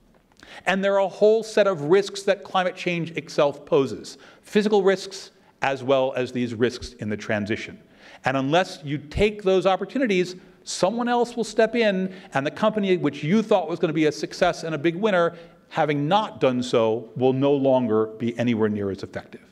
And 0.65 0.83
there 0.83 0.95
are 0.95 1.01
a 1.01 1.09
whole 1.09 1.43
set 1.43 1.67
of 1.67 1.83
risks 1.83 2.23
that 2.23 2.45
climate 2.45 2.77
change 2.77 3.11
itself 3.13 3.67
poses 3.67 4.19
physical 4.43 4.83
risks, 4.83 5.33
as 5.63 5.83
well 5.83 6.13
as 6.15 6.33
these 6.33 6.55
risks 6.55 6.93
in 6.95 7.09
the 7.09 7.17
transition. 7.17 7.81
And 8.25 8.37
unless 8.37 8.81
you 8.85 8.99
take 8.99 9.43
those 9.43 9.67
opportunities, 9.67 10.37
someone 10.65 11.09
else 11.09 11.37
will 11.37 11.45
step 11.45 11.75
in, 11.75 12.15
and 12.35 12.47
the 12.47 12.51
company 12.51 12.97
which 12.97 13.23
you 13.25 13.43
thought 13.43 13.69
was 13.69 13.79
going 13.79 13.89
to 13.89 13.95
be 13.95 14.07
a 14.07 14.13
success 14.13 14.65
and 14.65 14.75
a 14.75 14.79
big 14.79 14.97
winner, 14.97 15.37
having 15.69 16.09
not 16.09 16.41
done 16.41 16.63
so, 16.63 17.11
will 17.17 17.33
no 17.33 17.53
longer 17.53 18.07
be 18.07 18.39
anywhere 18.39 18.69
near 18.69 18.91
as 18.91 19.03
effective. 19.03 19.43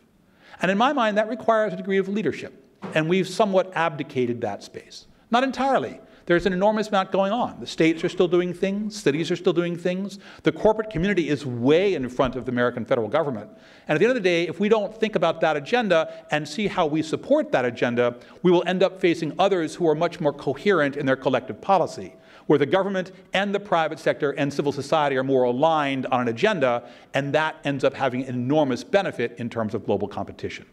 And 0.62 0.70
in 0.70 0.78
my 0.78 0.92
mind, 0.92 1.18
that 1.18 1.28
requires 1.28 1.72
a 1.72 1.76
degree 1.76 1.98
of 1.98 2.08
leadership. 2.08 2.63
And 2.94 3.08
we've 3.08 3.28
somewhat 3.28 3.72
abdicated 3.74 4.40
that 4.42 4.62
space. 4.62 5.06
Not 5.30 5.44
entirely. 5.44 6.00
There's 6.26 6.46
an 6.46 6.54
enormous 6.54 6.88
amount 6.88 7.12
going 7.12 7.32
on. 7.32 7.60
The 7.60 7.66
states 7.66 8.02
are 8.02 8.08
still 8.08 8.28
doing 8.28 8.54
things, 8.54 9.00
cities 9.00 9.30
are 9.30 9.36
still 9.36 9.52
doing 9.52 9.76
things. 9.76 10.18
The 10.42 10.52
corporate 10.52 10.88
community 10.88 11.28
is 11.28 11.44
way 11.44 11.94
in 11.94 12.08
front 12.08 12.34
of 12.34 12.46
the 12.46 12.50
American 12.50 12.86
federal 12.86 13.08
government. 13.08 13.50
And 13.86 13.94
at 13.94 13.98
the 13.98 14.06
end 14.06 14.16
of 14.16 14.22
the 14.22 14.26
day, 14.26 14.48
if 14.48 14.58
we 14.58 14.70
don't 14.70 14.94
think 14.98 15.16
about 15.16 15.42
that 15.42 15.56
agenda 15.56 16.24
and 16.30 16.48
see 16.48 16.66
how 16.66 16.86
we 16.86 17.02
support 17.02 17.52
that 17.52 17.66
agenda, 17.66 18.16
we 18.42 18.50
will 18.50 18.64
end 18.66 18.82
up 18.82 19.00
facing 19.00 19.34
others 19.38 19.74
who 19.74 19.86
are 19.86 19.94
much 19.94 20.18
more 20.18 20.32
coherent 20.32 20.96
in 20.96 21.04
their 21.04 21.16
collective 21.16 21.60
policy, 21.60 22.14
where 22.46 22.58
the 22.58 22.66
government 22.66 23.12
and 23.34 23.54
the 23.54 23.60
private 23.60 23.98
sector 23.98 24.30
and 24.32 24.50
civil 24.52 24.72
society 24.72 25.16
are 25.16 25.24
more 25.24 25.42
aligned 25.42 26.06
on 26.06 26.22
an 26.22 26.28
agenda, 26.28 26.88
and 27.12 27.34
that 27.34 27.56
ends 27.64 27.84
up 27.84 27.92
having 27.92 28.22
enormous 28.22 28.82
benefit 28.82 29.34
in 29.38 29.50
terms 29.50 29.74
of 29.74 29.84
global 29.84 30.08
competition. 30.08 30.64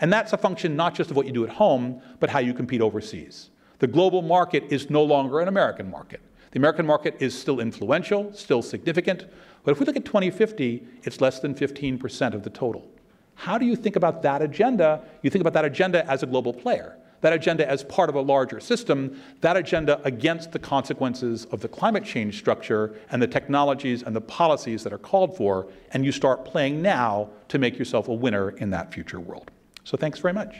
And 0.00 0.12
that's 0.12 0.32
a 0.32 0.38
function 0.38 0.76
not 0.76 0.94
just 0.94 1.10
of 1.10 1.16
what 1.16 1.26
you 1.26 1.32
do 1.32 1.44
at 1.44 1.50
home, 1.50 2.00
but 2.20 2.30
how 2.30 2.38
you 2.38 2.54
compete 2.54 2.80
overseas. 2.80 3.50
The 3.78 3.86
global 3.86 4.22
market 4.22 4.64
is 4.70 4.90
no 4.90 5.02
longer 5.02 5.40
an 5.40 5.48
American 5.48 5.90
market. 5.90 6.20
The 6.50 6.58
American 6.58 6.86
market 6.86 7.16
is 7.20 7.38
still 7.38 7.60
influential, 7.60 8.32
still 8.32 8.62
significant, 8.62 9.26
but 9.64 9.72
if 9.72 9.80
we 9.80 9.86
look 9.86 9.96
at 9.96 10.04
2050, 10.04 10.82
it's 11.02 11.20
less 11.20 11.40
than 11.40 11.54
15% 11.54 12.34
of 12.34 12.42
the 12.42 12.50
total. 12.50 12.88
How 13.34 13.58
do 13.58 13.66
you 13.66 13.76
think 13.76 13.96
about 13.96 14.22
that 14.22 14.42
agenda? 14.42 15.02
You 15.22 15.30
think 15.30 15.42
about 15.42 15.52
that 15.52 15.64
agenda 15.64 16.08
as 16.10 16.22
a 16.22 16.26
global 16.26 16.52
player, 16.52 16.96
that 17.20 17.32
agenda 17.32 17.68
as 17.68 17.84
part 17.84 18.08
of 18.08 18.14
a 18.14 18.20
larger 18.20 18.60
system, 18.60 19.20
that 19.42 19.56
agenda 19.56 20.00
against 20.04 20.52
the 20.52 20.58
consequences 20.58 21.44
of 21.46 21.60
the 21.60 21.68
climate 21.68 22.04
change 22.04 22.38
structure 22.38 22.96
and 23.10 23.20
the 23.20 23.26
technologies 23.26 24.02
and 24.02 24.16
the 24.16 24.20
policies 24.20 24.82
that 24.84 24.92
are 24.92 24.98
called 24.98 25.36
for, 25.36 25.68
and 25.92 26.04
you 26.04 26.12
start 26.12 26.44
playing 26.44 26.80
now 26.80 27.28
to 27.48 27.58
make 27.58 27.78
yourself 27.78 28.08
a 28.08 28.14
winner 28.14 28.50
in 28.50 28.70
that 28.70 28.92
future 28.92 29.20
world. 29.20 29.50
So 29.88 29.96
thanks 29.96 30.18
very 30.18 30.34
much. 30.34 30.54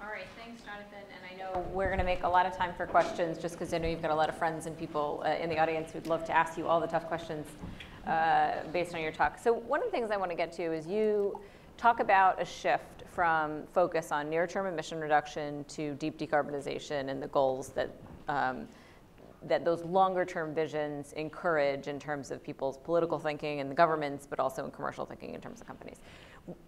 All 0.00 0.06
right, 0.08 0.22
thanks, 0.38 0.62
Jonathan. 0.62 1.02
And 1.10 1.24
I 1.28 1.36
know 1.36 1.66
We're 1.72 1.86
going 1.86 1.98
to 1.98 2.04
make 2.04 2.22
a 2.22 2.28
lot 2.28 2.46
of 2.46 2.56
time 2.56 2.72
for 2.76 2.86
questions 2.86 3.38
just 3.38 3.58
because 3.58 3.74
I 3.74 3.78
know 3.78 3.88
you've 3.88 4.02
got 4.02 4.12
a 4.12 4.14
lot 4.14 4.28
of 4.28 4.38
friends 4.38 4.66
and 4.66 4.78
people 4.78 5.24
uh, 5.26 5.30
in 5.30 5.50
the 5.50 5.58
audience 5.58 5.90
who'd 5.90 6.06
love 6.06 6.24
to 6.26 6.32
ask 6.32 6.56
you 6.56 6.68
all 6.68 6.80
the 6.80 6.86
tough 6.86 7.08
questions 7.08 7.48
uh, 8.06 8.58
based 8.72 8.94
on 8.94 9.00
your 9.00 9.10
talk. 9.10 9.40
So 9.40 9.52
one 9.52 9.80
of 9.80 9.86
the 9.86 9.90
things 9.90 10.12
I 10.12 10.16
want 10.16 10.30
to 10.30 10.36
get 10.36 10.52
to 10.52 10.72
is 10.72 10.86
you 10.86 11.40
talk 11.76 11.98
about 11.98 12.40
a 12.40 12.44
shift 12.44 13.02
from 13.12 13.64
focus 13.72 14.12
on 14.12 14.30
near-term 14.30 14.66
emission 14.66 15.00
reduction 15.00 15.64
to 15.70 15.94
deep 15.94 16.20
decarbonization 16.20 17.08
and 17.08 17.20
the 17.20 17.26
goals 17.26 17.70
that 17.70 17.90
um, 18.28 18.68
that 19.48 19.64
those 19.64 19.84
longer 19.84 20.24
term 20.24 20.54
visions 20.54 21.12
encourage 21.12 21.88
in 21.88 21.98
terms 21.98 22.30
of 22.30 22.42
people's 22.42 22.78
political 22.78 23.18
thinking 23.18 23.60
and 23.60 23.70
the 23.70 23.74
governments, 23.74 24.26
but 24.28 24.40
also 24.40 24.64
in 24.64 24.70
commercial 24.70 25.04
thinking 25.04 25.34
in 25.34 25.40
terms 25.40 25.60
of 25.60 25.66
companies 25.66 25.98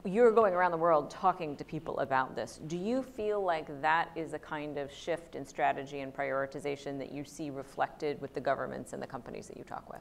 you're 0.04 0.32
going 0.32 0.54
around 0.54 0.70
the 0.70 0.76
world 0.76 1.10
talking 1.10 1.56
to 1.56 1.64
people 1.64 1.98
about 2.00 2.34
this. 2.34 2.60
Do 2.66 2.76
you 2.76 3.02
feel 3.02 3.42
like 3.42 3.80
that 3.80 4.10
is 4.16 4.32
a 4.32 4.38
kind 4.38 4.78
of 4.78 4.92
shift 4.92 5.34
in 5.34 5.44
strategy 5.44 6.00
and 6.00 6.14
prioritization 6.14 6.98
that 6.98 7.12
you 7.12 7.24
see 7.24 7.50
reflected 7.50 8.20
with 8.20 8.34
the 8.34 8.40
governments 8.40 8.92
and 8.92 9.02
the 9.02 9.06
companies 9.06 9.46
that 9.48 9.56
you 9.56 9.64
talk 9.64 9.90
with? 9.92 10.00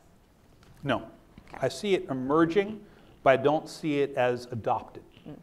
No. 0.83 1.03
Okay. 1.49 1.57
I 1.61 1.67
see 1.69 1.93
it 1.93 2.07
emerging, 2.09 2.81
but 3.23 3.39
I 3.39 3.43
don't 3.43 3.69
see 3.69 3.99
it 3.99 4.15
as 4.15 4.47
adopted. 4.51 5.03
Mm. 5.27 5.35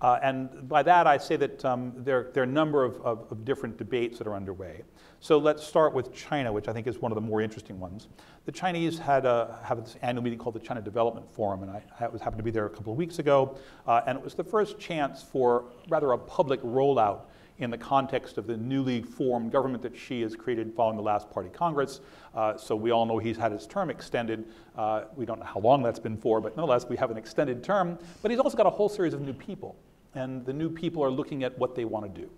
Uh, 0.00 0.18
and 0.22 0.68
by 0.68 0.82
that, 0.82 1.06
I 1.06 1.18
say 1.18 1.36
that 1.36 1.64
um, 1.64 1.92
there, 1.96 2.30
there, 2.32 2.42
are 2.42 2.46
a 2.46 2.48
number 2.48 2.84
of, 2.84 3.00
of, 3.00 3.26
of 3.30 3.44
different 3.44 3.76
debates 3.78 4.18
that 4.18 4.26
are 4.26 4.34
underway. 4.34 4.82
So 5.20 5.36
let's 5.36 5.66
start 5.66 5.94
with 5.94 6.14
China, 6.14 6.52
which 6.52 6.68
I 6.68 6.72
think 6.72 6.86
is 6.86 6.98
one 7.00 7.10
of 7.10 7.16
the 7.16 7.20
more 7.20 7.40
interesting 7.40 7.80
ones. 7.80 8.06
The 8.44 8.52
Chinese 8.52 8.98
had 8.98 9.26
a, 9.26 9.58
have 9.64 9.82
this 9.82 9.96
annual 10.00 10.22
meeting 10.22 10.38
called 10.38 10.54
the 10.54 10.60
China 10.60 10.80
Development 10.80 11.28
Forum, 11.28 11.64
and 11.64 11.72
I, 11.72 11.82
I 11.98 12.06
was 12.06 12.20
happened 12.20 12.38
to 12.38 12.44
be 12.44 12.52
there 12.52 12.66
a 12.66 12.70
couple 12.70 12.92
of 12.92 12.98
weeks 12.98 13.18
ago, 13.18 13.58
uh, 13.88 14.02
and 14.06 14.16
it 14.16 14.22
was 14.22 14.34
the 14.34 14.44
first 14.44 14.78
chance 14.78 15.20
for 15.22 15.64
rather 15.88 16.12
a 16.12 16.18
public 16.18 16.62
rollout 16.62 17.22
in 17.58 17.68
the 17.68 17.76
context 17.76 18.38
of 18.38 18.46
the 18.46 18.56
newly 18.56 19.02
formed 19.02 19.50
government 19.50 19.82
that 19.82 19.96
Xi 19.96 20.22
has 20.22 20.36
created 20.36 20.72
following 20.72 20.96
the 20.96 21.02
last 21.02 21.28
party 21.30 21.48
Congress. 21.48 22.00
Uh, 22.32 22.56
so 22.56 22.76
we 22.76 22.92
all 22.92 23.04
know 23.04 23.18
he's 23.18 23.36
had 23.36 23.50
his 23.50 23.66
term 23.66 23.90
extended. 23.90 24.44
Uh, 24.76 25.02
we 25.16 25.26
don't 25.26 25.40
know 25.40 25.46
how 25.46 25.58
long 25.58 25.82
that's 25.82 25.98
been 25.98 26.16
for, 26.16 26.40
but 26.40 26.56
nonetheless, 26.56 26.86
we 26.88 26.96
have 26.96 27.10
an 27.10 27.16
extended 27.16 27.64
term. 27.64 27.98
But 28.22 28.30
he's 28.30 28.38
also 28.38 28.56
got 28.56 28.66
a 28.66 28.70
whole 28.70 28.88
series 28.88 29.14
of 29.14 29.20
new 29.20 29.32
people, 29.32 29.74
and 30.14 30.46
the 30.46 30.52
new 30.52 30.70
people 30.70 31.02
are 31.02 31.10
looking 31.10 31.42
at 31.42 31.58
what 31.58 31.74
they 31.74 31.84
want 31.84 32.14
to 32.14 32.20
do. 32.20 32.30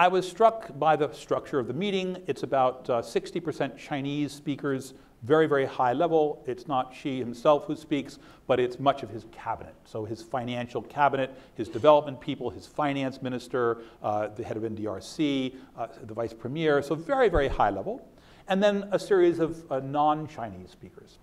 I 0.00 0.08
was 0.08 0.26
struck 0.26 0.78
by 0.78 0.96
the 0.96 1.12
structure 1.12 1.58
of 1.58 1.66
the 1.66 1.74
meeting. 1.74 2.22
It's 2.26 2.42
about 2.42 2.86
60% 2.86 3.60
uh, 3.60 3.76
Chinese 3.76 4.32
speakers, 4.32 4.94
very, 5.24 5.46
very 5.46 5.66
high 5.66 5.92
level. 5.92 6.42
It's 6.46 6.66
not 6.66 6.94
Xi 6.94 7.18
himself 7.18 7.66
who 7.66 7.76
speaks, 7.76 8.18
but 8.46 8.58
it's 8.58 8.80
much 8.80 9.02
of 9.02 9.10
his 9.10 9.26
cabinet. 9.30 9.74
So 9.84 10.06
his 10.06 10.22
financial 10.22 10.80
cabinet, 10.80 11.38
his 11.54 11.68
development 11.68 12.18
people, 12.18 12.48
his 12.48 12.66
finance 12.66 13.20
minister, 13.20 13.82
uh, 14.02 14.28
the 14.28 14.42
head 14.42 14.56
of 14.56 14.62
NDRC, 14.62 15.56
uh, 15.76 15.88
the 16.04 16.14
vice 16.14 16.32
premier. 16.32 16.80
So 16.80 16.94
very, 16.94 17.28
very 17.28 17.48
high 17.48 17.68
level. 17.68 18.08
And 18.48 18.62
then 18.62 18.88
a 18.92 18.98
series 18.98 19.38
of 19.38 19.70
uh, 19.70 19.80
non-Chinese 19.80 20.70
speakers. 20.70 21.18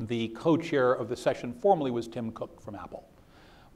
The 0.00 0.28
co-chair 0.28 0.94
of 0.94 1.10
the 1.10 1.16
session 1.16 1.52
formally 1.52 1.90
was 1.90 2.08
Tim 2.08 2.32
Cook 2.32 2.62
from 2.62 2.76
Apple. 2.76 3.06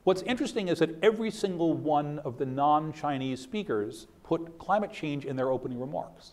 What's 0.05 0.23
interesting 0.23 0.69
is 0.69 0.79
that 0.79 1.03
every 1.03 1.31
single 1.31 1.75
one 1.75 2.21
of 2.21 2.39
the 2.39 2.47
non-Chinese 2.47 3.41
speakers 3.41 4.07
put 4.23 4.59
climate 4.59 4.93
change 4.93 5.27
in 5.27 5.37
their 5.37 5.51
opening 5.51 5.79
remarks. 5.79 6.33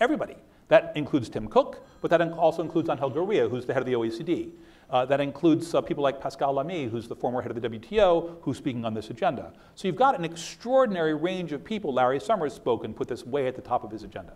Everybody. 0.00 0.36
That 0.68 0.92
includes 0.96 1.28
Tim 1.28 1.46
Cook, 1.46 1.86
but 2.00 2.10
that 2.10 2.22
also 2.32 2.62
includes 2.62 2.88
Angel 2.88 3.10
Gurria, 3.10 3.50
who's 3.50 3.66
the 3.66 3.74
head 3.74 3.82
of 3.82 3.86
the 3.86 3.92
OECD. 3.92 4.50
Uh, 4.88 5.04
that 5.04 5.20
includes 5.20 5.74
uh, 5.74 5.80
people 5.80 6.02
like 6.02 6.20
Pascal 6.20 6.54
Lamy, 6.54 6.86
who's 6.86 7.06
the 7.06 7.14
former 7.14 7.42
head 7.42 7.50
of 7.50 7.60
the 7.60 7.68
WTO, 7.68 8.38
who's 8.40 8.56
speaking 8.56 8.84
on 8.84 8.94
this 8.94 9.10
agenda. 9.10 9.52
So 9.74 9.86
you've 9.86 9.96
got 9.96 10.18
an 10.18 10.24
extraordinary 10.24 11.14
range 11.14 11.52
of 11.52 11.64
people. 11.64 11.92
Larry 11.92 12.18
Summers 12.18 12.54
spoke 12.54 12.84
and 12.84 12.96
put 12.96 13.08
this 13.08 13.26
way 13.26 13.46
at 13.46 13.56
the 13.56 13.62
top 13.62 13.84
of 13.84 13.90
his 13.90 14.04
agenda. 14.04 14.34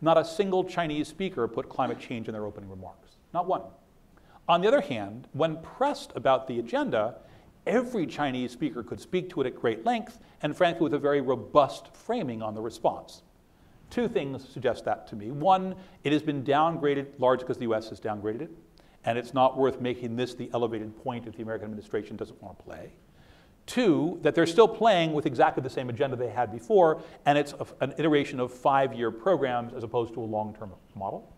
Not 0.00 0.18
a 0.18 0.24
single 0.24 0.62
Chinese 0.64 1.08
speaker 1.08 1.48
put 1.48 1.68
climate 1.68 1.98
change 1.98 2.28
in 2.28 2.32
their 2.32 2.46
opening 2.46 2.70
remarks. 2.70 3.16
Not 3.34 3.46
one. 3.46 3.62
On 4.48 4.60
the 4.60 4.68
other 4.68 4.80
hand, 4.80 5.26
when 5.32 5.60
pressed 5.62 6.12
about 6.14 6.46
the 6.46 6.60
agenda, 6.60 7.16
every 7.66 8.06
Chinese 8.06 8.52
speaker 8.52 8.82
could 8.82 9.00
speak 9.00 9.28
to 9.30 9.40
it 9.40 9.46
at 9.46 9.56
great 9.56 9.84
length, 9.84 10.18
and 10.42 10.56
frankly, 10.56 10.84
with 10.84 10.94
a 10.94 10.98
very 10.98 11.20
robust 11.20 11.94
framing 11.94 12.42
on 12.42 12.54
the 12.54 12.60
response. 12.60 13.22
Two 13.90 14.08
things 14.08 14.48
suggest 14.48 14.84
that 14.84 15.06
to 15.08 15.16
me. 15.16 15.30
One, 15.30 15.74
it 16.04 16.12
has 16.12 16.22
been 16.22 16.42
downgraded 16.42 17.06
largely 17.18 17.44
because 17.44 17.58
the 17.58 17.72
US 17.72 17.88
has 17.90 18.00
downgraded 18.00 18.42
it, 18.42 18.50
and 19.04 19.16
it's 19.16 19.34
not 19.34 19.56
worth 19.56 19.80
making 19.80 20.16
this 20.16 20.34
the 20.34 20.50
elevated 20.52 20.96
point 21.02 21.26
if 21.26 21.36
the 21.36 21.42
American 21.42 21.66
administration 21.66 22.16
doesn't 22.16 22.40
want 22.42 22.58
to 22.58 22.64
play. 22.64 22.92
Two, 23.66 24.18
that 24.22 24.34
they're 24.34 24.46
still 24.46 24.68
playing 24.68 25.12
with 25.12 25.26
exactly 25.26 25.62
the 25.62 25.70
same 25.70 25.88
agenda 25.88 26.16
they 26.16 26.30
had 26.30 26.52
before, 26.52 27.02
and 27.24 27.36
it's 27.36 27.52
a, 27.52 27.66
an 27.80 27.94
iteration 27.98 28.38
of 28.38 28.52
five 28.52 28.94
year 28.94 29.10
programs 29.10 29.72
as 29.74 29.82
opposed 29.82 30.14
to 30.14 30.20
a 30.20 30.24
long 30.24 30.54
term 30.54 30.72
model. 30.94 31.32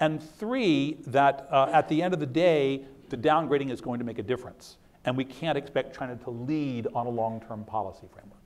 And 0.00 0.22
three, 0.22 0.98
that 1.06 1.48
uh, 1.50 1.70
at 1.72 1.88
the 1.88 2.02
end 2.02 2.12
of 2.12 2.20
the 2.20 2.26
day, 2.26 2.84
the 3.08 3.16
downgrading 3.16 3.70
is 3.70 3.80
going 3.80 3.98
to 3.98 4.04
make 4.04 4.18
a 4.18 4.22
difference 4.22 4.76
and 5.06 5.16
we 5.16 5.24
can't 5.24 5.56
expect 5.56 5.96
China 5.96 6.16
to 6.16 6.30
lead 6.30 6.88
on 6.94 7.06
a 7.06 7.10
long-term 7.10 7.64
policy 7.64 8.06
framework. 8.12 8.40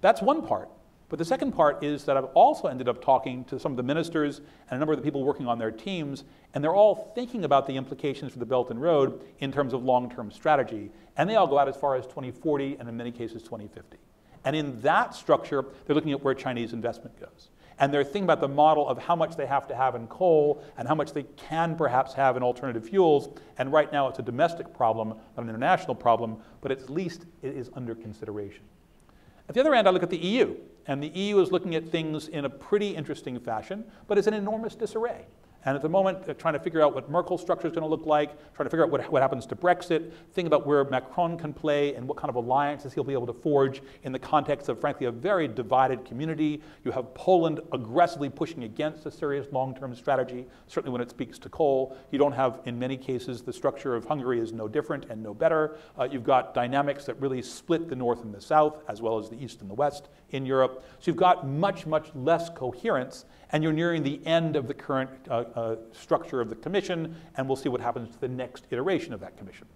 That's 0.00 0.22
one 0.22 0.46
part. 0.46 0.68
But 1.08 1.18
the 1.18 1.24
second 1.26 1.52
part 1.52 1.84
is 1.84 2.04
that 2.04 2.16
I've 2.16 2.24
also 2.32 2.68
ended 2.68 2.88
up 2.88 3.04
talking 3.04 3.44
to 3.44 3.58
some 3.58 3.72
of 3.72 3.76
the 3.76 3.82
ministers 3.82 4.38
and 4.38 4.76
a 4.76 4.78
number 4.78 4.94
of 4.94 4.98
the 4.98 5.02
people 5.02 5.22
working 5.24 5.46
on 5.46 5.58
their 5.58 5.70
teams, 5.70 6.24
and 6.54 6.64
they're 6.64 6.74
all 6.74 7.12
thinking 7.14 7.44
about 7.44 7.66
the 7.66 7.76
implications 7.76 8.32
for 8.32 8.38
the 8.38 8.46
Belt 8.46 8.70
and 8.70 8.80
Road 8.80 9.22
in 9.40 9.52
terms 9.52 9.74
of 9.74 9.84
long-term 9.84 10.30
strategy. 10.30 10.90
And 11.18 11.28
they 11.28 11.36
all 11.36 11.46
go 11.46 11.58
out 11.58 11.68
as 11.68 11.76
far 11.76 11.96
as 11.96 12.06
2040 12.06 12.76
and 12.80 12.88
in 12.88 12.96
many 12.96 13.12
cases 13.12 13.42
2050. 13.42 13.98
And 14.44 14.56
in 14.56 14.80
that 14.80 15.14
structure, 15.14 15.66
they're 15.84 15.94
looking 15.94 16.12
at 16.12 16.22
where 16.22 16.34
Chinese 16.34 16.72
investment 16.72 17.20
goes 17.20 17.50
and 17.82 17.92
they're 17.92 18.04
thinking 18.04 18.22
about 18.22 18.40
the 18.40 18.46
model 18.46 18.88
of 18.88 18.96
how 18.96 19.16
much 19.16 19.34
they 19.34 19.44
have 19.44 19.66
to 19.66 19.74
have 19.74 19.96
in 19.96 20.06
coal 20.06 20.62
and 20.78 20.86
how 20.86 20.94
much 20.94 21.12
they 21.12 21.24
can 21.36 21.74
perhaps 21.74 22.14
have 22.14 22.36
in 22.36 22.42
alternative 22.44 22.88
fuels. 22.88 23.28
And 23.58 23.72
right 23.72 23.92
now 23.92 24.06
it's 24.06 24.20
a 24.20 24.22
domestic 24.22 24.72
problem, 24.72 25.08
not 25.08 25.42
an 25.42 25.48
international 25.48 25.96
problem, 25.96 26.36
but 26.60 26.70
at 26.70 26.88
least 26.88 27.26
it 27.42 27.56
is 27.56 27.70
under 27.74 27.96
consideration. 27.96 28.62
At 29.48 29.56
the 29.56 29.60
other 29.60 29.74
end, 29.74 29.88
I 29.88 29.90
look 29.90 30.04
at 30.04 30.10
the 30.10 30.16
EU, 30.16 30.54
and 30.86 31.02
the 31.02 31.08
EU 31.08 31.40
is 31.40 31.50
looking 31.50 31.74
at 31.74 31.88
things 31.88 32.28
in 32.28 32.44
a 32.44 32.48
pretty 32.48 32.94
interesting 32.94 33.40
fashion, 33.40 33.82
but 34.06 34.16
it's 34.16 34.28
an 34.28 34.34
enormous 34.34 34.76
disarray. 34.76 35.26
And 35.64 35.76
at 35.76 35.82
the 35.82 35.88
moment, 35.88 36.24
they're 36.24 36.34
trying 36.34 36.54
to 36.54 36.60
figure 36.60 36.82
out 36.82 36.94
what 36.94 37.08
Merkel's 37.08 37.40
structure 37.40 37.66
is 37.66 37.72
going 37.72 37.84
to 37.84 37.88
look 37.88 38.04
like, 38.04 38.30
trying 38.54 38.66
to 38.66 38.70
figure 38.70 38.84
out 38.84 38.90
what, 38.90 39.10
what 39.12 39.22
happens 39.22 39.46
to 39.46 39.56
Brexit, 39.56 40.12
think 40.32 40.46
about 40.46 40.66
where 40.66 40.84
Macron 40.84 41.38
can 41.38 41.52
play 41.52 41.94
and 41.94 42.08
what 42.08 42.16
kind 42.16 42.28
of 42.28 42.34
alliances 42.34 42.92
he'll 42.92 43.04
be 43.04 43.12
able 43.12 43.26
to 43.26 43.32
forge 43.32 43.80
in 44.02 44.12
the 44.12 44.18
context 44.18 44.68
of, 44.68 44.80
frankly, 44.80 45.06
a 45.06 45.12
very 45.12 45.46
divided 45.46 46.04
community. 46.04 46.60
You 46.84 46.90
have 46.90 47.14
Poland 47.14 47.60
aggressively 47.72 48.28
pushing 48.28 48.64
against 48.64 49.06
a 49.06 49.10
serious 49.10 49.46
long-term 49.52 49.94
strategy, 49.94 50.46
certainly 50.66 50.92
when 50.92 51.00
it 51.00 51.10
speaks 51.10 51.38
to 51.38 51.48
coal. 51.48 51.96
You 52.10 52.18
don't 52.18 52.32
have, 52.32 52.60
in 52.64 52.78
many 52.78 52.96
cases, 52.96 53.42
the 53.42 53.52
structure 53.52 53.94
of 53.94 54.04
Hungary 54.04 54.40
is 54.40 54.52
no 54.52 54.66
different 54.66 55.06
and 55.10 55.22
no 55.22 55.32
better. 55.32 55.76
Uh, 55.98 56.08
you've 56.10 56.24
got 56.24 56.54
dynamics 56.54 57.04
that 57.04 57.20
really 57.20 57.42
split 57.42 57.88
the 57.88 57.96
North 57.96 58.24
and 58.24 58.34
the 58.34 58.40
South, 58.40 58.82
as 58.88 59.00
well 59.00 59.18
as 59.18 59.30
the 59.30 59.42
East 59.42 59.60
and 59.60 59.70
the 59.70 59.74
West 59.74 60.08
in 60.32 60.44
Europe. 60.44 60.84
So 60.98 61.10
you've 61.10 61.16
got 61.16 61.46
much, 61.46 61.86
much 61.86 62.10
less 62.14 62.50
coherence 62.50 63.24
and 63.50 63.62
you're 63.62 63.72
nearing 63.72 64.02
the 64.02 64.20
end 64.26 64.56
of 64.56 64.66
the 64.66 64.74
current 64.74 65.10
uh, 65.28 65.44
uh, 65.54 65.76
structure 65.92 66.40
of 66.40 66.48
the 66.48 66.56
commission, 66.56 67.14
and 67.36 67.46
we'll 67.46 67.56
see 67.56 67.68
what 67.68 67.82
happens 67.82 68.10
to 68.10 68.20
the 68.20 68.28
next 68.28 68.66
iteration 68.70 69.12
of 69.12 69.20
that 69.20 69.36
commission. 69.36 69.66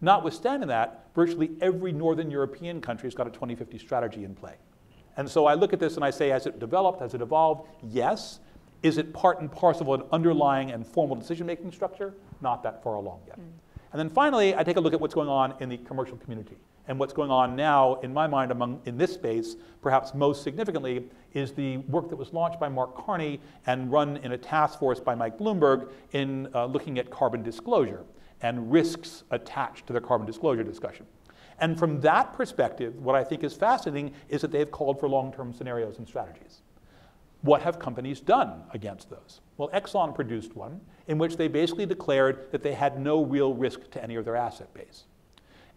Notwithstanding 0.00 0.68
that, 0.68 1.08
virtually 1.14 1.50
every 1.60 1.92
Northern 1.92 2.30
European 2.30 2.80
country 2.80 3.08
has 3.08 3.14
got 3.14 3.26
a 3.26 3.30
2050 3.30 3.78
strategy 3.78 4.24
in 4.24 4.34
play. 4.34 4.54
And 5.16 5.28
so 5.28 5.46
I 5.46 5.54
look 5.54 5.72
at 5.72 5.80
this 5.80 5.96
and 5.96 6.04
I 6.04 6.10
say, 6.10 6.28
has 6.28 6.46
it 6.46 6.58
developed, 6.58 7.00
has 7.00 7.14
it 7.14 7.20
evolved? 7.20 7.68
Yes. 7.82 8.40
Is 8.82 8.98
it 8.98 9.12
part 9.12 9.40
and 9.40 9.50
parcel 9.50 9.94
of 9.94 10.00
an 10.00 10.06
underlying 10.12 10.70
and 10.70 10.86
formal 10.86 11.16
decision-making 11.16 11.72
structure? 11.72 12.14
Not 12.40 12.62
that 12.64 12.82
far 12.82 12.94
along 12.94 13.20
yet. 13.26 13.38
Mm. 13.38 13.50
And 13.92 14.00
then 14.00 14.10
finally, 14.10 14.54
I 14.54 14.62
take 14.62 14.76
a 14.76 14.80
look 14.80 14.92
at 14.92 15.00
what's 15.00 15.14
going 15.14 15.28
on 15.28 15.54
in 15.60 15.68
the 15.68 15.78
commercial 15.78 16.16
community. 16.16 16.56
And 16.86 16.98
what's 16.98 17.12
going 17.12 17.30
on 17.30 17.56
now, 17.56 17.94
in 17.96 18.12
my 18.12 18.26
mind, 18.26 18.50
among, 18.50 18.80
in 18.84 18.98
this 18.98 19.14
space, 19.14 19.56
perhaps 19.80 20.12
most 20.14 20.42
significantly, 20.42 21.08
is 21.32 21.52
the 21.52 21.78
work 21.78 22.08
that 22.10 22.16
was 22.16 22.32
launched 22.32 22.60
by 22.60 22.68
Mark 22.68 22.94
Carney 22.96 23.40
and 23.66 23.90
run 23.90 24.18
in 24.18 24.32
a 24.32 24.38
task 24.38 24.78
force 24.78 25.00
by 25.00 25.14
Mike 25.14 25.38
Bloomberg 25.38 25.90
in 26.12 26.48
uh, 26.54 26.66
looking 26.66 26.98
at 26.98 27.10
carbon 27.10 27.42
disclosure 27.42 28.04
and 28.42 28.70
risks 28.70 29.24
attached 29.30 29.86
to 29.86 29.92
the 29.92 30.00
carbon 30.00 30.26
disclosure 30.26 30.62
discussion. 30.62 31.06
And 31.58 31.78
from 31.78 32.00
that 32.00 32.34
perspective, 32.34 32.96
what 32.96 33.14
I 33.14 33.24
think 33.24 33.44
is 33.44 33.54
fascinating 33.54 34.12
is 34.28 34.42
that 34.42 34.50
they've 34.50 34.70
called 34.70 35.00
for 35.00 35.08
long-term 35.08 35.52
scenarios 35.52 35.98
and 35.98 36.06
strategies. 36.06 36.62
What 37.42 37.62
have 37.62 37.78
companies 37.78 38.20
done 38.20 38.62
against 38.72 39.08
those? 39.08 39.40
Well, 39.56 39.68
Exxon 39.70 40.14
produced 40.14 40.56
one 40.56 40.80
in 41.06 41.18
which 41.18 41.36
they 41.36 41.48
basically 41.48 41.86
declared 41.86 42.50
that 42.52 42.62
they 42.62 42.74
had 42.74 42.98
no 42.98 43.22
real 43.22 43.54
risk 43.54 43.90
to 43.92 44.02
any 44.02 44.16
of 44.16 44.24
their 44.24 44.36
asset 44.36 44.72
base. 44.74 45.04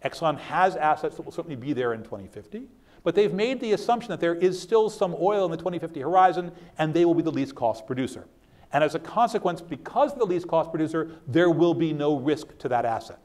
Exxon 0.04 0.38
has 0.38 0.76
assets 0.76 1.16
that 1.16 1.22
will 1.22 1.32
certainly 1.32 1.56
be 1.56 1.72
there 1.72 1.92
in 1.92 2.02
2050, 2.02 2.68
but 3.02 3.14
they've 3.14 3.32
made 3.32 3.60
the 3.60 3.72
assumption 3.72 4.10
that 4.10 4.20
there 4.20 4.34
is 4.34 4.60
still 4.60 4.90
some 4.90 5.14
oil 5.20 5.44
in 5.44 5.50
the 5.50 5.56
2050 5.56 6.00
horizon 6.00 6.52
and 6.78 6.94
they 6.94 7.04
will 7.04 7.14
be 7.14 7.22
the 7.22 7.32
least 7.32 7.54
cost 7.54 7.86
producer. 7.86 8.26
And 8.72 8.84
as 8.84 8.94
a 8.94 8.98
consequence, 8.98 9.60
because 9.60 10.12
of 10.12 10.18
the 10.18 10.26
least 10.26 10.46
cost 10.46 10.70
producer, 10.70 11.12
there 11.26 11.50
will 11.50 11.74
be 11.74 11.92
no 11.92 12.18
risk 12.18 12.58
to 12.58 12.68
that 12.68 12.84
asset. 12.84 13.18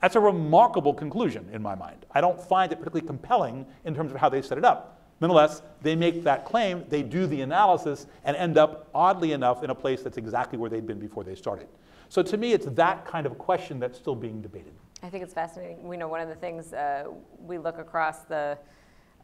That's 0.00 0.16
a 0.16 0.20
remarkable 0.20 0.92
conclusion 0.92 1.48
in 1.52 1.62
my 1.62 1.74
mind. 1.74 2.04
I 2.10 2.20
don't 2.20 2.40
find 2.40 2.70
it 2.70 2.76
particularly 2.76 3.06
compelling 3.06 3.66
in 3.84 3.94
terms 3.94 4.12
of 4.12 4.18
how 4.18 4.28
they 4.28 4.42
set 4.42 4.58
it 4.58 4.64
up. 4.64 5.00
Nonetheless, 5.20 5.62
they 5.80 5.96
make 5.96 6.24
that 6.24 6.44
claim, 6.44 6.84
they 6.90 7.02
do 7.02 7.26
the 7.26 7.40
analysis, 7.40 8.06
and 8.24 8.36
end 8.36 8.58
up, 8.58 8.90
oddly 8.94 9.32
enough, 9.32 9.62
in 9.62 9.70
a 9.70 9.74
place 9.74 10.02
that's 10.02 10.18
exactly 10.18 10.58
where 10.58 10.68
they'd 10.68 10.86
been 10.86 10.98
before 10.98 11.24
they 11.24 11.34
started. 11.34 11.68
So 12.10 12.22
to 12.22 12.36
me, 12.36 12.52
it's 12.52 12.66
that 12.66 13.06
kind 13.06 13.24
of 13.24 13.38
question 13.38 13.78
that's 13.78 13.96
still 13.96 14.14
being 14.14 14.42
debated. 14.42 14.74
I 15.04 15.10
think 15.10 15.22
it's 15.22 15.34
fascinating. 15.34 15.86
We 15.86 15.98
know 15.98 16.08
one 16.08 16.22
of 16.22 16.30
the 16.30 16.34
things 16.34 16.72
uh, 16.72 17.04
we 17.38 17.58
look 17.58 17.78
across 17.78 18.20
the 18.20 18.56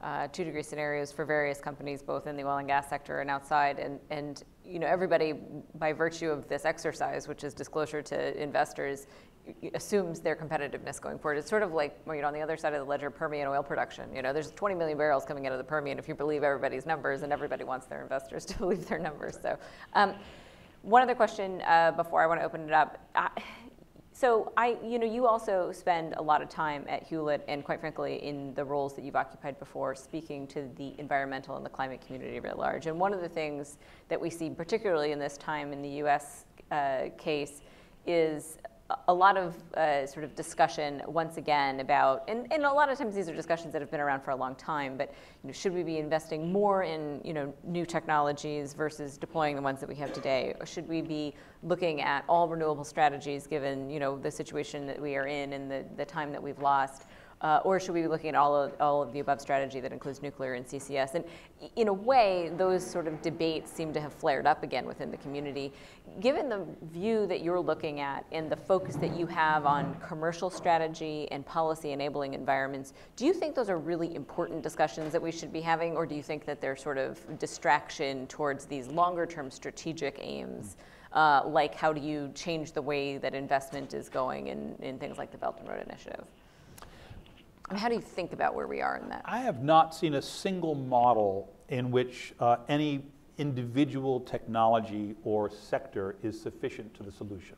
uh, 0.02 0.28
two 0.28 0.44
degree 0.44 0.62
scenarios 0.62 1.10
for 1.10 1.24
various 1.24 1.58
companies, 1.58 2.02
both 2.02 2.26
in 2.26 2.36
the 2.36 2.42
oil 2.42 2.58
and 2.58 2.68
gas 2.68 2.90
sector 2.90 3.20
and 3.20 3.30
outside. 3.30 3.78
And, 3.78 3.98
and 4.10 4.44
you 4.62 4.78
know, 4.78 4.86
everybody, 4.86 5.32
by 5.78 5.94
virtue 5.94 6.28
of 6.28 6.46
this 6.48 6.66
exercise, 6.66 7.28
which 7.28 7.44
is 7.44 7.54
disclosure 7.54 8.02
to 8.02 8.42
investors, 8.42 9.06
assumes 9.72 10.20
their 10.20 10.36
competitiveness 10.36 11.00
going 11.00 11.18
forward. 11.18 11.38
It's 11.38 11.48
sort 11.48 11.62
of 11.62 11.72
like, 11.72 11.98
you 12.06 12.20
know, 12.20 12.28
on 12.28 12.34
the 12.34 12.42
other 12.42 12.58
side 12.58 12.74
of 12.74 12.80
the 12.80 12.84
ledger, 12.84 13.08
Permian 13.08 13.48
oil 13.48 13.62
production. 13.62 14.14
You 14.14 14.20
know, 14.20 14.34
there's 14.34 14.50
20 14.50 14.74
million 14.74 14.98
barrels 14.98 15.24
coming 15.24 15.46
out 15.46 15.52
of 15.52 15.58
the 15.58 15.64
Permian 15.64 15.98
if 15.98 16.08
you 16.08 16.14
believe 16.14 16.42
everybody's 16.42 16.84
numbers, 16.84 17.22
and 17.22 17.32
everybody 17.32 17.64
wants 17.64 17.86
their 17.86 18.02
investors 18.02 18.44
to 18.46 18.58
believe 18.58 18.86
their 18.86 18.98
numbers. 18.98 19.38
So, 19.40 19.58
um, 19.94 20.14
one 20.82 21.02
other 21.02 21.14
question 21.14 21.62
uh, 21.62 21.92
before 21.92 22.22
I 22.22 22.26
want 22.26 22.40
to 22.40 22.44
open 22.44 22.62
it 22.62 22.72
up. 22.72 22.98
So 24.20 24.52
I, 24.54 24.76
you 24.84 24.98
know, 24.98 25.06
you 25.06 25.26
also 25.26 25.72
spend 25.72 26.12
a 26.18 26.22
lot 26.22 26.42
of 26.42 26.50
time 26.50 26.84
at 26.90 27.04
Hewlett 27.04 27.42
and 27.48 27.64
quite 27.64 27.80
frankly 27.80 28.22
in 28.22 28.52
the 28.52 28.62
roles 28.62 28.94
that 28.96 29.02
you've 29.02 29.16
occupied 29.16 29.58
before 29.58 29.94
speaking 29.94 30.46
to 30.48 30.68
the 30.76 30.92
environmental 30.98 31.56
and 31.56 31.64
the 31.64 31.70
climate 31.70 32.02
community 32.06 32.38
writ 32.38 32.58
large. 32.58 32.84
And 32.84 33.00
one 33.00 33.14
of 33.14 33.22
the 33.22 33.30
things 33.30 33.78
that 34.10 34.20
we 34.20 34.28
see 34.28 34.50
particularly 34.50 35.12
in 35.12 35.18
this 35.18 35.38
time 35.38 35.72
in 35.72 35.80
the 35.80 36.02
US 36.02 36.44
uh, 36.70 37.04
case 37.16 37.62
is 38.06 38.58
a 39.08 39.14
lot 39.14 39.36
of 39.36 39.56
uh, 39.74 40.06
sort 40.06 40.24
of 40.24 40.34
discussion 40.34 41.02
once 41.06 41.36
again 41.36 41.80
about, 41.80 42.24
and, 42.28 42.52
and 42.52 42.64
a 42.64 42.72
lot 42.72 42.90
of 42.90 42.98
times 42.98 43.14
these 43.14 43.28
are 43.28 43.34
discussions 43.34 43.72
that 43.72 43.80
have 43.82 43.90
been 43.90 44.00
around 44.00 44.22
for 44.22 44.30
a 44.30 44.36
long 44.36 44.54
time, 44.54 44.96
but 44.96 45.12
you 45.42 45.48
know, 45.48 45.52
should 45.52 45.72
we 45.72 45.82
be 45.82 45.98
investing 45.98 46.52
more 46.52 46.82
in 46.82 47.20
you 47.24 47.32
know, 47.32 47.52
new 47.64 47.84
technologies 47.84 48.74
versus 48.74 49.16
deploying 49.16 49.56
the 49.56 49.62
ones 49.62 49.80
that 49.80 49.88
we 49.88 49.94
have 49.96 50.12
today? 50.12 50.54
Or 50.60 50.66
should 50.66 50.88
we 50.88 51.02
be 51.02 51.34
looking 51.62 52.00
at 52.00 52.24
all 52.28 52.48
renewable 52.48 52.84
strategies 52.84 53.46
given 53.46 53.90
you 53.90 54.00
know, 54.00 54.18
the 54.18 54.30
situation 54.30 54.86
that 54.86 55.00
we 55.00 55.16
are 55.16 55.26
in 55.26 55.52
and 55.52 55.70
the, 55.70 55.84
the 55.96 56.04
time 56.04 56.32
that 56.32 56.42
we've 56.42 56.58
lost? 56.58 57.06
Uh, 57.40 57.60
or 57.64 57.80
should 57.80 57.94
we 57.94 58.02
be 58.02 58.08
looking 58.08 58.28
at 58.28 58.34
all 58.34 58.54
of, 58.54 58.72
all 58.80 59.02
of 59.02 59.14
the 59.14 59.20
above 59.20 59.40
strategy 59.40 59.80
that 59.80 59.92
includes 59.92 60.20
nuclear 60.20 60.54
and 60.54 60.66
CCS? 60.66 61.14
And 61.14 61.24
in 61.76 61.88
a 61.88 61.92
way, 61.92 62.52
those 62.56 62.88
sort 62.88 63.06
of 63.06 63.22
debates 63.22 63.72
seem 63.72 63.94
to 63.94 64.00
have 64.00 64.12
flared 64.12 64.46
up 64.46 64.62
again 64.62 64.84
within 64.84 65.10
the 65.10 65.16
community. 65.16 65.72
Given 66.20 66.50
the 66.50 66.66
view 66.92 67.26
that 67.28 67.42
you're 67.42 67.60
looking 67.60 68.00
at 68.00 68.26
and 68.30 68.50
the 68.50 68.56
focus 68.56 68.96
that 68.96 69.16
you 69.16 69.26
have 69.26 69.64
on 69.64 69.96
commercial 70.06 70.50
strategy 70.50 71.28
and 71.30 71.46
policy 71.46 71.92
enabling 71.92 72.34
environments, 72.34 72.92
do 73.16 73.24
you 73.24 73.32
think 73.32 73.54
those 73.54 73.70
are 73.70 73.78
really 73.78 74.14
important 74.14 74.62
discussions 74.62 75.10
that 75.12 75.22
we 75.22 75.32
should 75.32 75.52
be 75.52 75.62
having, 75.62 75.96
or 75.96 76.04
do 76.04 76.14
you 76.14 76.22
think 76.22 76.44
that 76.44 76.60
they're 76.60 76.76
sort 76.76 76.98
of 76.98 77.38
distraction 77.38 78.26
towards 78.26 78.66
these 78.66 78.88
longer 78.88 79.24
term 79.24 79.50
strategic 79.50 80.18
aims? 80.20 80.76
Uh, 81.12 81.42
like 81.46 81.74
how 81.74 81.92
do 81.92 82.02
you 82.02 82.30
change 82.34 82.72
the 82.72 82.82
way 82.82 83.16
that 83.16 83.34
investment 83.34 83.94
is 83.94 84.10
going 84.10 84.48
in, 84.48 84.76
in 84.80 84.98
things 84.98 85.16
like 85.16 85.32
the 85.32 85.38
Belt 85.38 85.56
and 85.58 85.68
Road 85.68 85.82
Initiative? 85.88 86.24
How 87.76 87.88
do 87.88 87.94
you 87.94 88.00
think 88.00 88.32
about 88.32 88.54
where 88.54 88.66
we 88.66 88.80
are 88.80 88.96
in 88.96 89.08
that? 89.10 89.22
I 89.24 89.38
have 89.40 89.62
not 89.62 89.94
seen 89.94 90.14
a 90.14 90.22
single 90.22 90.74
model 90.74 91.52
in 91.68 91.90
which 91.90 92.34
uh, 92.40 92.56
any 92.68 93.04
individual 93.38 94.20
technology 94.20 95.14
or 95.22 95.48
sector 95.48 96.16
is 96.22 96.40
sufficient 96.40 96.92
to 96.94 97.02
the 97.02 97.12
solution. 97.12 97.56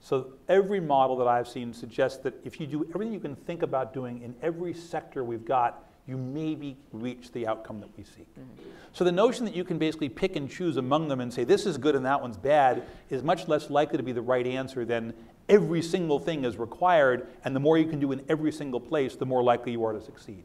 So 0.00 0.34
every 0.48 0.80
model 0.80 1.16
that 1.16 1.28
I've 1.28 1.48
seen 1.48 1.72
suggests 1.72 2.18
that 2.22 2.34
if 2.44 2.60
you 2.60 2.66
do 2.66 2.84
everything 2.90 3.12
you 3.12 3.20
can 3.20 3.34
think 3.34 3.62
about 3.62 3.92
doing 3.92 4.22
in 4.22 4.34
every 4.42 4.74
sector 4.74 5.24
we've 5.24 5.44
got, 5.44 5.84
you 6.06 6.16
maybe 6.16 6.76
reach 6.92 7.32
the 7.32 7.46
outcome 7.46 7.80
that 7.80 7.90
we 7.96 8.02
seek. 8.02 8.26
Mm 8.36 8.42
-hmm. 8.42 8.62
So 8.92 9.04
the 9.04 9.12
notion 9.12 9.44
that 9.46 9.54
you 9.54 9.64
can 9.64 9.78
basically 9.78 10.08
pick 10.08 10.36
and 10.36 10.50
choose 10.50 10.78
among 10.78 11.08
them 11.08 11.20
and 11.20 11.32
say 11.32 11.44
this 11.44 11.66
is 11.66 11.78
good 11.78 11.94
and 11.94 12.04
that 12.04 12.22
one's 12.22 12.38
bad 12.38 12.82
is 13.10 13.22
much 13.22 13.48
less 13.48 13.70
likely 13.70 13.98
to 13.98 14.04
be 14.04 14.12
the 14.12 14.32
right 14.34 14.58
answer 14.58 14.86
than 14.86 15.14
every 15.48 15.82
single 15.82 16.18
thing 16.18 16.44
is 16.44 16.56
required, 16.56 17.28
and 17.44 17.54
the 17.54 17.60
more 17.60 17.78
you 17.78 17.86
can 17.86 18.00
do 18.00 18.12
in 18.12 18.24
every 18.28 18.52
single 18.52 18.80
place, 18.80 19.16
the 19.16 19.26
more 19.26 19.42
likely 19.42 19.72
you 19.72 19.84
are 19.84 19.92
to 19.92 20.00
succeed. 20.00 20.44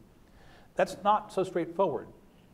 That's 0.76 0.98
not 1.04 1.32
so 1.32 1.44
straightforward. 1.44 2.08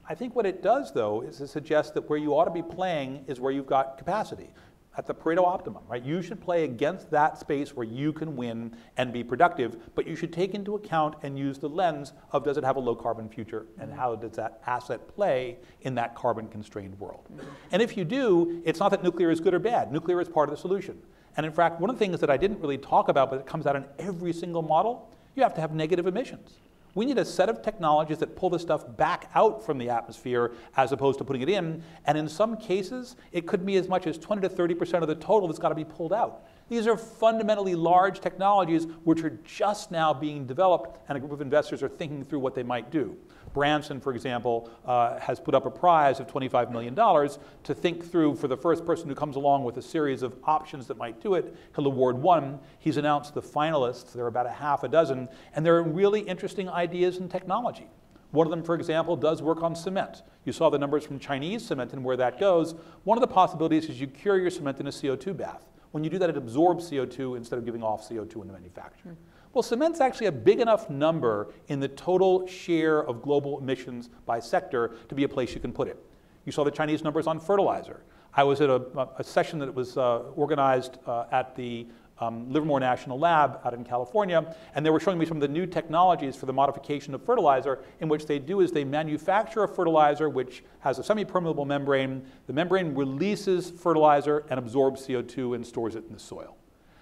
I 0.07 0.15
think 0.15 0.35
what 0.35 0.45
it 0.45 0.63
does, 0.63 0.91
though, 0.91 1.21
is 1.21 1.37
to 1.37 1.47
suggest 1.47 1.93
that 1.93 2.09
where 2.09 2.17
you 2.17 2.35
ought 2.35 2.45
to 2.45 2.51
be 2.51 2.63
playing 2.63 3.25
is 3.27 3.39
where 3.39 3.51
you've 3.51 3.67
got 3.67 3.97
capacity 3.97 4.49
at 4.97 5.05
the 5.05 5.13
Pareto 5.13 5.45
optimum, 5.45 5.83
right? 5.87 6.03
You 6.03 6.21
should 6.21 6.41
play 6.41 6.65
against 6.65 7.11
that 7.11 7.37
space 7.37 7.75
where 7.75 7.85
you 7.85 8.11
can 8.11 8.35
win 8.35 8.75
and 8.97 9.13
be 9.13 9.23
productive, 9.23 9.77
but 9.95 10.07
you 10.07 10.15
should 10.15 10.33
take 10.33 10.55
into 10.55 10.75
account 10.75 11.15
and 11.21 11.37
use 11.37 11.59
the 11.59 11.69
lens 11.69 12.11
of 12.31 12.43
does 12.43 12.57
it 12.57 12.63
have 12.63 12.75
a 12.75 12.79
low 12.79 12.95
carbon 12.95 13.29
future 13.29 13.67
and 13.79 13.93
how 13.93 14.15
does 14.15 14.31
that 14.31 14.61
asset 14.65 15.07
play 15.07 15.57
in 15.81 15.95
that 15.95 16.15
carbon 16.15 16.49
constrained 16.49 16.99
world. 16.99 17.29
And 17.71 17.81
if 17.81 17.95
you 17.95 18.03
do, 18.03 18.61
it's 18.65 18.79
not 18.79 18.89
that 18.89 19.03
nuclear 19.03 19.31
is 19.31 19.39
good 19.39 19.53
or 19.53 19.59
bad. 19.59 19.91
Nuclear 19.91 20.19
is 20.19 20.27
part 20.27 20.49
of 20.49 20.55
the 20.55 20.59
solution. 20.59 20.99
And 21.37 21.45
in 21.45 21.51
fact, 21.51 21.79
one 21.79 21.89
of 21.89 21.97
the 21.97 21.99
things 21.99 22.19
that 22.19 22.29
I 22.29 22.37
didn't 22.37 22.59
really 22.59 22.77
talk 22.77 23.09
about, 23.09 23.29
but 23.29 23.39
it 23.39 23.45
comes 23.45 23.65
out 23.65 23.75
in 23.75 23.85
every 23.97 24.33
single 24.33 24.61
model, 24.61 25.09
you 25.35 25.43
have 25.43 25.53
to 25.55 25.61
have 25.61 25.73
negative 25.73 26.07
emissions. 26.07 26.59
We 26.95 27.05
need 27.05 27.19
a 27.19 27.25
set 27.25 27.49
of 27.49 27.61
technologies 27.61 28.17
that 28.17 28.35
pull 28.35 28.49
this 28.49 28.63
stuff 28.63 28.97
back 28.97 29.29
out 29.35 29.63
from 29.63 29.77
the 29.77 29.89
atmosphere 29.89 30.53
as 30.75 30.91
opposed 30.91 31.19
to 31.19 31.23
putting 31.23 31.43
it 31.43 31.49
in. 31.49 31.83
And 32.05 32.17
in 32.17 32.27
some 32.27 32.57
cases, 32.57 33.15
it 33.31 33.45
could 33.45 33.65
be 33.65 33.77
as 33.77 33.87
much 33.87 34.07
as 34.07 34.17
20 34.17 34.41
to 34.41 34.49
30% 34.49 35.01
of 35.01 35.07
the 35.07 35.15
total 35.15 35.47
that's 35.47 35.59
got 35.59 35.69
to 35.69 35.75
be 35.75 35.85
pulled 35.85 36.11
out. 36.11 36.45
These 36.67 36.87
are 36.87 36.97
fundamentally 36.97 37.75
large 37.75 38.19
technologies 38.19 38.85
which 39.03 39.23
are 39.23 39.39
just 39.45 39.91
now 39.91 40.13
being 40.13 40.45
developed, 40.45 40.99
and 41.09 41.17
a 41.17 41.19
group 41.19 41.31
of 41.31 41.41
investors 41.41 41.81
are 41.83 41.89
thinking 41.89 42.23
through 42.23 42.39
what 42.39 42.55
they 42.55 42.63
might 42.63 42.91
do. 42.91 43.15
Branson, 43.53 43.99
for 43.99 44.13
example, 44.13 44.69
uh, 44.85 45.19
has 45.19 45.39
put 45.39 45.55
up 45.55 45.65
a 45.65 45.71
prize 45.71 46.19
of 46.19 46.27
$25 46.27 46.71
million 46.71 46.95
to 46.95 47.73
think 47.73 48.09
through 48.09 48.35
for 48.35 48.47
the 48.47 48.57
first 48.57 48.85
person 48.85 49.09
who 49.09 49.15
comes 49.15 49.35
along 49.35 49.63
with 49.63 49.77
a 49.77 49.81
series 49.81 50.21
of 50.21 50.35
options 50.43 50.87
that 50.87 50.97
might 50.97 51.21
do 51.21 51.35
it. 51.35 51.55
He'll 51.75 51.87
award 51.87 52.17
one. 52.17 52.59
He's 52.79 52.97
announced 52.97 53.33
the 53.33 53.41
finalists. 53.41 54.13
There 54.13 54.25
are 54.25 54.29
about 54.29 54.45
a 54.45 54.51
half 54.51 54.83
a 54.83 54.87
dozen, 54.87 55.29
and 55.55 55.65
there 55.65 55.77
are 55.77 55.83
really 55.83 56.21
interesting 56.21 56.69
ideas 56.69 57.17
and 57.17 57.29
technology. 57.29 57.87
One 58.31 58.45
of 58.45 58.51
them, 58.51 58.63
for 58.63 58.75
example, 58.75 59.15
does 59.15 59.41
work 59.41 59.63
on 59.63 59.75
cement. 59.75 60.21
You 60.45 60.53
saw 60.53 60.69
the 60.69 60.77
numbers 60.77 61.03
from 61.03 61.17
Chinese 61.17 61.65
cement 61.65 61.93
and 61.93 62.03
where 62.03 62.17
that 62.17 62.39
goes. 62.39 62.75
One 63.03 63.17
of 63.17 63.21
the 63.21 63.27
possibilities 63.27 63.89
is 63.89 63.99
you 63.99 64.07
cure 64.07 64.37
your 64.37 64.51
cement 64.51 64.79
in 64.79 64.87
a 64.87 64.91
CO2 64.91 65.35
bath. 65.35 65.65
When 65.91 66.03
you 66.03 66.09
do 66.11 66.19
that, 66.19 66.29
it 66.29 66.37
absorbs 66.37 66.89
CO2 66.89 67.37
instead 67.37 67.57
of 67.57 67.65
giving 67.65 67.81
off 67.81 68.07
CO2 68.07 68.41
in 68.41 68.47
the 68.47 68.53
manufacture. 68.53 69.15
Well, 69.51 69.63
cement's 69.63 69.99
actually 69.99 70.27
a 70.27 70.31
big 70.31 70.59
enough 70.59 70.91
number 70.91 71.53
in 71.69 71.79
the 71.79 71.87
total 71.87 72.45
share 72.45 73.03
of 73.03 73.23
global 73.23 73.59
emissions 73.59 74.09
by 74.25 74.39
sector 74.39 74.95
to 75.07 75.15
be 75.15 75.23
a 75.23 75.29
place 75.29 75.55
you 75.55 75.59
can 75.59 75.73
put 75.73 75.87
it. 75.87 75.97
You 76.45 76.51
saw 76.51 76.63
the 76.63 76.71
Chinese 76.71 77.03
numbers 77.03 77.25
on 77.25 77.39
fertilizer. 77.39 78.03
I 78.35 78.43
was 78.43 78.61
at 78.61 78.69
a, 78.69 79.07
a 79.17 79.23
session 79.23 79.57
that 79.59 79.73
was 79.73 79.97
uh, 79.97 80.19
organized 80.35 80.99
uh, 81.07 81.25
at 81.31 81.55
the 81.55 81.87
um, 82.19 82.51
Livermore 82.51 82.79
National 82.79 83.17
Lab 83.17 83.59
out 83.65 83.73
in 83.73 83.83
California, 83.83 84.55
and 84.75 84.85
they 84.85 84.91
were 84.91 84.99
showing 84.99 85.17
me 85.17 85.25
some 85.25 85.37
of 85.37 85.41
the 85.41 85.47
new 85.47 85.65
technologies 85.65 86.35
for 86.35 86.45
the 86.45 86.53
modification 86.53 87.15
of 87.15 87.23
fertilizer. 87.23 87.79
In 88.01 88.07
which 88.07 88.27
they 88.27 88.37
do 88.37 88.59
is 88.59 88.71
they 88.71 88.83
manufacture 88.83 89.63
a 89.63 89.67
fertilizer 89.67 90.29
which 90.29 90.63
has 90.81 90.99
a 90.99 91.03
semi-permeable 91.03 91.65
membrane. 91.65 92.23
The 92.45 92.53
membrane 92.53 92.93
releases 92.93 93.71
fertilizer 93.71 94.45
and 94.51 94.59
absorbs 94.59 95.07
CO2 95.07 95.55
and 95.55 95.65
stores 95.65 95.95
it 95.95 96.05
in 96.05 96.13
the 96.13 96.19
soil. 96.19 96.58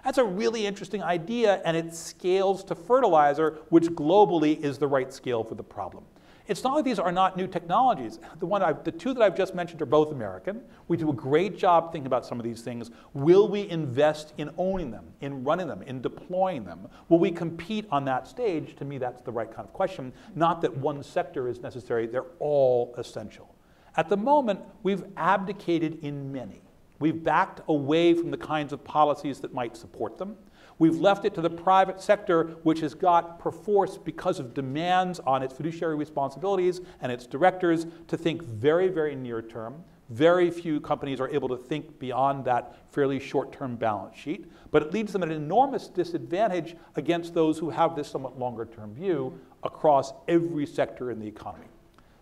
That's 0.07 0.19
a 0.19 0.23
really 0.23 0.65
interesting 0.65 1.03
idea, 1.03 1.61
and 1.65 1.75
it 1.75 1.93
scales 1.93 2.63
to 2.63 2.75
fertilizer, 2.75 3.59
which 3.67 3.87
globally 3.87 4.57
is 4.57 4.77
the 4.77 4.87
right 4.87 5.11
scale 5.11 5.43
for 5.43 5.55
the 5.55 5.65
problem. 5.65 6.05
It's 6.47 6.63
not 6.63 6.77
that 6.77 6.85
these 6.85 6.97
are 6.97 7.11
not 7.11 7.35
new 7.35 7.45
technologies. 7.45 8.17
The, 8.39 8.45
one 8.45 8.63
I've, 8.63 8.85
the 8.85 8.91
two 8.93 9.13
that 9.13 9.21
I've 9.21 9.35
just 9.35 9.53
mentioned 9.53 9.81
are 9.81 9.85
both 9.85 10.13
American. 10.13 10.61
We 10.87 10.95
do 10.95 11.09
a 11.09 11.13
great 11.13 11.57
job 11.57 11.91
thinking 11.91 12.07
about 12.07 12.25
some 12.25 12.39
of 12.39 12.45
these 12.45 12.61
things. 12.61 12.89
Will 13.13 13.49
we 13.49 13.69
invest 13.69 14.31
in 14.37 14.49
owning 14.57 14.91
them, 14.91 15.07
in 15.19 15.43
running 15.43 15.67
them, 15.67 15.81
in 15.81 15.99
deploying 15.99 16.63
them? 16.63 16.87
Will 17.09 17.19
we 17.19 17.29
compete 17.29 17.85
on 17.91 18.05
that 18.05 18.29
stage? 18.29 18.77
To 18.77 18.85
me, 18.85 18.99
that's 18.99 19.21
the 19.23 19.31
right 19.33 19.53
kind 19.53 19.67
of 19.67 19.73
question. 19.73 20.13
Not 20.35 20.61
that 20.61 20.77
one 20.77 21.03
sector 21.03 21.49
is 21.49 21.59
necessary, 21.59 22.07
they're 22.07 22.31
all 22.39 22.95
essential. 22.97 23.53
At 23.97 24.07
the 24.07 24.15
moment, 24.15 24.61
we've 24.83 25.03
abdicated 25.17 25.99
in 26.01 26.31
many. 26.31 26.61
We've 26.99 27.23
backed 27.23 27.61
away 27.67 28.13
from 28.13 28.31
the 28.31 28.37
kinds 28.37 28.73
of 28.73 28.83
policies 28.83 29.39
that 29.41 29.53
might 29.53 29.77
support 29.77 30.17
them. 30.17 30.35
We've 30.79 30.99
left 30.99 31.25
it 31.25 31.33
to 31.35 31.41
the 31.41 31.49
private 31.49 32.01
sector, 32.01 32.57
which 32.63 32.81
has 32.81 32.93
got 32.93 33.39
perforce 33.39 33.97
because 33.97 34.39
of 34.39 34.53
demands 34.53 35.19
on 35.21 35.41
its 35.41 35.53
fiduciary 35.53 35.95
responsibilities 35.95 36.81
and 37.01 37.11
its 37.11 37.25
directors 37.25 37.87
to 38.07 38.17
think 38.17 38.43
very, 38.43 38.87
very 38.87 39.15
near 39.15 39.41
term. 39.41 39.83
Very 40.09 40.49
few 40.51 40.79
companies 40.79 41.19
are 41.19 41.29
able 41.29 41.49
to 41.49 41.57
think 41.57 41.99
beyond 41.99 42.45
that 42.45 42.77
fairly 42.91 43.19
short 43.19 43.51
term 43.51 43.75
balance 43.75 44.15
sheet, 44.15 44.49
but 44.71 44.81
it 44.81 44.93
leaves 44.93 45.11
them 45.11 45.23
at 45.23 45.29
an 45.29 45.35
enormous 45.35 45.87
disadvantage 45.87 46.77
against 46.95 47.33
those 47.33 47.57
who 47.57 47.71
have 47.71 47.95
this 47.95 48.07
somewhat 48.07 48.39
longer 48.39 48.65
term 48.65 48.93
view 48.93 49.37
across 49.63 50.13
every 50.27 50.65
sector 50.65 51.11
in 51.11 51.19
the 51.19 51.27
economy. 51.27 51.67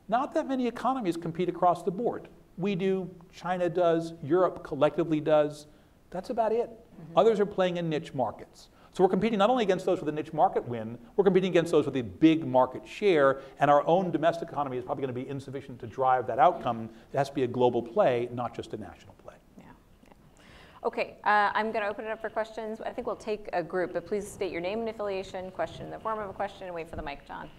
Not 0.08 0.34
that 0.34 0.48
many 0.48 0.66
economies 0.66 1.18
compete 1.18 1.50
across 1.50 1.84
the 1.84 1.92
board. 1.92 2.28
We 2.58 2.76
do, 2.76 3.10
China 3.34 3.70
does, 3.70 4.14
Europe 4.24 4.64
collectively 4.64 5.20
does. 5.20 5.68
That's 6.10 6.30
about 6.30 6.52
it. 6.52 6.70
Mm-hmm. 6.70 7.18
Others 7.18 7.40
are 7.40 7.46
playing 7.46 7.78
in 7.78 7.90
niche 7.90 8.14
markets. 8.14 8.70
So 8.94 9.04
we're 9.04 9.10
competing 9.10 9.40
not 9.40 9.50
only 9.50 9.66
against 9.66 9.86
those 9.86 10.00
with 10.00 10.08
a 10.08 10.12
niche 10.14 10.32
market 10.32 10.66
win, 10.66 10.98
we're 11.18 11.26
competing 11.26 11.50
against 11.50 11.70
those 11.70 11.86
with 11.86 11.98
a 11.98 12.02
big 12.02 12.48
market 12.48 12.88
share, 12.88 13.42
and 13.60 13.70
our 13.70 13.86
own 13.86 14.10
domestic 14.10 14.48
economy 14.48 14.78
is 14.78 14.86
probably 14.86 15.02
going 15.02 15.14
to 15.14 15.22
be 15.22 15.28
insufficient 15.28 15.80
to 15.82 15.88
drive 15.88 16.28
that 16.28 16.40
outcome. 16.40 16.90
It 17.12 17.18
has 17.18 17.28
to 17.28 17.36
be 17.36 17.44
a 17.44 17.48
global 17.48 17.82
play, 17.82 18.30
not 18.32 18.56
just 18.56 18.74
a 18.74 18.78
national 18.78 19.14
play. 19.16 19.34
Yeah. 19.58 19.66
yeah. 20.06 20.48
Okay, 20.86 21.18
uh, 21.26 21.52
I'm 21.54 21.74
going 21.74 21.84
to 21.84 21.90
open 21.90 22.06
it 22.06 22.12
up 22.12 22.22
for 22.22 22.30
questions. 22.30 22.80
I 22.80 22.92
think 22.92 23.06
we'll 23.06 23.18
take 23.18 23.50
a 23.52 23.62
group, 23.62 23.92
but 23.92 24.06
please 24.06 24.26
state 24.26 24.54
your 24.54 24.62
name 24.62 24.80
and 24.80 24.88
affiliation, 24.88 25.52
question 25.52 25.88
in 25.88 25.92
the 25.92 26.00
form 26.00 26.20
of 26.20 26.30
a 26.30 26.34
question, 26.34 26.68
and 26.68 26.74
wait 26.74 26.90
for 26.90 26.96
the 26.96 27.04
mic, 27.04 27.28
John. 27.28 27.50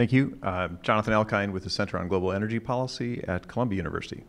Thank 0.00 0.12
you. 0.12 0.38
Uh, 0.42 0.68
Jonathan 0.80 1.12
Elkind 1.12 1.52
with 1.52 1.64
the 1.64 1.68
Center 1.68 1.98
on 1.98 2.08
Global 2.08 2.32
Energy 2.32 2.58
Policy 2.58 3.22
at 3.28 3.46
Columbia 3.46 3.76
University. 3.76 4.24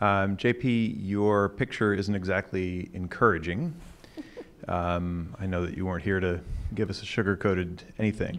Um, 0.00 0.36
JP, 0.36 0.94
your 1.00 1.48
picture 1.48 1.92
isn't 1.92 2.14
exactly 2.14 2.88
encouraging. 2.94 3.74
Um, 4.68 5.34
I 5.40 5.46
know 5.46 5.66
that 5.66 5.76
you 5.76 5.86
weren't 5.86 6.04
here 6.04 6.20
to 6.20 6.40
give 6.76 6.88
us 6.88 7.02
a 7.02 7.04
sugar 7.04 7.36
coated 7.36 7.82
anything. 7.98 8.38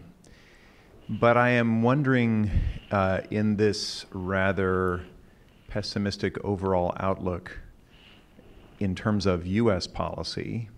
But 1.06 1.36
I 1.36 1.50
am 1.50 1.82
wondering 1.82 2.50
uh, 2.90 3.20
in 3.30 3.56
this 3.56 4.06
rather 4.10 5.04
pessimistic 5.68 6.42
overall 6.42 6.94
outlook 6.98 7.58
in 8.80 8.94
terms 8.94 9.26
of 9.26 9.46
US 9.46 9.86
policy, 9.86 10.70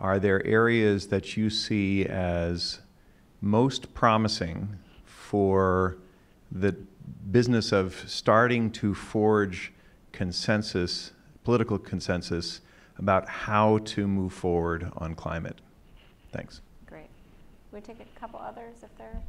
are 0.00 0.20
there 0.20 0.46
areas 0.46 1.08
that 1.08 1.36
you 1.36 1.50
see 1.50 2.06
as 2.06 2.78
most 3.40 3.92
promising 3.92 4.78
for 5.30 5.96
the 6.50 6.72
business 7.30 7.70
of 7.70 7.94
starting 8.08 8.68
to 8.68 8.92
forge 8.92 9.72
consensus, 10.10 11.12
political 11.44 11.78
consensus, 11.78 12.62
about 12.98 13.28
how 13.28 13.78
to 13.78 14.08
move 14.08 14.32
forward 14.32 14.90
on 14.96 15.14
climate. 15.14 15.60
Thanks. 16.32 16.62
Great. 16.84 17.06
We 17.70 17.80
take 17.80 17.98
a 18.00 18.18
couple 18.18 18.40
others 18.40 18.78
if 18.82 18.90
they're 18.98 19.22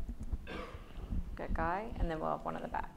good 1.35 1.53
guy, 1.53 1.85
and 1.99 2.09
then 2.09 2.19
we'll 2.19 2.31
have 2.31 2.43
one 2.43 2.55
in 2.55 2.63
the 2.63 2.67
back. 2.67 2.89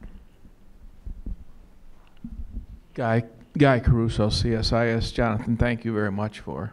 Guy 2.94 3.24
Guy 3.58 3.80
Caruso, 3.80 4.28
CSIS. 4.28 5.12
Jonathan, 5.12 5.58
thank 5.58 5.84
you 5.84 5.92
very 5.92 6.10
much 6.10 6.40
for, 6.40 6.72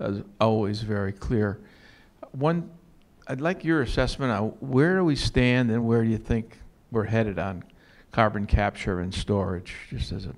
as 0.00 0.22
always, 0.40 0.82
very 0.82 1.12
clear. 1.12 1.60
One, 2.32 2.70
I'd 3.30 3.40
like 3.40 3.62
your 3.62 3.82
assessment 3.82 4.32
on 4.32 4.48
where 4.58 4.96
do 4.96 5.04
we 5.04 5.14
stand 5.14 5.70
and 5.70 5.86
where 5.86 6.02
do 6.02 6.10
you 6.10 6.18
think 6.18 6.58
we're 6.90 7.04
headed 7.04 7.38
on 7.38 7.62
carbon 8.10 8.44
capture 8.44 8.98
and 8.98 9.14
storage, 9.14 9.72
just 9.88 10.10
as 10.10 10.26
a, 10.26 10.34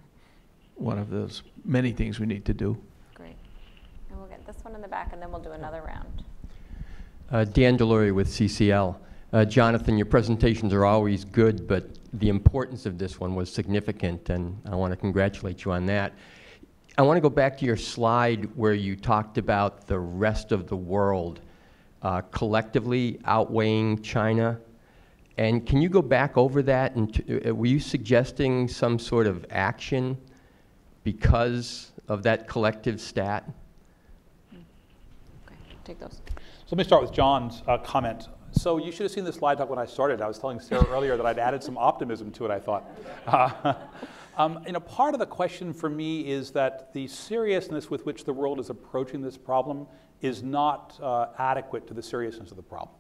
one 0.75 0.99
of 0.99 1.09
those 1.09 1.43
many 1.65 1.93
things 1.93 2.21
we 2.21 2.27
need 2.27 2.45
to 2.45 2.53
do. 2.53 2.77
Great. 3.15 3.35
And 4.11 4.19
we'll 4.19 4.29
get 4.29 4.47
this 4.47 4.63
one 4.63 4.75
in 4.75 4.83
the 4.83 4.89
back, 4.89 5.15
and 5.15 5.23
then 5.23 5.33
we'll 5.33 5.41
do 5.41 5.53
another 5.53 5.81
round. 5.81 6.23
Uh, 7.31 7.45
Dan 7.45 7.79
Delory 7.79 8.15
with 8.15 8.29
CCL. 8.29 8.99
Uh, 9.33 9.47
Jonathan, 9.47 9.97
your 9.97 10.05
presentations 10.05 10.75
are 10.75 10.85
always 10.85 11.25
good, 11.25 11.67
but 11.67 11.89
the 12.13 12.29
importance 12.29 12.85
of 12.85 12.99
this 12.99 13.19
one 13.19 13.35
was 13.35 13.51
significant, 13.51 14.29
and 14.29 14.61
I 14.71 14.75
want 14.75 14.93
to 14.93 14.99
congratulate 14.99 15.65
you 15.65 15.73
on 15.73 15.87
that. 15.87 16.13
I 16.99 17.03
want 17.03 17.17
to 17.17 17.23
go 17.23 17.31
back 17.31 17.57
to 17.57 17.65
your 17.65 17.79
slide 17.79 18.55
where 18.55 18.75
you 18.75 18.97
talked 18.97 19.39
about 19.39 19.87
the 19.87 19.99
rest 19.99 20.53
of 20.53 20.69
the 20.69 20.77
world 20.77 21.41
uh, 22.03 22.21
collectively 22.23 23.21
outweighing 23.25 24.01
China 24.03 24.59
and 25.39 25.67
can 25.67 25.81
you 25.81 25.89
go 25.89 26.03
back 26.03 26.37
over 26.37 26.63
that? 26.63 26.95
And 26.95 27.15
t- 27.15 27.49
uh, 27.49 27.55
were 27.55 27.67
you 27.67 27.81
suggesting 27.81 28.69
some 28.69 28.99
sort 28.99 29.27
of 29.27 29.47
action 29.51 30.19
because 31.05 31.93
of 32.09 32.23
that 32.25 32.47
collective 32.49 33.01
stat? 33.01 33.49
Okay, 34.53 35.57
take 35.85 35.99
those. 35.99 36.21
So 36.37 36.77
let 36.77 36.79
me 36.79 36.85
start 36.85 37.03
with 37.03 37.13
John's 37.13 37.63
uh, 37.67 37.79
comment. 37.79 38.29
So 38.53 38.77
you 38.77 38.93
should 38.93 39.05
have 39.05 39.13
seen 39.13 39.25
the 39.25 39.33
slide 39.33 39.57
talk 39.57 39.71
when 39.71 39.79
I 39.79 39.87
started. 39.87 40.21
I 40.21 40.29
was 40.29 40.39
telling 40.39 40.61
Sarah 40.61 40.87
earlier 40.91 41.17
that 41.17 41.25
I'd 41.25 41.39
added 41.39 41.63
some 41.63 41.79
optimism 41.79 42.31
to 42.33 42.45
it, 42.45 42.51
I 42.51 42.61
thought. 42.61 42.91
Uh, 43.27 43.75
um, 44.37 44.63
you 44.67 44.73
know, 44.73 44.81
part 44.81 45.15
of 45.15 45.21
the 45.21 45.27
question 45.27 45.73
for 45.73 45.89
me 45.89 46.29
is 46.31 46.51
that 46.51 46.93
the 46.93 47.09
seriousness 47.09 47.89
with 47.89 48.05
which 48.05 48.25
the 48.25 48.33
world 48.33 48.61
is 48.61 48.69
approaching 48.69 49.23
this 49.23 49.39
problem 49.39 49.87
is 50.23 50.43
not 50.43 50.99
uh, 51.03 51.27
adequate 51.39 51.87
to 51.89 51.95
the 51.95 52.03
seriousness 52.03 52.51
of 52.51 52.57
the 52.57 52.63
problem. 52.63 52.97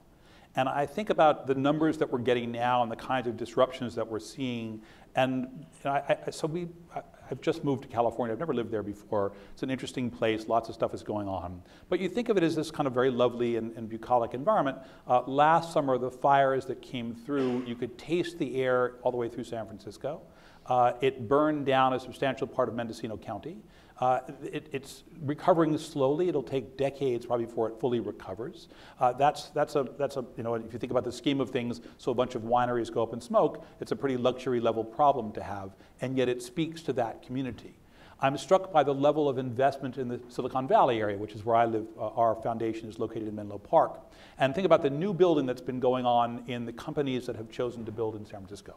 And 0.54 0.68
I 0.68 0.84
think 0.84 1.08
about 1.08 1.46
the 1.46 1.54
numbers 1.54 1.96
that 1.98 2.12
we're 2.12 2.18
getting 2.18 2.52
now 2.52 2.82
and 2.82 2.92
the 2.92 2.96
kinds 2.96 3.26
of 3.26 3.38
disruptions 3.38 3.94
that 3.94 4.06
we're 4.06 4.20
seeing. 4.20 4.82
And 5.14 5.64
I, 5.84 6.18
I, 6.26 6.30
so 6.30 6.46
we, 6.46 6.68
I, 6.94 7.00
have 7.28 7.40
just 7.40 7.64
moved 7.64 7.82
to 7.84 7.88
California. 7.88 8.34
I've 8.34 8.38
never 8.38 8.52
lived 8.52 8.70
there 8.70 8.82
before. 8.82 9.32
It's 9.54 9.62
an 9.62 9.70
interesting 9.70 10.10
place. 10.10 10.48
Lots 10.48 10.68
of 10.68 10.74
stuff 10.74 10.92
is 10.92 11.02
going 11.02 11.26
on. 11.26 11.62
But 11.88 12.00
you 12.00 12.08
think 12.10 12.28
of 12.28 12.36
it 12.36 12.42
as 12.42 12.54
this 12.54 12.70
kind 12.70 12.86
of 12.86 12.92
very 12.92 13.10
lovely 13.10 13.56
and, 13.56 13.74
and 13.78 13.88
bucolic 13.88 14.34
environment. 14.34 14.76
Uh, 15.08 15.22
last 15.22 15.72
summer, 15.72 15.96
the 15.96 16.10
fires 16.10 16.66
that 16.66 16.82
came 16.82 17.14
through, 17.14 17.64
you 17.64 17.74
could 17.74 17.96
taste 17.96 18.38
the 18.38 18.60
air 18.60 18.96
all 19.02 19.10
the 19.10 19.16
way 19.16 19.30
through 19.30 19.44
San 19.44 19.64
Francisco. 19.64 20.20
Uh, 20.66 20.92
it 21.00 21.26
burned 21.26 21.64
down 21.64 21.94
a 21.94 22.00
substantial 22.00 22.46
part 22.46 22.68
of 22.68 22.74
Mendocino 22.74 23.16
County. 23.16 23.56
Uh, 24.00 24.20
it, 24.42 24.68
it's 24.72 25.04
recovering 25.22 25.76
slowly. 25.78 26.28
It'll 26.28 26.42
take 26.42 26.76
decades 26.76 27.26
probably 27.26 27.46
before 27.46 27.68
it 27.68 27.78
fully 27.78 28.00
recovers. 28.00 28.68
Uh, 28.98 29.12
that's, 29.12 29.50
that's, 29.50 29.76
a, 29.76 29.86
that's 29.98 30.16
a, 30.16 30.24
you 30.36 30.42
know, 30.42 30.54
if 30.54 30.72
you 30.72 30.78
think 30.78 30.90
about 30.90 31.04
the 31.04 31.12
scheme 31.12 31.40
of 31.40 31.50
things, 31.50 31.80
so 31.98 32.10
a 32.10 32.14
bunch 32.14 32.34
of 32.34 32.42
wineries 32.42 32.92
go 32.92 33.02
up 33.02 33.12
in 33.12 33.20
smoke, 33.20 33.64
it's 33.80 33.92
a 33.92 33.96
pretty 33.96 34.16
luxury 34.16 34.60
level 34.60 34.82
problem 34.82 35.32
to 35.32 35.42
have, 35.42 35.70
and 36.00 36.16
yet 36.16 36.28
it 36.28 36.42
speaks 36.42 36.82
to 36.82 36.92
that 36.94 37.22
community. 37.22 37.74
I'm 38.22 38.38
struck 38.38 38.72
by 38.72 38.84
the 38.84 38.94
level 38.94 39.28
of 39.28 39.36
investment 39.36 39.98
in 39.98 40.06
the 40.06 40.20
Silicon 40.28 40.68
Valley 40.68 41.00
area, 41.00 41.18
which 41.18 41.32
is 41.32 41.44
where 41.44 41.56
I 41.56 41.64
live. 41.64 41.86
Uh, 41.98 42.08
our 42.10 42.36
foundation 42.36 42.88
is 42.88 43.00
located 43.00 43.26
in 43.26 43.34
Menlo 43.34 43.58
Park. 43.58 44.00
And 44.38 44.54
think 44.54 44.64
about 44.64 44.82
the 44.82 44.90
new 44.90 45.12
building 45.12 45.44
that's 45.44 45.60
been 45.60 45.80
going 45.80 46.06
on 46.06 46.44
in 46.46 46.64
the 46.64 46.72
companies 46.72 47.26
that 47.26 47.34
have 47.34 47.50
chosen 47.50 47.84
to 47.84 47.90
build 47.90 48.14
in 48.14 48.24
San 48.24 48.38
Francisco. 48.38 48.76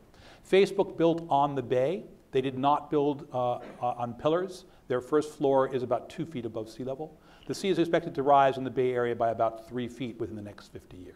Facebook 0.49 0.97
built 0.97 1.28
on 1.30 1.53
the 1.53 1.61
bay. 1.61 2.05
They 2.36 2.42
did 2.42 2.58
not 2.58 2.92
build 2.92 3.30
uh, 3.32 3.54
uh, 3.54 3.60
on 3.82 4.14
pillars. 4.14 4.66
Their 4.90 5.00
first 5.00 5.38
floor 5.38 5.74
is 5.74 5.84
about 5.84 6.10
two 6.10 6.26
feet 6.26 6.46
above 6.46 6.70
sea 6.70 6.84
level. 6.84 7.18
The 7.48 7.56
sea 7.56 7.70
is 7.70 7.80
expected 7.80 8.14
to 8.16 8.24
rise 8.24 8.58
in 8.58 8.66
the 8.66 8.70
Bay 8.70 8.92
Area 8.92 9.16
by 9.16 9.30
about 9.30 9.70
three 9.70 9.88
feet 9.88 10.20
within 10.20 10.36
the 10.36 10.42
next 10.42 10.74
50 10.74 10.98
years. 10.98 11.16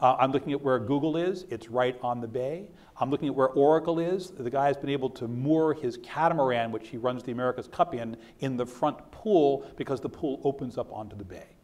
Uh, 0.00 0.16
I'm 0.18 0.32
looking 0.32 0.54
at 0.54 0.62
where 0.62 0.78
Google 0.78 1.18
is. 1.18 1.44
It's 1.50 1.68
right 1.68 1.98
on 2.00 2.22
the 2.22 2.26
bay. 2.26 2.70
I'm 2.98 3.10
looking 3.10 3.28
at 3.28 3.34
where 3.34 3.48
Oracle 3.48 3.98
is. 3.98 4.30
The 4.30 4.48
guy 4.48 4.68
has 4.68 4.78
been 4.78 4.88
able 4.88 5.10
to 5.10 5.28
moor 5.28 5.74
his 5.74 5.98
catamaran, 5.98 6.72
which 6.72 6.88
he 6.88 6.96
runs 6.96 7.22
the 7.22 7.32
America's 7.32 7.68
Cup 7.68 7.94
in, 7.94 8.16
in 8.38 8.56
the 8.56 8.64
front 8.64 8.96
pool 9.10 9.70
because 9.76 10.00
the 10.00 10.08
pool 10.08 10.40
opens 10.44 10.78
up 10.78 10.90
onto 10.90 11.14
the 11.14 11.24
bay. 11.24 11.58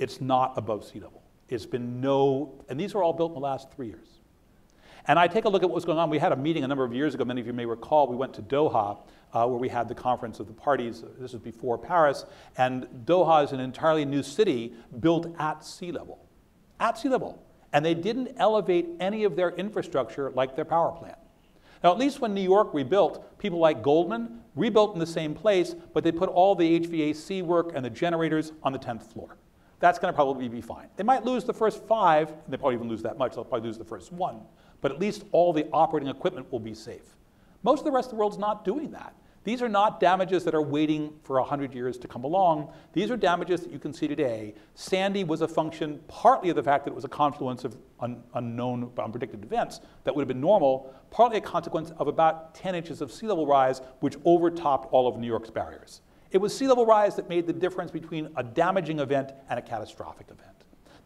It's 0.00 0.20
not 0.20 0.58
above 0.58 0.84
sea 0.84 0.98
level. 0.98 1.22
It's 1.48 1.66
been 1.66 2.00
no, 2.00 2.64
and 2.68 2.80
these 2.80 2.96
are 2.96 3.02
all 3.04 3.12
built 3.12 3.30
in 3.30 3.34
the 3.34 3.46
last 3.46 3.70
three 3.70 3.86
years. 3.86 4.17
And 5.08 5.18
I 5.18 5.26
take 5.26 5.46
a 5.46 5.48
look 5.48 5.62
at 5.62 5.70
what 5.70 5.74
was 5.74 5.86
going 5.86 5.98
on. 5.98 6.10
We 6.10 6.18
had 6.18 6.32
a 6.32 6.36
meeting 6.36 6.64
a 6.64 6.68
number 6.68 6.84
of 6.84 6.92
years 6.92 7.14
ago. 7.14 7.24
Many 7.24 7.40
of 7.40 7.46
you 7.46 7.54
may 7.54 7.64
recall. 7.64 8.06
We 8.06 8.16
went 8.16 8.34
to 8.34 8.42
Doha, 8.42 9.00
uh, 9.32 9.46
where 9.46 9.58
we 9.58 9.68
had 9.68 9.88
the 9.88 9.94
conference 9.94 10.38
of 10.38 10.46
the 10.46 10.52
parties. 10.52 11.02
This 11.18 11.32
was 11.32 11.40
before 11.40 11.78
Paris. 11.78 12.26
And 12.58 12.86
Doha 13.06 13.42
is 13.42 13.52
an 13.52 13.60
entirely 13.60 14.04
new 14.04 14.22
city 14.22 14.74
built 15.00 15.34
at 15.38 15.64
sea 15.64 15.92
level. 15.92 16.28
At 16.78 16.98
sea 16.98 17.08
level. 17.08 17.42
And 17.72 17.82
they 17.82 17.94
didn't 17.94 18.34
elevate 18.36 18.86
any 19.00 19.24
of 19.24 19.34
their 19.34 19.50
infrastructure 19.50 20.30
like 20.30 20.54
their 20.54 20.66
power 20.66 20.92
plant. 20.92 21.18
Now, 21.82 21.92
at 21.92 21.98
least 21.98 22.20
when 22.20 22.34
New 22.34 22.42
York 22.42 22.74
rebuilt, 22.74 23.38
people 23.38 23.58
like 23.58 23.82
Goldman 23.82 24.40
rebuilt 24.56 24.92
in 24.92 25.00
the 25.00 25.06
same 25.06 25.34
place, 25.34 25.74
but 25.94 26.04
they 26.04 26.12
put 26.12 26.28
all 26.28 26.54
the 26.54 26.80
HVAC 26.80 27.42
work 27.42 27.72
and 27.74 27.84
the 27.84 27.90
generators 27.90 28.52
on 28.62 28.72
the 28.72 28.78
10th 28.78 29.04
floor. 29.04 29.38
That's 29.80 29.98
going 29.98 30.12
to 30.12 30.14
probably 30.14 30.48
be 30.48 30.60
fine. 30.60 30.88
They 30.96 31.04
might 31.04 31.24
lose 31.24 31.44
the 31.44 31.54
first 31.54 31.84
five, 31.84 32.30
and 32.30 32.38
they 32.48 32.56
probably 32.56 32.74
even 32.74 32.88
lose 32.88 33.02
that 33.02 33.16
much, 33.16 33.36
they'll 33.36 33.44
probably 33.44 33.68
lose 33.68 33.78
the 33.78 33.84
first 33.84 34.12
one, 34.12 34.40
but 34.80 34.92
at 34.92 35.00
least 35.00 35.24
all 35.32 35.52
the 35.52 35.66
operating 35.72 36.08
equipment 36.08 36.50
will 36.52 36.60
be 36.60 36.74
safe. 36.74 37.16
Most 37.62 37.80
of 37.80 37.84
the 37.84 37.92
rest 37.92 38.06
of 38.06 38.10
the 38.12 38.16
world's 38.16 38.38
not 38.38 38.64
doing 38.64 38.90
that. 38.92 39.14
These 39.44 39.62
are 39.62 39.68
not 39.68 39.98
damages 39.98 40.44
that 40.44 40.54
are 40.54 40.60
waiting 40.60 41.14
for 41.22 41.40
100 41.40 41.72
years 41.72 41.96
to 41.98 42.08
come 42.08 42.24
along. 42.24 42.70
These 42.92 43.10
are 43.10 43.16
damages 43.16 43.62
that 43.62 43.72
you 43.72 43.78
can 43.78 43.94
see 43.94 44.06
today. 44.06 44.54
Sandy 44.74 45.24
was 45.24 45.40
a 45.40 45.48
function 45.48 46.00
partly 46.06 46.50
of 46.50 46.56
the 46.56 46.62
fact 46.62 46.84
that 46.84 46.90
it 46.90 46.94
was 46.94 47.04
a 47.04 47.08
confluence 47.08 47.64
of 47.64 47.76
un 48.00 48.22
unknown, 48.34 48.90
unpredicted 48.96 49.42
events 49.42 49.80
that 50.04 50.14
would 50.14 50.20
have 50.20 50.28
been 50.28 50.40
normal, 50.40 50.94
partly 51.10 51.38
a 51.38 51.40
consequence 51.40 51.92
of 51.98 52.08
about 52.08 52.54
10 52.54 52.74
inches 52.74 53.00
of 53.00 53.10
sea 53.10 53.26
level 53.26 53.46
rise, 53.46 53.80
which 54.00 54.16
overtopped 54.26 54.92
all 54.92 55.08
of 55.08 55.16
New 55.16 55.26
York's 55.26 55.50
barriers. 55.50 56.02
It 56.30 56.38
was 56.38 56.54
sea 56.54 56.68
level 56.68 56.84
rise 56.84 57.16
that 57.16 57.28
made 57.28 57.46
the 57.46 57.54
difference 57.54 57.90
between 57.90 58.28
a 58.36 58.42
damaging 58.42 58.98
event 58.98 59.32
and 59.48 59.58
a 59.58 59.62
catastrophic 59.62 60.26
event. 60.30 60.57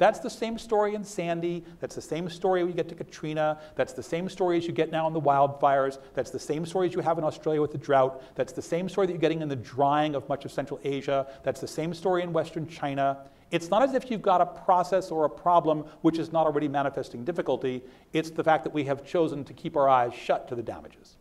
That's 0.03 0.19
the 0.19 0.31
same 0.31 0.59
story 0.59 0.97
in 0.97 1.05
Sandy. 1.05 1.65
That's 1.79 1.95
the 1.95 2.03
same 2.03 2.29
story 2.29 2.63
you 2.63 2.73
get 2.73 2.89
to 2.89 2.95
Katrina. 2.97 3.61
That's 3.77 3.93
the 3.93 4.03
same 4.03 4.29
story 4.29 4.59
as 4.59 4.67
you 4.67 4.73
get 4.73 4.91
now 4.91 5.07
in 5.07 5.13
the 5.13 5.21
wildfires. 5.21 5.99
That's 6.15 6.33
the 6.33 6.41
same 6.41 6.67
story 6.67 6.89
as 6.89 6.95
you 6.95 7.01
have 7.03 7.19
in 7.19 7.25
Australia 7.25 7.61
with 7.61 7.71
the 7.71 7.79
drought. 7.79 8.21
That's 8.35 8.53
the 8.53 8.63
same 8.63 8.89
story 8.89 9.07
that 9.07 9.13
you're 9.13 9.21
getting 9.21 9.43
in 9.43 9.49
the 9.49 9.55
drying 9.55 10.17
of 10.17 10.29
much 10.29 10.45
of 10.45 10.51
Central 10.51 10.81
Asia. 10.83 11.29
That's 11.45 11.61
the 11.61 11.69
same 11.69 11.95
story 11.95 12.25
in 12.25 12.33
Western 12.33 12.67
China. 12.67 13.19
It's 13.53 13.71
not 13.71 13.85
as 13.85 13.95
if 13.95 14.11
you've 14.11 14.23
got 14.23 14.41
a 14.41 14.47
process 14.47 15.13
or 15.13 15.25
a 15.25 15.31
problem 15.31 15.85
which 16.01 16.19
is 16.19 16.33
not 16.33 16.47
already 16.47 16.67
manifesting 16.67 17.25
difficulty. 17.25 17.81
It's 18.13 18.31
the 18.31 18.43
fact 18.43 18.65
that 18.65 18.75
we 18.75 18.83
have 18.87 19.07
chosen 19.07 19.45
to 19.45 19.53
keep 19.53 19.77
our 19.77 19.89
eyes 19.89 20.13
shut 20.13 20.49
to 20.49 20.57
the 20.57 20.65
damages. 20.65 21.15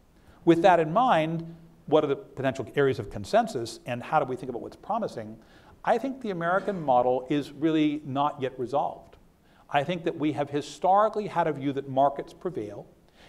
With 0.43 0.63
that 0.63 0.79
in 0.79 0.91
mind, 0.91 1.55
what 1.85 2.03
are 2.03 2.07
the 2.07 2.15
potential 2.15 2.65
areas 2.75 2.97
of 2.97 3.11
consensus 3.11 3.79
and 3.85 4.01
how 4.01 4.19
do 4.19 4.25
we 4.25 4.35
think 4.35 4.49
about 4.49 4.63
what's 4.63 4.75
promising? 4.75 5.37
I 5.83 5.97
think 5.97 6.21
the 6.21 6.29
American 6.29 6.81
model 6.81 7.25
is 7.29 7.51
really 7.51 8.01
not 8.05 8.41
yet 8.41 8.57
resolved. 8.59 9.17
I 9.69 9.83
think 9.83 10.03
that 10.03 10.17
we 10.17 10.33
have 10.33 10.49
historically 10.49 11.27
had 11.27 11.47
a 11.47 11.53
view 11.53 11.73
that 11.73 11.89
markets 11.89 12.33
prevail 12.33 12.85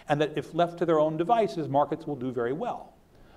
and 0.08 0.20
that 0.20 0.36
if 0.36 0.52
left 0.52 0.78
to 0.78 0.86
their 0.86 0.98
own 0.98 1.16
devices, 1.16 1.68
markets 1.68 2.06
will 2.06 2.16
do 2.16 2.32
very 2.32 2.52
well. 2.52 2.92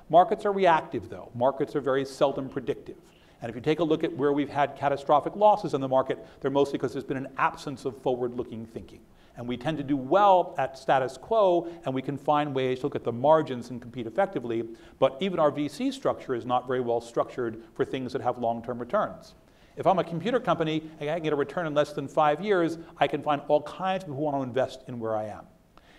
Markets 0.09 0.45
are 0.45 0.51
reactive, 0.51 1.09
though. 1.09 1.31
Markets 1.33 1.75
are 1.75 1.81
very 1.81 2.05
seldom 2.05 2.49
predictive. 2.49 2.97
And 3.41 3.49
if 3.49 3.55
you 3.55 3.61
take 3.61 3.79
a 3.79 3.83
look 3.83 4.03
at 4.03 4.15
where 4.15 4.33
we've 4.33 4.49
had 4.49 4.75
catastrophic 4.75 5.35
losses 5.35 5.73
in 5.73 5.81
the 5.81 5.87
market, 5.87 6.25
they're 6.41 6.51
mostly 6.51 6.77
because 6.77 6.93
there's 6.93 7.05
been 7.05 7.17
an 7.17 7.31
absence 7.37 7.85
of 7.85 8.01
forward 8.01 8.35
looking 8.35 8.65
thinking. 8.65 8.99
And 9.37 9.47
we 9.47 9.57
tend 9.57 9.77
to 9.77 9.83
do 9.83 9.97
well 9.97 10.55
at 10.57 10.77
status 10.77 11.17
quo, 11.17 11.67
and 11.85 11.93
we 11.93 12.01
can 12.01 12.17
find 12.17 12.53
ways 12.53 12.79
to 12.79 12.85
look 12.85 12.95
at 12.95 13.03
the 13.03 13.11
margins 13.11 13.69
and 13.69 13.81
compete 13.81 14.07
effectively. 14.07 14.63
But 14.99 15.17
even 15.19 15.39
our 15.39 15.51
VC 15.51 15.91
structure 15.91 16.35
is 16.35 16.45
not 16.45 16.67
very 16.67 16.79
well 16.79 17.01
structured 17.01 17.63
for 17.73 17.83
things 17.83 18.13
that 18.13 18.21
have 18.21 18.37
long 18.37 18.63
term 18.63 18.79
returns. 18.79 19.35
If 19.77 19.85
I'm 19.85 19.99
a 19.99 20.03
computer 20.03 20.39
company 20.39 20.89
and 20.99 21.09
I 21.09 21.15
can 21.15 21.23
get 21.23 21.33
a 21.33 21.35
return 21.35 21.67
in 21.67 21.73
less 21.73 21.91
than 21.91 22.07
five 22.07 22.39
years, 22.41 22.77
I 22.97 23.07
can 23.07 23.21
find 23.21 23.41
all 23.47 23.61
kinds 23.63 24.03
of 24.03 24.07
people 24.07 24.15
who 24.15 24.23
want 24.23 24.37
to 24.37 24.43
invest 24.43 24.83
in 24.87 24.99
where 24.99 25.15
I 25.17 25.25
am. 25.25 25.45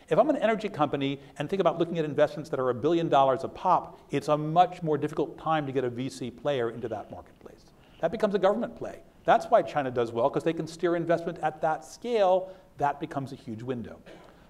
If 0.08 0.18
I'm 0.18 0.30
an 0.30 0.36
energy 0.36 0.68
company 0.68 1.20
and 1.38 1.50
think 1.50 1.60
about 1.60 1.78
looking 1.78 1.98
at 1.98 2.04
investments 2.04 2.48
that 2.50 2.60
are 2.60 2.70
a 2.70 2.74
billion 2.74 3.08
dollars 3.08 3.42
a 3.44 3.48
pop, 3.48 4.00
it's 4.10 4.28
a 4.28 4.36
much 4.36 4.82
more 4.82 4.96
difficult 4.96 5.36
time 5.36 5.66
to 5.66 5.72
get 5.72 5.84
a 5.84 5.90
VC 5.90 6.34
player 6.34 6.70
into 6.70 6.88
that 6.88 7.10
marketplace. 7.10 7.66
That 8.00 8.12
becomes 8.12 8.34
a 8.34 8.38
government 8.38 8.76
play. 8.76 9.00
That's 9.24 9.46
why 9.46 9.62
China 9.62 9.90
does 9.90 10.12
well, 10.12 10.28
because 10.28 10.44
they 10.44 10.52
can 10.52 10.68
steer 10.68 10.94
investment 10.94 11.38
at 11.42 11.60
that 11.62 11.84
scale 11.84 12.54
that 12.78 13.00
becomes 13.00 13.32
a 13.32 13.36
huge 13.36 13.62
window. 13.62 13.98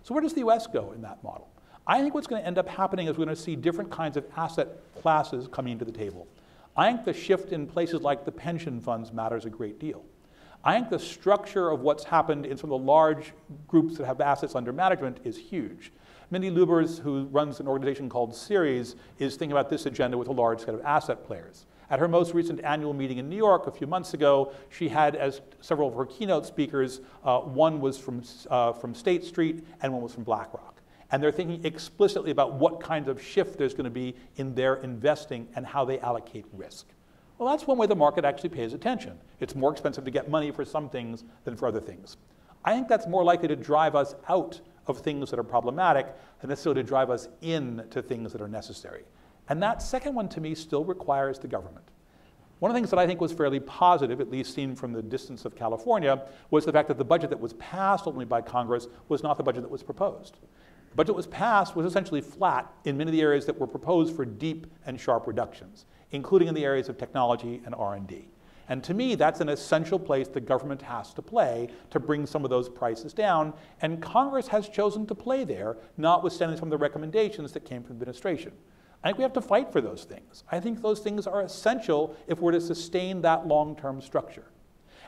So 0.03 0.14
where 0.14 0.22
does 0.22 0.35
the 0.35 0.41
US 0.47 0.66
go 0.66 0.93
in 0.93 1.03
that 1.03 1.22
model? 1.22 1.49
I 1.87 2.01
think 2.01 2.14
what's 2.14 2.27
going 2.27 2.43
to 2.43 2.47
end 2.47 2.59
up 2.59 2.68
happening 2.68 3.07
is 3.07 3.16
we're 3.16 3.24
going 3.24 3.37
to 3.37 3.43
see 3.43 3.55
different 3.55 3.91
kinds 3.91 4.16
of 4.16 4.24
asset 4.37 4.68
classes 5.01 5.49
coming 5.51 5.79
to 5.79 5.85
the 5.85 5.93
table. 5.93 6.27
I 6.77 6.93
think 6.93 7.05
the 7.05 7.12
shift 7.12 7.53
in 7.53 7.66
places 7.66 8.03
like 8.03 8.24
the 8.24 8.33
pension 8.33 8.81
funds 8.81 9.12
matters 9.12 9.45
a 9.45 9.51
great 9.51 9.79
deal. 9.79 10.05
I 10.64 10.74
think 10.74 10.91
the 10.91 10.99
structure 10.99 11.70
of 11.70 11.81
what's 11.81 12.03
happened 12.03 12.45
in 12.45 12.57
some 12.57 12.72
of 12.72 12.81
the 12.81 12.87
large 12.87 13.33
groups 13.68 13.97
that 13.99 14.07
have 14.07 14.20
assets 14.20 14.57
under 14.57 14.72
management 14.72 15.20
is 15.22 15.37
huge. 15.39 15.93
Mindy 16.31 16.51
Lubbers, 16.51 16.99
who 16.99 17.27
runs 17.27 17.61
an 17.61 17.68
organization 17.68 18.09
called 18.09 18.35
Ceres, 18.35 18.97
is 19.18 19.37
thinking 19.37 19.53
about 19.53 19.70
this 19.70 19.87
agenda 19.87 20.18
with 20.18 20.27
a 20.27 20.33
large 20.33 20.61
set 20.61 20.74
of 20.74 20.81
asset 20.85 21.24
players. 21.24 21.66
At 21.89 22.01
her 22.01 22.09
most 22.09 22.34
recent 22.34 22.62
annual 22.64 22.93
meeting 22.93 23.18
in 23.18 23.28
New 23.28 23.37
York 23.37 23.66
a 23.66 23.70
few 23.70 23.87
months 23.87 24.14
ago, 24.14 24.53
she 24.70 24.89
had 24.89 25.14
as 25.14 25.41
several 25.61 25.89
of 25.89 25.95
her 25.95 26.07
keynote 26.07 26.45
speakers, 26.45 27.01
uh, 27.24 27.41
one 27.41 27.80
was 27.80 27.97
from, 27.97 28.22
uh, 28.51 28.72
from 28.72 28.95
State 28.95 29.24
Street 29.24 29.64
and 29.82 29.93
one 29.93 30.03
was 30.03 30.12
from 30.12 30.24
BlackRock. 30.24 30.82
And 31.12 31.22
they're 31.22 31.30
thinking 31.30 31.64
explicitly 31.64 32.32
about 32.32 32.55
what 32.55 32.80
kind 32.80 33.09
of 33.09 33.22
shift 33.22 33.57
there's 33.57 33.74
going 33.74 33.84
to 33.84 33.91
be 33.91 34.16
in 34.37 34.55
their 34.55 34.76
investing 34.76 35.47
and 35.55 35.64
how 35.64 35.84
they 35.84 36.01
allocate 36.01 36.45
risk. 36.53 36.87
Well, 37.39 37.49
that's 37.49 37.66
one 37.66 37.78
way 37.78 37.87
the 37.87 37.95
market 37.95 38.24
actually 38.24 38.49
pays 38.49 38.72
attention. 38.72 39.18
It's 39.39 39.55
more 39.55 39.70
expensive 39.70 40.05
to 40.05 40.11
get 40.11 40.28
money 40.28 40.51
for 40.51 40.64
some 40.64 40.89
things 40.89 41.22
than 41.45 41.55
for 41.55 41.68
other 41.68 41.80
things. 41.80 42.16
I 42.64 42.74
think 42.74 42.89
that's 42.89 43.07
more 43.07 43.22
likely 43.22 43.47
to 43.49 43.57
drive 43.57 43.95
us 43.95 44.16
out 44.28 44.61
of 44.89 44.99
things 44.99 45.30
that 45.30 45.39
are 45.39 45.45
problematic 45.45 46.07
than 46.41 46.51
necessarily 46.51 46.82
to 46.82 46.89
drive 46.89 47.11
us 47.11 47.28
in 47.43 47.84
to 47.91 48.03
things 48.03 48.32
that 48.32 48.41
are 48.41 48.49
necessary. 48.49 49.05
And 49.49 49.62
that 49.62 49.82
second 49.82 50.14
one 50.14 50.28
to 50.30 50.40
me 50.40 50.55
still 50.55 50.84
requires 50.84 51.38
the 51.38 51.49
government. 51.49 51.84
One 52.59 52.70
of 52.70 52.74
the 52.74 52.80
things 52.80 52.90
that 52.90 52.99
I 52.99 53.07
think 53.07 53.20
was 53.20 53.32
fairly 53.32 53.61
positive, 53.61 54.20
at 54.20 54.30
least 54.30 54.55
seen 54.55 54.74
from 54.74 54.92
the 54.92 55.03
distance 55.03 55.44
of 55.44 55.55
California, 55.55 56.22
was 56.51 56.64
the 56.64 56.72
fact 56.72 56.88
that 56.88 56.97
the 56.97 57.05
budget 57.05 57.28
that 57.30 57.40
was 57.40 57.53
passed 57.55 58.07
ultimately 58.07 58.24
by 58.24 58.40
Congress 58.40 58.88
was 59.09 59.22
not 59.22 59.36
the 59.36 59.42
budget 59.42 59.62
that 59.62 59.70
was 59.70 59.82
proposed. 59.82 60.38
The 60.90 60.97
budget 60.97 61.09
that 61.09 61.16
was 61.16 61.26
passed 61.26 61.76
was 61.76 61.84
essentially 61.84 62.22
flat 62.22 62.72
in 62.84 62.97
many 62.97 63.11
of 63.11 63.12
the 63.12 63.20
areas 63.20 63.44
that 63.44 63.59
were 63.59 63.66
proposed 63.66 64.16
for 64.16 64.24
deep 64.24 64.66
and 64.86 64.99
sharp 64.99 65.26
reductions, 65.26 65.84
including 66.12 66.49
in 66.49 66.55
the 66.55 66.64
areas 66.64 66.88
of 66.88 66.97
technology 66.97 67.61
and 67.66 67.74
R&D. 67.74 68.28
And 68.68 68.82
to 68.84 68.94
me, 68.94 69.14
that's 69.14 69.40
an 69.40 69.51
essential 69.51 69.99
place 69.99 70.26
the 70.26 70.40
government 70.40 70.82
has 70.82 71.12
to 71.14 71.22
play 71.22 71.68
to 71.90 72.01
bring 72.01 72.26
some 72.26 72.42
of 72.42 72.51
those 72.51 72.68
prices 72.68 73.12
down. 73.12 73.53
And 73.82 74.03
Congress 74.03 74.49
has 74.49 74.68
chosen 74.68 75.07
to 75.07 75.14
play 75.14 75.44
there, 75.44 75.76
notwithstanding 75.99 76.59
some 76.59 76.68
of 76.68 76.70
the 76.70 76.78
recommendations 76.78 77.53
that 77.53 77.64
came 77.64 77.82
from 77.82 77.99
the 77.99 78.03
administration. 78.03 78.53
I 79.07 79.11
think 79.11 79.18
we 79.18 79.22
have 79.22 79.34
to 79.34 79.40
fight 79.40 79.70
for 79.70 79.80
those 79.80 80.02
things. 80.02 80.42
I 80.50 80.59
think 80.59 80.82
those 80.82 80.98
things 80.98 81.28
are 81.28 81.40
essential 81.42 82.16
if 82.26 82.40
we're 82.40 82.50
to 82.50 82.61
sustain 82.61 83.22
that 83.22 83.46
long-term 83.46 84.00
structure. 84.00 84.46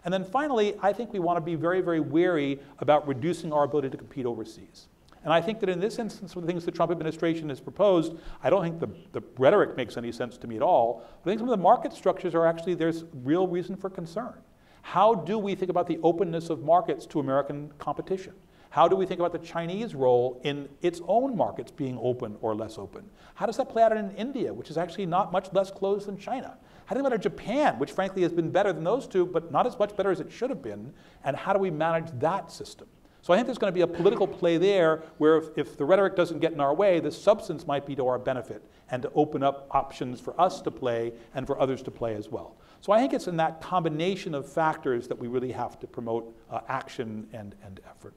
And 0.04 0.14
then 0.14 0.22
finally, 0.22 0.76
I 0.80 0.92
think 0.92 1.12
we 1.12 1.18
want 1.18 1.36
to 1.36 1.40
be 1.40 1.56
very, 1.56 1.80
very 1.80 1.98
wary 1.98 2.60
about 2.78 3.08
reducing 3.08 3.52
our 3.52 3.64
ability 3.64 3.90
to 3.90 3.96
compete 3.96 4.24
overseas. 4.24 4.86
And 5.24 5.32
I 5.32 5.40
think 5.40 5.58
that 5.58 5.68
in 5.68 5.80
this 5.80 5.98
instance, 5.98 6.32
some 6.32 6.44
of 6.44 6.46
the 6.46 6.52
things 6.52 6.64
the 6.64 6.70
Trump 6.70 6.92
administration 6.92 7.48
has 7.48 7.58
proposed, 7.58 8.12
I 8.40 8.50
don't 8.50 8.62
think 8.62 8.78
the, 8.78 8.88
the 9.10 9.26
rhetoric 9.36 9.76
makes 9.76 9.96
any 9.96 10.12
sense 10.12 10.38
to 10.38 10.46
me 10.46 10.54
at 10.54 10.62
all. 10.62 11.02
But 11.24 11.30
I 11.30 11.32
think 11.32 11.40
some 11.40 11.48
of 11.48 11.58
the 11.58 11.60
market 11.60 11.92
structures 11.92 12.36
are 12.36 12.46
actually, 12.46 12.74
there's 12.74 13.04
real 13.24 13.48
reason 13.48 13.74
for 13.74 13.90
concern. 13.90 14.34
How 14.82 15.12
do 15.12 15.40
we 15.40 15.56
think 15.56 15.72
about 15.72 15.88
the 15.88 15.98
openness 16.04 16.50
of 16.50 16.62
markets 16.62 17.04
to 17.06 17.18
American 17.18 17.72
competition? 17.80 18.34
How 18.70 18.86
do 18.86 18.96
we 18.96 19.06
think 19.06 19.18
about 19.18 19.32
the 19.32 19.38
Chinese 19.38 19.94
role 19.94 20.40
in 20.44 20.68
its 20.82 21.00
own 21.08 21.36
markets 21.36 21.70
being 21.70 21.98
open 22.00 22.36
or 22.40 22.54
less 22.54 22.76
open? 22.78 23.08
How 23.34 23.46
does 23.46 23.56
that 23.56 23.70
play 23.70 23.82
out 23.82 23.96
in 23.96 24.10
India, 24.12 24.52
which 24.52 24.70
is 24.70 24.76
actually 24.76 25.06
not 25.06 25.32
much 25.32 25.52
less 25.52 25.70
closed 25.70 26.06
than 26.06 26.18
China? 26.18 26.58
How 26.86 26.94
do 26.94 27.02
we 27.02 27.06
about 27.06 27.20
Japan, 27.20 27.78
which 27.78 27.92
frankly 27.92 28.22
has 28.22 28.32
been 28.32 28.50
better 28.50 28.72
than 28.72 28.84
those 28.84 29.06
two, 29.06 29.26
but 29.26 29.50
not 29.50 29.66
as 29.66 29.78
much 29.78 29.96
better 29.96 30.10
as 30.10 30.20
it 30.20 30.30
should 30.30 30.50
have 30.50 30.62
been? 30.62 30.92
And 31.24 31.36
how 31.36 31.52
do 31.52 31.58
we 31.58 31.70
manage 31.70 32.10
that 32.20 32.50
system? 32.50 32.88
So 33.22 33.32
I 33.32 33.36
think 33.36 33.46
there's 33.46 33.58
going 33.58 33.72
to 33.72 33.74
be 33.74 33.82
a 33.82 33.86
political 33.86 34.26
play 34.26 34.58
there 34.58 35.02
where 35.18 35.36
if, 35.36 35.58
if, 35.58 35.76
the 35.76 35.84
rhetoric 35.84 36.16
doesn't 36.16 36.38
get 36.38 36.52
in 36.52 36.60
our 36.60 36.74
way, 36.74 37.00
the 37.00 37.10
substance 37.10 37.66
might 37.66 37.84
be 37.84 37.94
to 37.96 38.06
our 38.06 38.18
benefit 38.18 38.62
and 38.90 39.02
to 39.02 39.10
open 39.14 39.42
up 39.42 39.66
options 39.70 40.20
for 40.20 40.38
us 40.40 40.62
to 40.62 40.70
play 40.70 41.12
and 41.34 41.46
for 41.46 41.60
others 41.60 41.82
to 41.82 41.90
play 41.90 42.14
as 42.14 42.28
well. 42.28 42.56
So 42.80 42.92
I 42.92 43.00
think 43.00 43.12
it's 43.12 43.26
in 43.26 43.36
that 43.38 43.60
combination 43.60 44.34
of 44.34 44.50
factors 44.50 45.08
that 45.08 45.18
we 45.18 45.26
really 45.26 45.52
have 45.52 45.78
to 45.80 45.86
promote 45.86 46.34
uh, 46.48 46.60
action 46.68 47.26
and, 47.32 47.54
and 47.62 47.80
effort. 47.90 48.14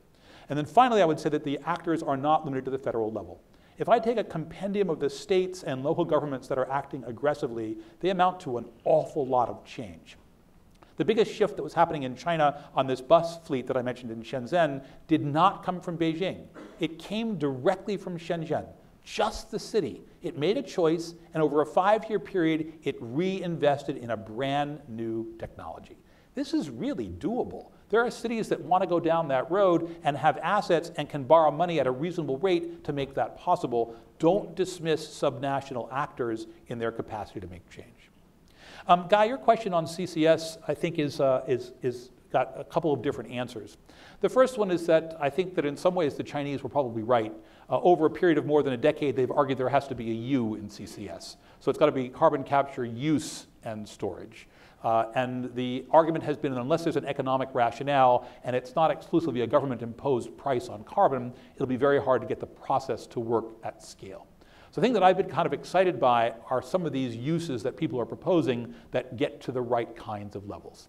And 0.52 0.58
then 0.58 0.66
finally, 0.66 1.02
I 1.02 1.06
would 1.06 1.18
say 1.18 1.30
that 1.30 1.46
the 1.46 1.58
actors 1.66 2.04
are 2.04 2.18
not 2.18 2.44
limited 2.44 2.66
to 2.66 2.72
the 2.72 2.78
federal 2.78 3.10
level. 3.10 3.42
If 3.78 3.88
I 3.88 4.00
take 4.00 4.18
a 4.18 4.24
compendium 4.24 4.90
of 4.90 5.00
the 5.00 5.10
states 5.10 5.64
and 5.64 5.82
local 5.82 6.04
governments 6.04 6.50
that 6.50 6.58
are 6.58 6.70
acting 6.70 7.06
aggressively, 7.06 7.78
they 8.02 8.10
amount 8.10 8.42
to 8.42 8.58
an 8.58 8.66
awful 8.84 9.26
lot 9.26 9.48
of 9.48 9.64
change. 9.64 10.18
The 10.98 11.06
biggest 11.06 11.34
shift 11.34 11.56
that 11.56 11.64
was 11.64 11.74
happening 11.74 12.04
in 12.04 12.18
China 12.18 12.66
on 12.76 12.86
this 12.86 13.00
bus 13.00 13.38
fleet 13.48 13.66
that 13.68 13.78
I 13.78 13.82
mentioned 13.82 14.12
in 14.12 14.22
Shenzhen 14.24 14.84
did 15.08 15.26
not 15.26 15.64
come 15.64 15.80
from 15.80 15.98
Beijing. 15.98 16.48
It 16.82 17.00
came 17.00 17.38
directly 17.38 17.96
from 17.96 18.20
Shenzhen, 18.20 18.66
just 19.06 19.52
the 19.52 19.58
city. 19.58 20.02
It 20.22 20.38
made 20.38 20.58
a 20.58 20.62
choice, 20.62 21.16
and 21.34 21.42
over 21.42 21.62
a 21.62 21.66
five 21.66 22.10
year 22.10 22.20
period, 22.20 22.74
it 22.84 22.98
reinvested 23.00 23.96
in 23.96 24.12
a 24.12 24.18
brand 24.18 24.82
new 24.90 25.34
technology. 25.40 25.96
This 26.36 26.54
is 26.54 26.70
really 26.70 27.08
doable. 27.08 27.72
There 27.92 28.04
are 28.04 28.10
cities 28.10 28.48
that 28.50 28.62
want 28.62 28.84
to 28.84 28.88
go 28.88 29.00
down 29.00 29.28
that 29.28 29.52
road 29.52 29.96
and 30.04 30.18
have 30.18 30.38
assets 30.38 30.92
and 30.96 31.10
can 31.10 31.26
borrow 31.26 31.52
money 31.52 31.80
at 31.80 31.88
a 31.88 31.92
reasonable 31.92 32.38
rate 32.38 32.86
to 32.86 32.94
make 32.94 33.14
that 33.16 33.38
possible. 33.38 33.96
Don't 34.18 34.56
dismiss 34.56 35.06
subnational 35.06 35.92
actors 35.92 36.48
in 36.68 36.80
their 36.80 36.92
capacity 36.92 37.42
to 37.42 37.48
make 37.48 37.70
change. 37.70 38.10
Um, 38.88 39.08
Guy, 39.10 39.26
your 39.26 39.38
question 39.38 39.74
on 39.74 39.86
CCS, 39.86 40.58
I 40.68 40.74
think, 40.74 41.00
is, 41.00 41.20
uh, 41.20 41.44
is, 41.48 41.74
is 41.82 42.12
got 42.32 42.54
a 42.56 42.64
couple 42.64 42.94
of 42.94 43.02
different 43.02 43.30
answers. 43.30 43.78
The 44.22 44.30
first 44.30 44.58
one 44.58 44.72
is 44.72 44.86
that 44.88 45.18
I 45.20 45.30
think 45.30 45.54
that 45.56 45.66
in 45.66 45.76
some 45.76 45.94
ways 45.94 46.16
the 46.16 46.24
Chinese 46.24 46.64
were 46.64 46.70
probably 46.70 47.04
right. 47.04 47.34
Uh, 47.70 47.80
over 47.82 48.06
a 48.06 48.10
period 48.10 48.38
of 48.38 48.46
more 48.46 48.64
than 48.64 48.74
a 48.74 48.78
decade, 48.78 49.18
they've 49.18 49.32
argued 49.32 49.58
there 49.58 49.70
has 49.70 49.88
to 49.90 49.96
be 49.96 50.12
a 50.12 50.14
U 50.14 50.56
in 50.56 50.70
CCS. 50.70 51.36
So 51.60 51.70
it's 51.70 51.78
got 51.78 51.88
to 51.88 51.92
be 51.92 52.08
carbon 52.08 52.44
capture, 52.44 52.86
use, 52.86 53.48
and 53.64 53.88
storage. 53.88 54.48
Uh, 54.84 55.06
and 55.16 55.54
the 55.56 55.86
argument 55.92 56.24
has 56.24 56.38
been 56.38 56.54
that 56.54 56.60
unless 56.60 56.84
there's 56.84 56.96
an 56.96 57.06
economic 57.06 57.50
rationale 57.54 58.28
and 58.44 58.56
it's 58.56 58.76
not 58.76 58.90
exclusively 58.90 59.42
a 59.42 59.48
government 59.48 59.82
imposed 59.82 60.36
price 60.38 60.70
on 60.70 60.84
carbon, 60.84 61.32
it'll 61.56 61.68
be 61.68 61.76
very 61.76 62.02
hard 62.02 62.22
to 62.22 62.28
get 62.28 62.40
the 62.40 62.48
process 62.48 63.06
to 63.08 63.20
work 63.20 63.46
at 63.64 63.84
scale. 63.84 64.26
So 64.72 64.80
the 64.80 64.86
thing 64.86 64.94
that 64.94 65.04
I've 65.04 65.18
been 65.18 65.30
kind 65.30 65.46
of 65.46 65.54
excited 65.54 66.00
by 66.00 66.34
are 66.50 66.62
some 66.62 66.86
of 66.86 66.94
these 66.94 67.16
uses 67.16 67.62
that 67.64 67.76
people 67.76 68.00
are 68.00 68.06
proposing 68.06 68.74
that 68.92 69.18
get 69.18 69.42
to 69.42 69.52
the 69.52 69.62
right 69.62 69.94
kinds 69.96 70.36
of 70.36 70.48
levels. 70.48 70.88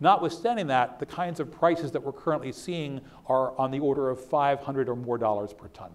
Notwithstanding 0.00 0.66
that, 0.66 0.98
the 0.98 1.06
kinds 1.06 1.40
of 1.40 1.52
prices 1.52 1.92
that 1.92 2.02
we're 2.02 2.12
currently 2.12 2.52
seeing 2.52 3.00
are 3.26 3.56
on 3.58 3.70
the 3.70 3.78
order 3.78 4.10
of 4.10 4.22
500 4.24 4.88
or 4.88 4.96
more 4.96 5.18
dollars 5.18 5.52
per 5.52 5.68
ton. 5.68 5.90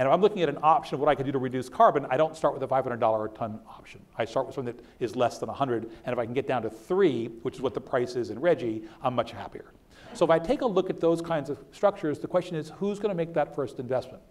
And 0.00 0.06
if 0.06 0.14
I'm 0.14 0.22
looking 0.22 0.40
at 0.40 0.48
an 0.48 0.56
option 0.62 0.94
of 0.94 1.00
what 1.00 1.10
I 1.10 1.14
could 1.14 1.26
do 1.26 1.32
to 1.32 1.38
reduce 1.38 1.68
carbon, 1.68 2.06
I 2.08 2.16
don't 2.16 2.34
start 2.34 2.54
with 2.54 2.62
a 2.62 2.66
$500 2.66 2.94
a 2.94 3.36
ton 3.36 3.60
option. 3.68 4.00
I 4.16 4.24
start 4.24 4.46
with 4.46 4.54
something 4.54 4.74
that 4.74 4.82
is 4.98 5.14
less 5.14 5.36
than 5.36 5.48
100, 5.48 5.90
and 6.06 6.12
if 6.14 6.18
I 6.18 6.24
can 6.24 6.32
get 6.32 6.48
down 6.48 6.62
to 6.62 6.70
three, 6.70 7.26
which 7.42 7.56
is 7.56 7.60
what 7.60 7.74
the 7.74 7.82
price 7.82 8.16
is 8.16 8.30
in 8.30 8.40
RGGI, 8.40 8.88
I'm 9.02 9.14
much 9.14 9.32
happier. 9.32 9.74
So 10.14 10.24
if 10.24 10.30
I 10.30 10.38
take 10.38 10.62
a 10.62 10.66
look 10.66 10.88
at 10.88 11.00
those 11.00 11.20
kinds 11.20 11.50
of 11.50 11.62
structures, 11.72 12.18
the 12.18 12.28
question 12.28 12.56
is 12.56 12.72
who's 12.78 12.98
going 12.98 13.10
to 13.10 13.14
make 13.14 13.34
that 13.34 13.54
first 13.54 13.78
investment? 13.78 14.22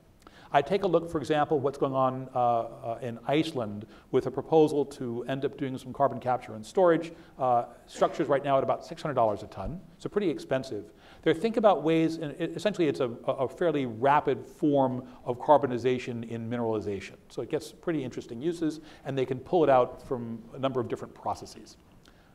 I 0.51 0.63
take 0.63 0.82
a 0.82 0.88
look, 0.88 1.11
for 1.11 1.20
example, 1.20 1.59
what's 1.59 1.78
going 1.78 1.93
on 1.93 2.28
uh, 2.34 2.39
uh, 2.39 2.99
in 3.03 3.20
Iceland 3.28 3.86
with 4.09 4.26
a 4.26 4.32
proposal 4.32 4.84
to 4.86 5.24
end 5.26 5.45
up 5.45 5.55
doing 5.55 5.78
some 5.78 5.93
carbon 5.93 6.20
capture 6.20 6.55
and 6.55 6.65
storage. 6.65 7.11
Uh, 7.38 7.65
structures 7.86 8.28
right 8.28 8.43
now 8.43 8.57
at 8.57 8.63
about 8.63 8.82
$600 8.82 9.43
a 9.43 9.47
ton, 9.47 9.80
so 9.99 10.09
pretty 10.09 10.32
expensive. 10.32 10.86
They're 11.22 11.34
thinking 11.34 11.59
about 11.59 11.84
ways, 11.84 12.17
and 12.17 12.32
it, 12.39 12.55
essentially 12.55 12.88
it's 12.88 13.01
a, 13.01 13.09
a, 13.28 13.47
fairly 13.47 13.86
rapid 13.86 14.45
form 14.45 15.05
of 15.26 15.38
carbonization 15.38 16.28
in 16.30 16.49
mineralization. 16.49 17.15
So 17.28 17.41
it 17.41 17.49
gets 17.49 17.72
pretty 17.72 18.03
interesting 18.03 18.41
uses, 18.41 18.80
and 19.05 19.17
they 19.17 19.26
can 19.26 19.39
pull 19.39 19.63
it 19.63 19.70
out 19.70 20.07
from 20.07 20.41
a 20.53 20.59
number 20.59 20.80
of 20.80 20.88
different 20.88 21.13
processes. 21.13 21.78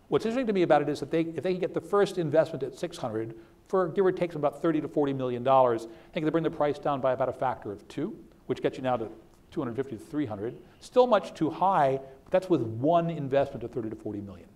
What's 0.09 0.27
interesting 0.27 0.47
to 0.49 0.53
me 0.53 0.63
about 0.63 0.83
it 0.83 0.89
is 0.91 1.01
that 1.01 1.11
they, 1.11 1.23
if 1.23 1.43
they 1.43 1.53
can 1.53 1.61
get 1.61 1.73
the 1.73 1.81
first 1.81 2.19
investment 2.19 2.63
at 2.63 2.79
600, 2.79 3.35
for 3.69 3.89
give 3.89 4.05
or 4.05 4.13
take 4.13 4.35
about 4.35 4.61
30 4.61 4.83
to 4.83 4.89
40 4.89 5.13
million 5.13 5.43
dollars. 5.43 5.87
I 5.87 6.13
think 6.13 6.25
they 6.25 6.31
bring 6.31 6.45
the 6.45 6.51
price 6.51 6.79
down 6.79 7.01
by 7.01 7.13
about 7.13 7.29
a 7.29 7.33
factor 7.33 7.73
of 7.73 7.87
two, 7.89 8.17
which 8.47 8.63
gets 8.63 8.77
you 8.77 8.83
now 8.83 8.97
to 8.97 9.09
250 9.51 9.97
to 9.97 10.05
300. 10.05 10.57
Still 10.81 11.07
much 11.07 11.35
too 11.35 11.51
high, 11.51 11.99
but 12.25 12.31
that's 12.31 12.51
with 12.51 12.63
one 12.63 13.11
investment 13.11 13.65
of 13.65 13.71
30 13.71 13.91
to 13.91 13.97
40 13.97 14.21
million. 14.21 14.49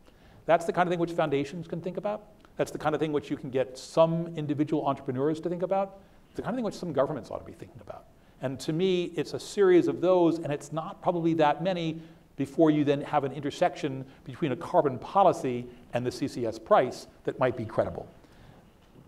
That's 0.46 0.64
the 0.64 0.72
kind 0.72 0.86
of 0.86 0.90
thing 0.90 0.98
which 0.98 1.12
foundations 1.12 1.66
can 1.66 1.80
think 1.80 1.96
about. 1.96 2.24
That's 2.58 2.72
the 2.72 2.78
kind 2.78 2.94
of 2.94 3.00
thing 3.00 3.12
which 3.12 3.30
you 3.30 3.36
can 3.36 3.50
get 3.50 3.78
some 3.78 4.34
individual 4.36 4.84
entrepreneurs 4.84 5.40
to 5.40 5.48
think 5.48 5.62
about. 5.62 6.00
It's 6.26 6.36
the 6.36 6.42
kind 6.42 6.54
of 6.54 6.56
thing 6.56 6.64
which 6.64 6.74
some 6.74 6.92
governments 6.92 7.30
ought 7.30 7.38
to 7.38 7.44
be 7.44 7.52
thinking 7.52 7.80
about. 7.80 8.04
And 8.42 8.58
to 8.60 8.72
me, 8.72 9.12
it's 9.16 9.32
a 9.32 9.40
series 9.40 9.86
of 9.86 10.00
those, 10.00 10.38
and 10.38 10.52
it's 10.52 10.72
not 10.72 11.00
probably 11.00 11.34
that 11.34 11.62
many 11.62 12.02
before 12.36 12.70
you 12.70 12.84
then 12.84 13.00
have 13.02 13.22
an 13.22 13.32
intersection 13.32 14.04
between 14.24 14.52
a 14.52 14.56
carbon 14.56 14.98
policy 14.98 15.66
and 15.94 16.04
the 16.04 16.10
CCS 16.10 16.64
price 16.64 17.06
that 17.24 17.38
might 17.38 17.56
be 17.56 17.64
credible. 17.64 18.08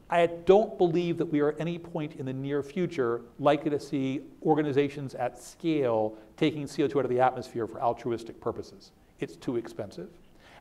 I 0.09 0.27
don't 0.27 0.79
believe 0.79 1.19
that 1.19 1.27
we 1.27 1.41
are 1.41 1.51
at 1.51 1.61
any 1.61 1.79
point 1.79 2.17
in 2.17 2.27
the 2.27 2.33
near 2.33 2.63
future 2.63 3.21
likely 3.39 3.71
to 3.71 3.81
see 3.81 4.23
organizations 4.45 5.15
at 5.15 5.41
scale 5.41 6.17
taking 6.37 6.65
CO2 6.65 6.99
out 6.99 7.05
of 7.05 7.11
the 7.11 7.21
atmosphere 7.21 7.67
for 7.67 7.81
altruistic 7.81 8.41
purposes. 8.41 8.93
It's 9.19 9.37
too 9.37 9.57
expensive. 9.57 10.09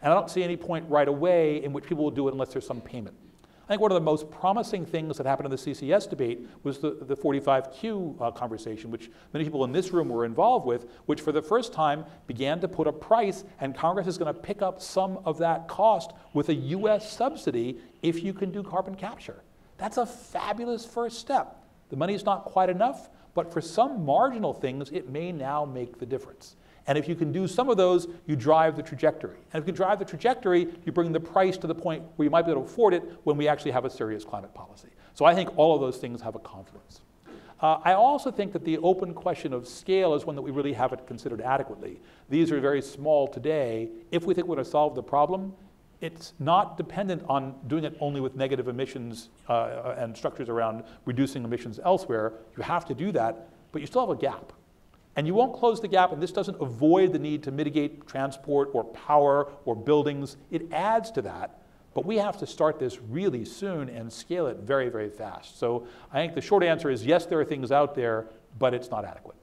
And 0.01 0.11
I 0.11 0.15
don't 0.15 0.29
see 0.29 0.43
any 0.43 0.57
point 0.57 0.85
right 0.89 1.07
away 1.07 1.63
in 1.63 1.73
which 1.73 1.85
people 1.85 2.03
will 2.03 2.11
do 2.11 2.27
it 2.27 2.31
unless 2.31 2.53
there's 2.53 2.65
some 2.65 2.81
payment. 2.81 3.15
I 3.69 3.73
think 3.73 3.81
one 3.81 3.91
of 3.91 3.95
the 3.95 4.01
most 4.01 4.31
promising 4.31 4.83
things 4.83 5.17
that 5.17 5.27
happened 5.27 5.45
in 5.45 5.51
the 5.51 5.57
CCS 5.57 6.09
debate 6.09 6.47
was 6.63 6.79
the, 6.79 6.97
the 7.01 7.15
45Q 7.15 8.19
uh, 8.19 8.31
conversation, 8.31 8.89
which 8.89 9.11
many 9.31 9.45
people 9.45 9.63
in 9.63 9.71
this 9.71 9.91
room 9.91 10.09
were 10.09 10.25
involved 10.25 10.65
with, 10.65 10.87
which 11.05 11.21
for 11.21 11.31
the 11.31 11.41
first 11.41 11.71
time 11.71 12.03
began 12.25 12.59
to 12.61 12.67
put 12.67 12.87
a 12.87 12.91
price, 12.91 13.43
and 13.59 13.75
Congress 13.75 14.07
is 14.07 14.17
going 14.17 14.33
to 14.33 14.39
pick 14.39 14.63
up 14.63 14.81
some 14.81 15.19
of 15.23 15.37
that 15.37 15.67
cost 15.67 16.13
with 16.33 16.49
a 16.49 16.55
US 16.55 17.15
subsidy 17.15 17.77
if 18.01 18.23
you 18.23 18.33
can 18.33 18.51
do 18.51 18.63
carbon 18.63 18.95
capture. 18.95 19.43
That's 19.77 19.97
a 19.97 20.05
fabulous 20.07 20.83
first 20.83 21.19
step. 21.19 21.63
The 21.89 21.95
money 21.95 22.15
is 22.15 22.25
not 22.25 22.45
quite 22.45 22.69
enough, 22.69 23.09
but 23.35 23.53
for 23.53 23.61
some 23.61 24.03
marginal 24.03 24.53
things, 24.53 24.89
it 24.89 25.09
may 25.09 25.31
now 25.31 25.63
make 25.63 25.99
the 25.99 26.07
difference. 26.07 26.55
And 26.89 26.97
if 26.97 27.07
you 27.07 27.13
can 27.13 27.31
do 27.31 27.47
some 27.47 27.69
of 27.69 27.77
those, 27.77 28.07
you 28.25 28.35
drive 28.35 28.75
the 28.75 28.81
trajectory. 28.81 29.37
And 29.53 29.61
if 29.61 29.67
you 29.67 29.73
drive 29.73 29.99
the 29.99 30.05
trajectory, 30.05 30.67
you 30.85 30.91
bring 30.91 31.11
the 31.11 31.19
price 31.19 31.55
to 31.57 31.67
the 31.67 31.75
point 31.75 32.01
where 32.15 32.23
you 32.23 32.31
might 32.31 32.47
be 32.47 32.51
able 32.51 32.63
to 32.63 32.67
afford 32.67 32.95
it 32.95 33.03
when 33.25 33.37
we 33.37 33.47
actually 33.47 33.69
have 33.69 33.85
a 33.85 33.91
serious 33.91 34.25
climate 34.25 34.55
policy. 34.55 34.89
So 35.13 35.23
I 35.23 35.35
think 35.35 35.55
all 35.55 35.75
of 35.75 35.81
those 35.81 35.97
things 35.97 36.19
have 36.23 36.33
a 36.33 36.39
confluence. 36.39 37.01
Uh, 37.61 37.77
I 37.83 37.93
also 37.93 38.31
think 38.31 38.53
that 38.53 38.65
the 38.65 38.79
open 38.79 39.13
question 39.13 39.53
of 39.53 39.67
scale 39.67 40.15
is 40.15 40.25
one 40.25 40.35
that 40.35 40.41
we 40.41 40.49
really 40.49 40.73
haven't 40.73 41.05
considered 41.05 41.41
adequately. 41.41 42.01
These 42.27 42.51
are 42.51 42.59
very 42.59 42.81
small 42.81 43.27
today. 43.27 43.89
If 44.09 44.25
we 44.25 44.33
think 44.33 44.47
we're 44.47 44.55
going 44.55 44.65
to 44.65 44.71
solve 44.71 44.95
the 44.95 45.03
problem, 45.03 45.53
it's 46.01 46.33
not 46.39 46.75
dependent 46.75 47.21
on 47.29 47.53
doing 47.67 47.83
it 47.83 47.95
only 47.99 48.19
with 48.19 48.35
negative 48.35 48.67
emissions 48.67 49.29
uh, 49.47 49.93
and 49.95 50.17
structures 50.17 50.49
around 50.49 50.85
reducing 51.05 51.43
emissions 51.43 51.79
elsewhere. 51.85 52.33
You 52.57 52.63
have 52.63 52.83
to 52.85 52.95
do 52.95 53.11
that, 53.11 53.49
but 53.71 53.81
you 53.81 53.85
still 53.85 54.07
have 54.07 54.17
a 54.17 54.19
gap. 54.19 54.53
And 55.19 55.27
you 55.27 55.33
won't 55.33 55.53
close 55.53 55.81
the 55.81 55.87
gap, 55.89 56.13
and 56.13 56.23
this 56.23 56.31
doesn't 56.31 56.61
avoid 56.61 57.11
the 57.11 57.19
need 57.19 57.43
to 57.43 57.51
mitigate 57.51 58.07
transport 58.07 58.69
or 58.71 58.85
power 58.85 59.51
or 59.65 59.75
buildings. 59.75 60.37
It 60.49 60.71
adds 60.71 61.11
to 61.11 61.21
that. 61.23 61.59
But 61.93 62.05
we 62.05 62.15
have 62.19 62.37
to 62.37 62.47
start 62.47 62.79
this 62.79 63.01
really 63.01 63.43
soon 63.43 63.89
and 63.89 64.13
scale 64.13 64.47
it 64.47 64.59
very, 64.59 64.87
very 64.87 65.09
fast. 65.09 65.59
So 65.59 65.85
I 66.13 66.21
think 66.21 66.35
the 66.35 66.41
short 66.41 66.63
answer 66.63 66.89
is 66.89 67.05
yes, 67.05 67.25
there 67.25 67.37
are 67.37 67.43
things 67.43 67.69
out 67.69 67.95
there, 67.95 68.27
but 68.59 68.73
it's 68.73 68.89
not 68.91 69.03
adequate. 69.03 69.35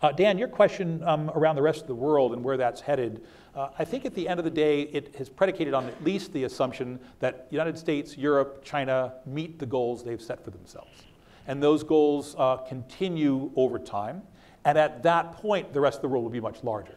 Uh, 0.00 0.12
Dan, 0.12 0.38
your 0.38 0.48
question 0.48 1.04
um, 1.04 1.30
around 1.34 1.56
the 1.56 1.62
rest 1.62 1.82
of 1.82 1.86
the 1.86 1.94
world 1.94 2.32
and 2.32 2.42
where 2.42 2.56
that's 2.56 2.80
headed, 2.80 3.22
uh, 3.54 3.68
I 3.78 3.84
think 3.84 4.06
at 4.06 4.14
the 4.14 4.26
end 4.26 4.40
of 4.40 4.44
the 4.44 4.50
day, 4.50 4.84
it 4.84 5.14
is 5.18 5.28
predicated 5.28 5.74
on 5.74 5.84
at 5.84 6.02
least 6.02 6.32
the 6.32 6.44
assumption 6.44 6.98
that 7.18 7.48
United 7.50 7.76
States, 7.76 8.16
Europe, 8.16 8.64
China 8.64 9.12
meet 9.26 9.58
the 9.58 9.66
goals 9.66 10.02
they've 10.02 10.22
set 10.22 10.42
for 10.42 10.50
themselves. 10.50 11.02
And 11.46 11.62
those 11.62 11.84
goals 11.84 12.34
uh, 12.38 12.56
continue 12.66 13.52
over 13.56 13.78
time. 13.78 14.22
And 14.64 14.76
at 14.76 15.02
that 15.02 15.32
point, 15.32 15.72
the 15.72 15.80
rest 15.80 15.96
of 15.96 16.02
the 16.02 16.08
world 16.08 16.24
will 16.24 16.30
be 16.30 16.40
much 16.40 16.62
larger. 16.62 16.96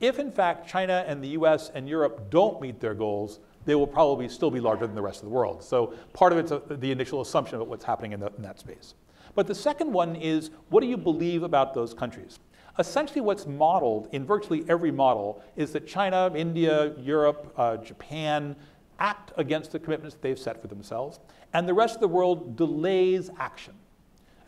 If, 0.00 0.18
in 0.18 0.30
fact, 0.30 0.68
China 0.68 1.04
and 1.06 1.22
the 1.22 1.28
US 1.28 1.70
and 1.74 1.88
Europe 1.88 2.30
don't 2.30 2.60
meet 2.60 2.80
their 2.80 2.94
goals, 2.94 3.40
they 3.64 3.74
will 3.74 3.86
probably 3.86 4.28
still 4.28 4.50
be 4.50 4.60
larger 4.60 4.86
than 4.86 4.94
the 4.94 5.02
rest 5.02 5.20
of 5.20 5.28
the 5.28 5.34
world. 5.34 5.62
So 5.62 5.94
part 6.12 6.32
of 6.32 6.38
it's 6.38 6.50
a, 6.52 6.62
the 6.68 6.90
initial 6.90 7.20
assumption 7.20 7.60
of 7.60 7.68
what's 7.68 7.84
happening 7.84 8.12
in, 8.12 8.20
the, 8.20 8.32
in 8.36 8.42
that 8.42 8.58
space. 8.58 8.94
But 9.34 9.46
the 9.46 9.54
second 9.54 9.92
one 9.92 10.16
is 10.16 10.50
what 10.68 10.80
do 10.80 10.86
you 10.86 10.96
believe 10.96 11.42
about 11.42 11.74
those 11.74 11.92
countries? 11.92 12.38
Essentially, 12.78 13.22
what's 13.22 13.46
modeled 13.46 14.08
in 14.12 14.24
virtually 14.24 14.64
every 14.68 14.90
model 14.90 15.42
is 15.56 15.72
that 15.72 15.86
China, 15.86 16.30
India, 16.34 16.94
Europe, 16.98 17.52
uh, 17.56 17.78
Japan 17.78 18.54
act 18.98 19.32
against 19.36 19.72
the 19.72 19.78
commitments 19.78 20.16
they've 20.20 20.38
set 20.38 20.60
for 20.60 20.68
themselves, 20.68 21.20
and 21.54 21.66
the 21.66 21.74
rest 21.74 21.94
of 21.94 22.00
the 22.00 22.08
world 22.08 22.56
delays 22.56 23.30
action. 23.38 23.74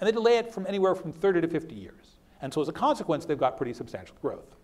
And 0.01 0.07
they 0.07 0.13
delay 0.13 0.39
it 0.39 0.53
from 0.53 0.67
anywhere 0.67 0.95
from 0.95 1.13
30 1.13 1.41
to 1.41 1.49
50 1.49 1.75
years. 1.75 1.98
And 2.41 2.53
so 2.53 2.61
as 2.61 2.69
a 2.69 2.73
consequence, 2.73 3.25
they've 3.25 3.39
got 3.39 3.57
pretty 3.57 3.75
substantial 3.75 4.17
growth. 4.23 4.55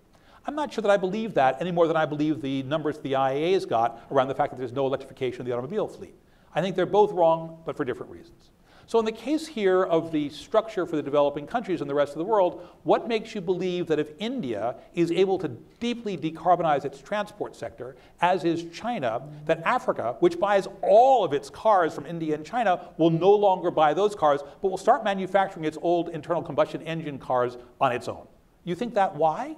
I'm 0.47 0.55
not 0.55 0.73
sure 0.73 0.83
that 0.83 0.91
I 0.91 0.97
believe 0.97 1.35
that 1.35 1.61
any 1.61 1.71
more 1.71 1.87
than 1.87 1.97
I 1.97 2.05
believe 2.05 2.43
the 2.43 2.63
numbers 2.65 2.99
the 2.99 3.13
IEA 3.13 3.55
has 3.55 3.65
got 3.65 4.05
around 4.11 4.29
the 4.29 4.35
fact 4.35 4.53
that 4.53 4.59
there's 4.59 4.73
no 4.73 4.87
electrification 4.87 5.41
of 5.41 5.47
the 5.47 5.53
automobile 5.53 5.89
fleet. 5.89 6.15
I 6.55 6.61
think 6.61 6.77
they're 6.77 6.87
both 6.87 7.13
wrong, 7.13 7.63
but 7.65 7.77
for 7.77 7.85
different 7.85 8.13
reasons. 8.13 8.51
So 8.87 8.99
in 8.99 9.05
the 9.05 9.13
case 9.13 9.47
here 9.47 9.83
of 9.85 10.13
the 10.13 10.29
structure 10.29 10.87
for 10.87 10.97
the 10.97 11.03
developing 11.03 11.47
countries 11.47 11.81
and 11.81 11.89
the 11.89 11.95
rest 11.95 12.13
of 12.13 12.19
the 12.19 12.25
world, 12.25 12.67
what 12.83 13.09
makes 13.09 13.35
you 13.35 13.41
believe 13.41 13.87
that 13.87 13.99
if 13.99 14.11
India 14.19 14.77
is 14.95 15.11
able 15.11 15.39
to 15.39 15.49
deeply 15.81 16.17
decarbonize 16.17 16.85
its 16.85 17.01
transport 17.01 17.57
sector, 17.57 17.97
as 18.21 18.45
is 18.45 18.67
China, 18.73 19.23
that 19.47 19.63
Africa, 19.65 20.17
which 20.21 20.39
buys 20.39 20.69
all 20.83 21.25
of 21.25 21.33
its 21.33 21.49
cars 21.49 21.95
from 21.95 22.07
India 22.07 22.35
and 22.35 22.45
China, 22.45 22.91
will 22.99 23.11
no 23.11 23.31
longer 23.31 23.71
buy 23.71 23.95
those 23.95 24.15
cars, 24.15 24.41
but 24.61 24.69
will 24.69 24.79
start 24.79 25.05
manufacturing 25.05 25.65
its 25.65 25.79
old 25.81 26.11
internal 26.11 26.43
combustion 26.43 26.83
engine 26.83 27.19
cars 27.19 27.57
on 27.81 27.93
its 27.93 28.09
own? 28.09 28.27
You 28.65 28.75
think 28.75 28.95
that 28.95 29.15
why? 29.15 29.57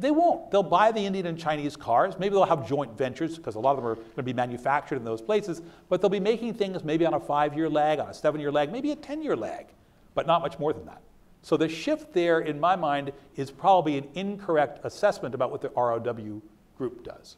They 0.00 0.10
won't. 0.10 0.50
They'll 0.50 0.62
buy 0.62 0.92
the 0.92 1.00
Indian 1.00 1.26
and 1.26 1.38
Chinese 1.38 1.76
cars. 1.76 2.14
Maybe 2.18 2.34
they'll 2.34 2.44
have 2.44 2.66
joint 2.66 2.96
ventures 2.96 3.36
because 3.36 3.54
a 3.54 3.60
lot 3.60 3.72
of 3.72 3.76
them 3.76 3.86
are 3.86 3.94
going 3.96 4.16
to 4.16 4.22
be 4.22 4.32
manufactured 4.32 4.96
in 4.96 5.04
those 5.04 5.20
places. 5.20 5.60
But 5.90 6.00
they'll 6.00 6.08
be 6.08 6.20
making 6.20 6.54
things 6.54 6.82
maybe 6.82 7.04
on 7.04 7.12
a 7.12 7.20
five 7.20 7.54
year 7.54 7.68
lag, 7.68 7.98
on 7.98 8.08
a 8.08 8.14
seven 8.14 8.40
year 8.40 8.50
lag, 8.50 8.72
maybe 8.72 8.92
a 8.92 8.96
10 8.96 9.22
year 9.22 9.36
lag, 9.36 9.66
but 10.14 10.26
not 10.26 10.40
much 10.40 10.58
more 10.58 10.72
than 10.72 10.86
that. 10.86 11.02
So 11.42 11.56
the 11.56 11.68
shift 11.68 12.14
there, 12.14 12.40
in 12.40 12.58
my 12.58 12.76
mind, 12.76 13.12
is 13.36 13.50
probably 13.50 13.98
an 13.98 14.08
incorrect 14.14 14.80
assessment 14.84 15.34
about 15.34 15.50
what 15.50 15.60
the 15.60 15.70
ROW 15.70 16.40
group 16.76 17.04
does. 17.04 17.36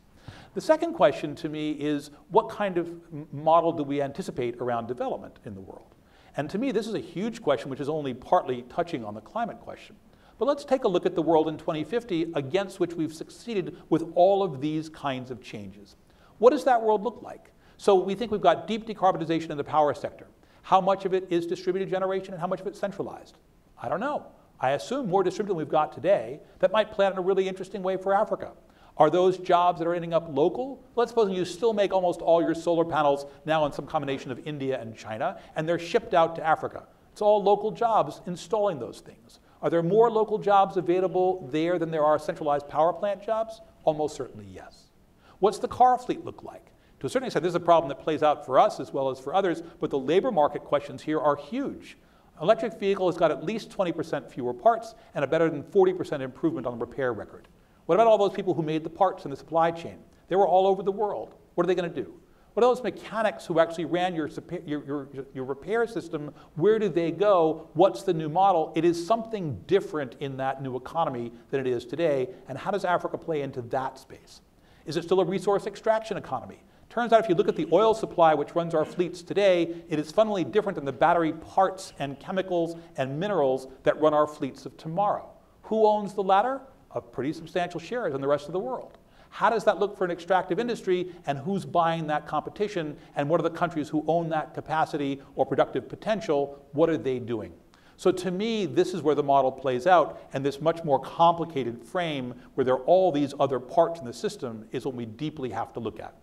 The 0.55 0.61
second 0.61 0.95
question 0.95 1.35
to 1.37 1.49
me 1.49 1.73
is 1.73 2.11
what 2.31 2.49
kind 2.49 2.79
of 2.79 2.91
model 3.33 3.73
do 3.73 3.83
we 3.83 4.01
anticipate 4.01 4.57
around 4.59 4.87
development 4.87 5.39
in 5.45 5.55
the 5.55 5.61
world? 5.61 5.95
And 6.37 6.49
to 6.51 6.59
me, 6.59 6.71
this 6.71 6.87
is 6.87 6.95
a 6.95 7.01
huge 7.01 7.43
question 7.43 7.71
which 7.71 7.81
is 7.81 7.89
only 7.89 8.15
partly 8.15 8.63
touching 8.69 9.05
on 9.05 9.15
the 9.15 9.21
climate 9.21 9.61
question. 9.61 9.97
But 10.43 10.49
let's 10.49 10.65
take 10.65 10.83
a 10.83 10.89
look 10.89 11.07
at 11.07 11.15
the 11.15 11.23
world 11.23 11.47
in 11.47 11.57
2050 11.57 12.33
against 12.35 12.81
which 12.81 12.95
we've 12.95 13.15
succeeded 13.15 13.77
with 13.91 14.11
all 14.17 14.43
of 14.43 14.61
these 14.61 14.89
kinds 14.89 15.31
of 15.31 15.41
changes. 15.41 15.95
What 16.39 16.51
does 16.51 16.65
that 16.65 16.83
world 16.83 17.05
look 17.05 17.23
like? 17.23 17.53
So 17.77 17.95
we 17.95 18.17
think 18.17 18.33
we've 18.33 18.41
got 18.41 18.67
deep 18.67 18.85
decarbonization 18.85 19.51
in 19.51 19.57
the 19.57 19.63
power 19.63 19.95
sector. 19.95 20.27
How 20.63 20.81
much 20.81 21.05
of 21.05 21.15
it 21.15 21.29
is 21.31 21.47
distributed 21.47 21.89
generation 21.89 22.35
and 22.35 22.41
how 22.41 22.49
much 22.49 22.61
of 22.61 22.67
it 22.67 22.75
centralized? 22.75 23.39
I 23.81 23.89
don't 23.89 24.01
know. 24.01 24.27
I 24.59 24.71
assume 24.71 25.09
more 25.09 25.23
distributed 25.23 25.51
than 25.53 25.59
we've 25.59 25.69
got 25.69 25.93
today. 25.93 26.41
That 26.59 26.73
might 26.73 26.91
play 26.91 27.07
out 27.07 27.13
in 27.13 27.19
a 27.21 27.23
really 27.23 27.47
interesting 27.47 27.85
way 27.85 27.97
for 27.97 28.13
Africa. 28.13 28.51
Are 28.97 29.11
those 29.11 29.39
jobs 29.39 29.79
that 29.79 29.87
are 29.87 29.95
ending 29.95 30.13
up 30.13 30.27
local? 30.29 30.83
Let's 30.97 31.13
suppose 31.13 31.31
you 31.31 31.45
still 31.45 31.73
make 31.73 31.93
almost 31.93 32.21
all 32.21 32.43
your 32.43 32.57
solar 32.57 32.85
panels 32.85 33.27
now 33.45 33.65
in 33.67 33.71
some 33.71 33.87
combination 33.87 34.33
of 34.33 34.45
India 34.45 34.81
and 34.81 34.97
China, 34.97 35.39
and 35.55 35.69
they're 35.69 35.79
shipped 35.79 36.15
out 36.15 36.35
to 36.35 36.45
Africa. 36.45 36.89
It's 37.13 37.23
all 37.23 37.41
local 37.41 37.71
jobs 37.71 38.21
installing 38.27 38.81
those 38.81 38.99
things. 38.99 39.39
Are 39.63 39.71
there 39.71 39.83
more 39.83 40.11
local 40.11 40.39
jobs 40.39 40.77
available 40.77 41.49
there 41.53 41.79
than 41.79 41.93
there 41.93 42.05
are 42.05 42.19
centralized 42.19 42.69
power 42.69 42.93
plant 42.93 43.25
jobs? 43.25 43.61
Almost 43.85 44.17
certainly 44.17 44.47
yes. 44.53 44.91
What's 45.39 45.59
the 45.59 45.69
car 45.69 45.97
fleet 45.99 46.25
look 46.25 46.43
like? 46.43 46.73
To 47.01 47.07
a 47.07 47.11
certain 47.11 47.27
extent, 47.27 47.45
this 47.45 47.51
is 47.51 47.57
a 47.57 47.61
problem 47.61 47.89
that 47.89 48.03
plays 48.03 48.23
out 48.23 48.45
for 48.45 48.59
us 48.59 48.81
as 48.81 48.93
well 48.93 49.09
as 49.09 49.21
for 49.21 49.35
others, 49.35 49.63
but 49.81 49.91
the 49.91 49.99
labor 49.99 50.31
market 50.31 50.65
questions 50.65 51.03
here 51.03 51.21
are 51.21 51.37
huge. 51.37 51.97
Electric 52.41 52.79
vehicle 52.79 53.07
has 53.07 53.17
got 53.17 53.31
at 53.31 53.45
least 53.45 53.71
20% 53.71 54.31
fewer 54.31 54.53
parts 54.53 54.95
and 55.15 55.25
a 55.25 55.29
better 55.29 55.49
than 55.49 55.63
40% 55.63 56.21
improvement 56.21 56.67
on 56.67 56.79
the 56.79 56.85
repair 56.85 57.13
record. 57.13 57.47
What 57.87 57.95
about 57.95 58.07
all 58.07 58.19
those 58.19 58.33
people 58.33 58.55
who 58.55 58.63
made 58.63 58.83
the 58.83 58.91
parts 58.91 59.25
in 59.25 59.31
the 59.31 59.37
supply 59.37 59.71
chain? 59.71 59.99
They 60.29 60.37
were 60.37 60.47
all 60.47 60.67
over 60.67 60.83
the 60.83 60.93
world. 60.93 61.35
What 61.55 61.65
are 61.65 61.67
they 61.69 61.75
going 61.75 61.93
to 61.93 62.03
do? 62.03 62.15
What 62.55 62.65
are 62.65 62.75
those 62.75 62.83
mechanics 62.83 63.47
who 63.47 63.59
actually 63.61 63.87
ran 63.87 64.15
your, 64.15 64.29
your, 64.67 64.85
your, 64.85 65.09
your, 65.33 65.45
repair 65.45 65.87
system? 65.87 66.35
Where 66.57 66.79
do 66.79 66.91
they 66.91 67.11
go? 67.11 67.69
What's 67.73 68.03
the 68.03 68.13
new 68.13 68.29
model? 68.29 68.73
It 68.77 68.85
is 68.85 69.07
something 69.07 69.59
different 69.67 70.17
in 70.21 70.37
that 70.37 70.63
new 70.63 70.77
economy 70.77 71.33
than 71.51 71.61
it 71.61 71.67
is 71.67 71.87
today. 71.87 72.29
And 72.49 72.59
how 72.59 72.71
does 72.71 72.85
Africa 72.85 73.17
play 73.17 73.41
into 73.41 73.63
that 73.63 73.99
space? 73.99 74.43
Is 74.85 74.99
it 74.99 75.05
still 75.05 75.21
a 75.21 75.25
resource 75.25 75.67
extraction 75.67 76.19
economy? 76.19 76.63
Turns 76.91 77.15
out 77.15 77.21
if 77.21 77.29
you 77.31 77.35
look 77.35 77.49
at 77.49 77.57
the 77.57 77.67
oil 77.73 77.95
supply 77.95 78.35
which 78.35 78.55
runs 78.55 78.75
our 78.75 78.85
fleets 78.85 79.23
today, 79.23 79.75
it 79.89 79.99
is 79.99 80.13
fundamentally 80.13 80.45
different 80.45 80.77
than 80.77 80.85
the 80.85 80.93
battery 80.93 81.33
parts 81.33 81.95
and 81.99 82.21
chemicals 82.21 82.77
and 82.99 83.19
minerals 83.19 83.67
that 83.85 83.99
run 83.99 84.13
our 84.13 84.27
fleets 84.27 84.67
of 84.67 84.77
tomorrow. 84.77 85.31
Who 85.63 85.87
owns 85.87 86.13
the 86.13 86.23
latter? 86.23 86.61
A 86.91 87.01
pretty 87.01 87.33
substantial 87.33 87.81
share 87.81 88.07
is 88.09 88.15
in 88.15 88.21
the 88.21 88.29
rest 88.29 88.47
of 88.47 88.53
the 88.53 88.59
world. 88.59 88.99
How 89.33 89.49
does 89.49 89.65
that 89.65 89.79
look 89.79 89.97
for 89.97 90.05
an 90.05 90.11
extractive 90.11 90.61
industry 90.61 91.11
and 91.27 91.39
who's 91.39 91.65
buying 91.65 92.07
that 92.09 92.27
competition 92.27 92.99
and 93.17 93.31
what 93.31 93.41
are 93.41 93.45
the 93.45 93.51
countries 93.51 93.89
who 93.89 94.05
own 94.07 94.29
that 94.29 94.53
capacity 94.53 95.23
or 95.37 95.47
productive 95.47 95.89
potential, 95.89 96.63
what 96.73 96.91
are 96.91 96.99
they 96.99 97.19
doing? 97.19 97.55
So 97.97 98.13
to 98.13 98.31
me, 98.31 98.67
this 98.67 98.93
is 98.93 99.01
where 99.01 99.15
the 99.15 99.23
model 99.23 99.51
plays 99.51 99.87
out 99.87 100.21
and 100.35 100.45
this 100.45 100.61
much 100.61 100.85
more 100.85 101.01
complicated 101.01 101.83
frame 101.83 102.35
where 102.57 102.65
there 102.67 102.75
are 102.75 102.85
all 102.85 103.11
these 103.11 103.33
other 103.41 103.59
parts 103.59 104.01
in 104.01 104.05
the 104.05 104.13
system 104.13 104.69
is 104.71 104.85
what 104.85 104.95
we 104.95 105.07
deeply 105.07 105.49
have 105.49 105.73
to 105.73 105.81
look 105.81 105.99
at. 105.99 106.15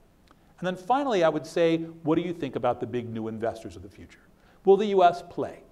And 0.59 0.67
then 0.67 0.75
finally, 0.75 1.23
I 1.23 1.29
would 1.29 1.47
say, 1.47 1.77
what 1.77 2.13
do 2.13 2.21
you 2.21 2.31
think 2.31 2.55
about 2.55 2.79
the 2.79 2.85
big 2.85 3.09
new 3.09 3.27
investors 3.27 3.75
of 3.75 3.81
the 3.81 3.89
future? 3.89 4.19
Will 4.65 4.77
the 4.77 4.87
US 4.87 5.23
play? 5.31 5.63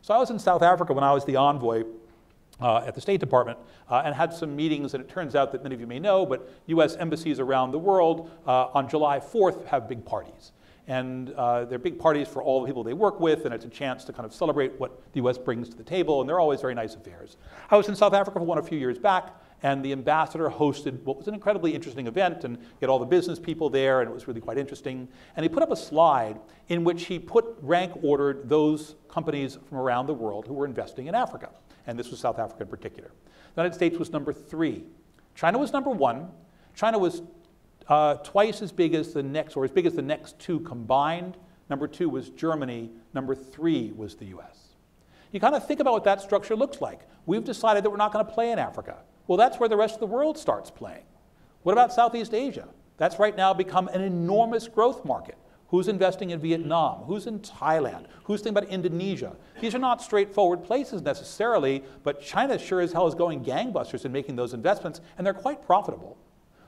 So 0.00 0.14
I 0.14 0.18
was 0.18 0.30
in 0.30 0.38
South 0.38 0.62
Africa 0.62 0.92
when 0.92 1.02
I 1.02 1.12
was 1.12 1.24
the 1.24 1.34
envoy 1.34 1.82
uh, 2.60 2.78
at 2.78 2.94
the 2.94 3.00
State 3.00 3.20
Department 3.20 3.58
uh, 3.88 4.02
and 4.04 4.14
had 4.14 4.32
some 4.32 4.54
meetings. 4.54 4.94
And 4.94 5.02
it 5.02 5.08
turns 5.08 5.34
out 5.34 5.52
that 5.52 5.62
many 5.62 5.74
of 5.74 5.80
you 5.80 5.86
may 5.86 5.98
know, 5.98 6.24
but 6.24 6.48
US 6.66 6.96
embassies 6.96 7.40
around 7.40 7.72
the 7.72 7.78
world 7.78 8.30
uh, 8.46 8.66
on 8.74 8.88
July 8.88 9.18
4th 9.18 9.66
have 9.66 9.88
big 9.88 10.04
parties. 10.04 10.52
And 10.86 11.30
uh, 11.32 11.64
they're 11.64 11.78
big 11.78 11.98
parties 11.98 12.28
for 12.28 12.42
all 12.42 12.60
the 12.60 12.66
people 12.66 12.84
they 12.84 12.92
work 12.92 13.18
with, 13.18 13.46
and 13.46 13.54
it's 13.54 13.64
a 13.64 13.70
chance 13.70 14.04
to 14.04 14.12
kind 14.12 14.26
of 14.26 14.34
celebrate 14.34 14.78
what 14.78 15.00
the 15.14 15.22
US 15.22 15.38
brings 15.38 15.70
to 15.70 15.76
the 15.76 15.82
table, 15.82 16.20
and 16.20 16.28
they're 16.28 16.40
always 16.40 16.60
very 16.60 16.74
nice 16.74 16.94
affairs. 16.94 17.38
I 17.70 17.76
was 17.76 17.88
in 17.88 17.96
South 17.96 18.12
Africa 18.12 18.38
for 18.38 18.44
one 18.44 18.58
a 18.58 18.62
few 18.62 18.78
years 18.78 18.98
back, 18.98 19.34
and 19.64 19.82
the 19.82 19.92
ambassador 19.92 20.50
hosted 20.50 21.02
what 21.04 21.16
was 21.16 21.26
an 21.26 21.34
incredibly 21.34 21.74
interesting 21.74 22.06
event 22.06 22.44
and 22.44 22.58
he 22.58 22.64
get 22.80 22.90
all 22.90 22.98
the 22.98 23.06
business 23.06 23.38
people 23.38 23.70
there 23.70 24.00
and 24.00 24.10
it 24.10 24.12
was 24.12 24.28
really 24.28 24.40
quite 24.40 24.58
interesting 24.58 25.08
and 25.36 25.42
he 25.42 25.48
put 25.48 25.62
up 25.62 25.72
a 25.72 25.76
slide 25.76 26.38
in 26.68 26.84
which 26.84 27.06
he 27.06 27.18
put 27.18 27.56
rank 27.62 27.92
ordered 28.02 28.48
those 28.48 28.94
companies 29.08 29.58
from 29.68 29.78
around 29.78 30.06
the 30.06 30.14
world 30.14 30.46
who 30.46 30.52
were 30.52 30.66
investing 30.66 31.06
in 31.06 31.14
africa 31.14 31.50
and 31.86 31.98
this 31.98 32.10
was 32.10 32.20
south 32.20 32.38
africa 32.38 32.62
in 32.62 32.68
particular. 32.68 33.10
The 33.54 33.62
united 33.62 33.74
states 33.74 33.98
was 33.98 34.10
number 34.10 34.32
three. 34.32 34.84
China 35.34 35.58
was 35.58 35.72
number 35.72 35.90
one. 35.90 36.28
China 36.74 36.98
was 36.98 37.22
uh, 37.88 38.14
twice 38.16 38.62
as 38.62 38.72
big 38.72 38.94
as 38.94 39.12
the 39.12 39.22
next 39.22 39.56
or 39.56 39.64
as 39.64 39.70
big 39.70 39.86
as 39.86 39.94
the 39.94 40.02
next 40.02 40.38
two 40.38 40.60
combined. 40.60 41.36
Number 41.68 41.86
two 41.86 42.08
was 42.08 42.30
germany. 42.30 42.90
Number 43.12 43.34
three 43.34 43.92
was 43.96 44.16
the 44.16 44.26
us 44.26 44.74
you 45.34 45.40
kind 45.40 45.56
of 45.56 45.66
think 45.66 45.80
about 45.80 45.94
what 45.94 46.04
that 46.04 46.20
structure 46.22 46.54
looks 46.54 46.80
like. 46.80 47.00
We've 47.26 47.42
decided 47.42 47.84
that 47.84 47.90
we're 47.90 47.96
not 47.96 48.12
going 48.12 48.24
to 48.24 48.32
play 48.32 48.52
in 48.52 48.58
africa. 48.60 48.98
Well, 49.26 49.36
that's 49.36 49.58
where 49.58 49.68
the 49.68 49.76
rest 49.76 49.94
of 49.94 50.00
the 50.00 50.06
world 50.06 50.38
starts 50.38 50.70
playing. 50.70 51.02
What 51.64 51.72
about 51.72 51.92
Southeast 51.92 52.32
Asia? 52.32 52.68
That's 52.98 53.18
right 53.18 53.36
now 53.36 53.52
become 53.52 53.88
an 53.88 54.00
enormous 54.00 54.68
growth 54.68 55.04
market. 55.04 55.36
Who's 55.74 55.88
investing 55.88 56.30
in 56.30 56.38
Vietnam? 56.38 56.98
Who's 56.98 57.26
in 57.26 57.40
Thailand? 57.40 58.06
Who's 58.22 58.42
thinking 58.42 58.58
about 58.58 58.70
Indonesia? 58.70 59.34
These 59.60 59.74
are 59.74 59.80
not 59.80 60.00
straightforward 60.00 60.62
places 60.62 61.02
necessarily, 61.02 61.82
but 62.04 62.22
China 62.22 62.60
sure 62.60 62.80
as 62.80 62.92
hell 62.92 63.08
is 63.08 63.14
going 63.16 63.44
gangbusters 63.44 64.04
in 64.04 64.12
making 64.12 64.36
those 64.36 64.54
investments, 64.54 65.00
and 65.18 65.26
they're 65.26 65.34
quite 65.34 65.66
profitable. 65.66 66.16